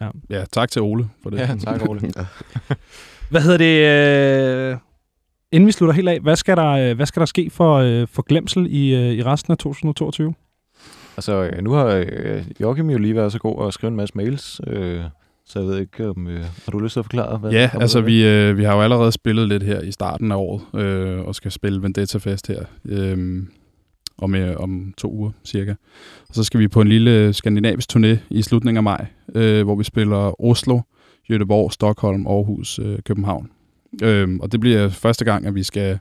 Ja. 0.00 0.08
Ja, 0.30 0.44
tak 0.52 0.70
til 0.70 0.82
Ole 0.82 1.08
for 1.22 1.30
det. 1.30 1.38
Ja, 1.38 1.56
tak, 1.60 1.88
Ole. 1.88 2.00
Ja. 2.16 2.24
hvad 3.30 3.40
hedder 3.40 3.58
det? 3.58 4.72
Øh, 4.72 4.76
inden 5.52 5.66
vi 5.66 5.72
slutter 5.72 5.94
helt 5.94 6.08
af, 6.08 6.20
hvad 6.20 6.36
skal 6.36 6.56
der, 6.56 6.70
øh, 6.70 6.96
hvad 6.96 7.06
skal 7.06 7.20
der 7.20 7.26
ske 7.26 7.50
for, 7.50 7.74
øh, 7.74 8.06
for 8.12 8.22
glemsel 8.22 8.66
i, 8.70 8.94
øh, 8.94 9.12
i 9.12 9.22
resten 9.22 9.50
af 9.52 9.58
2022? 9.58 10.34
Altså, 11.16 11.32
øh, 11.42 11.62
nu 11.64 11.72
har 11.72 12.04
øh, 12.08 12.44
Joachim 12.60 12.90
jo 12.90 12.98
lige 12.98 13.14
været 13.14 13.32
så 13.32 13.38
god 13.38 13.66
at 13.66 13.74
skrive 13.74 13.88
en 13.90 13.96
masse 13.96 14.16
mails, 14.16 14.60
øh, 14.66 15.00
så 15.46 15.58
jeg 15.58 15.68
ved 15.68 15.78
ikke, 15.78 16.08
om 16.08 16.26
øh, 16.26 16.40
har 16.40 16.72
du 16.72 16.78
lyst 16.78 16.92
til 16.92 17.00
at 17.00 17.04
forklare? 17.04 17.38
Hvad 17.38 17.50
Ja, 17.50 17.70
altså 17.74 17.98
det 17.98 18.06
vi, 18.06 18.26
øh, 18.26 18.58
vi 18.58 18.64
har 18.64 18.74
jo 18.74 18.82
allerede 18.82 19.12
spillet 19.12 19.48
lidt 19.48 19.62
her 19.62 19.80
i 19.80 19.92
starten 19.92 20.32
af 20.32 20.36
året, 20.36 20.84
øh, 20.84 21.20
og 21.20 21.34
skal 21.34 21.50
spille 21.50 21.82
Vendetta 21.82 22.18
Fest 22.18 22.46
her 22.46 22.64
øh, 22.84 23.42
om, 24.18 24.34
øh, 24.34 24.56
om 24.56 24.94
to 24.96 25.12
uger 25.12 25.30
cirka. 25.44 25.74
Og 26.28 26.34
så 26.34 26.44
skal 26.44 26.60
vi 26.60 26.68
på 26.68 26.80
en 26.80 26.88
lille 26.88 27.32
skandinavisk 27.32 27.96
turné 27.96 28.16
i 28.30 28.42
slutningen 28.42 28.76
af 28.76 28.82
maj, 28.82 29.06
øh, 29.34 29.64
hvor 29.64 29.74
vi 29.74 29.84
spiller 29.84 30.42
Oslo, 30.42 30.80
Göteborg, 31.32 31.72
Stockholm, 31.72 32.26
Aarhus, 32.26 32.78
øh, 32.78 32.98
København. 33.04 33.50
Øh, 34.02 34.28
og 34.40 34.52
det 34.52 34.60
bliver 34.60 34.88
første 34.88 35.24
gang, 35.24 35.46
at 35.46 35.54
vi 35.54 35.62
skal 35.62 35.98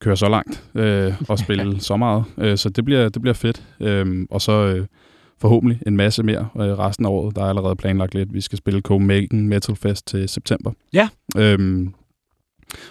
køre 0.00 0.16
så 0.16 0.28
langt 0.28 0.64
øh, 0.74 1.12
og 1.28 1.38
spille 1.38 1.80
så 1.88 1.96
meget. 1.96 2.24
Øh, 2.38 2.56
så 2.56 2.68
det 2.68 2.84
bliver, 2.84 3.08
det 3.08 3.22
bliver 3.22 3.34
fedt. 3.34 3.62
Øh, 3.80 4.26
og 4.30 4.40
så 4.40 4.52
øh, 4.52 4.86
forhåbentlig 5.40 5.78
en 5.86 5.96
masse 5.96 6.22
mere 6.22 6.48
øh, 6.56 6.78
resten 6.78 7.06
af 7.06 7.10
året. 7.10 7.36
Der 7.36 7.42
er 7.42 7.48
allerede 7.48 7.76
planlagt 7.76 8.14
lidt. 8.14 8.34
Vi 8.34 8.40
skal 8.40 8.58
spille 8.58 8.80
Copenhagen 8.80 9.48
Metal 9.48 9.76
Fest 9.76 10.06
til 10.06 10.28
september. 10.28 10.72
Ja. 10.92 11.08
Øhm, 11.36 11.94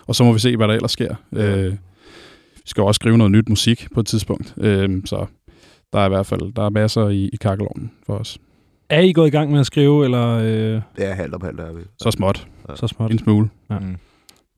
og 0.08 0.16
så 0.16 0.24
må 0.24 0.34
vi 0.34 0.40
se, 0.40 0.58
hvad 0.58 0.68
der 0.68 0.74
ellers 0.74 0.92
sker. 0.92 1.16
Ja. 1.34 1.58
Øh, 1.58 1.72
vi 2.56 2.70
skal 2.70 2.84
også 2.84 2.98
skrive 3.00 3.18
noget 3.18 3.32
nyt 3.32 3.50
musik 3.50 3.88
på 3.94 4.00
et 4.00 4.06
tidspunkt. 4.08 4.54
Øh, 4.58 5.02
så 5.06 5.26
der 5.94 6.00
er 6.00 6.06
i 6.06 6.10
hvert 6.10 6.26
fald 6.26 6.54
der 6.54 6.66
er 6.66 6.70
masser 6.70 7.08
i, 7.08 7.30
i 7.34 7.36
kakkelovnen 7.36 7.92
for 8.06 8.14
os. 8.14 8.38
Er 8.90 9.00
I 9.00 9.12
gået 9.12 9.28
i 9.28 9.32
gang 9.32 9.52
med 9.52 9.60
at 9.60 9.66
skrive, 9.66 10.06
eller 10.06 10.28
øh, 10.28 10.48
Det 10.48 10.82
er 10.98 11.14
halvt 11.14 11.36
om 11.36 11.42
halvt, 11.42 11.58
der 11.58 11.66
er 11.66 11.74
vi. 11.74 11.82
Så 12.02 12.12
småt. 12.12 12.48
så 12.76 12.88
småt? 12.88 13.12
En 13.12 13.20
smule. 13.20 13.50
Mm. 13.70 13.98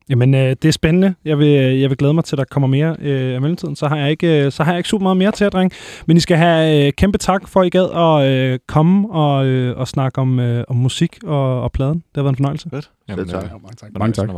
Jamen, 0.09 0.33
øh, 0.33 0.49
det 0.49 0.65
er 0.65 0.71
spændende. 0.71 1.15
Jeg 1.25 1.39
vil, 1.39 1.47
jeg 1.79 1.89
vil 1.89 1.97
glæde 1.97 2.13
mig 2.13 2.23
til, 2.23 2.35
at 2.35 2.37
der 2.37 2.43
kommer 2.43 2.67
mere 2.67 2.95
øh, 2.99 3.35
af 3.35 3.41
mellemtiden. 3.41 3.75
Så 3.75 3.87
har, 3.87 3.97
jeg 3.97 4.09
ikke, 4.11 4.45
øh, 4.45 4.51
så 4.51 4.63
har 4.63 4.71
jeg 4.71 4.77
ikke 4.79 4.89
super 4.89 5.03
meget 5.03 5.17
mere 5.17 5.31
til 5.31 5.45
at 5.45 5.53
drenge. 5.53 5.75
Men 6.05 6.17
I 6.17 6.19
skal 6.19 6.37
have 6.37 6.85
øh, 6.87 6.93
kæmpe 6.93 7.17
tak 7.17 7.47
for, 7.47 7.61
at 7.61 7.67
I 7.67 7.69
gad 7.69 7.89
at 7.95 8.31
øh, 8.31 8.59
komme 8.67 9.09
og, 9.11 9.45
øh, 9.45 9.77
og 9.77 9.87
snakke 9.87 10.21
om, 10.21 10.39
øh, 10.39 10.63
om 10.67 10.75
musik 10.75 11.17
og, 11.23 11.61
og 11.61 11.71
pladen. 11.71 11.93
Det 11.95 12.03
har 12.15 12.21
været 12.23 12.31
en 12.33 12.35
fornøjelse. 12.35 12.69
Fedt. 12.69 12.89
Selv 13.15 13.27
tak. 13.29 13.43
øh, 13.43 13.49
Ja, 13.49 13.57
mange 13.57 13.75
tak. 13.75 13.89
Mange 13.99 14.13
tak. 14.13 14.29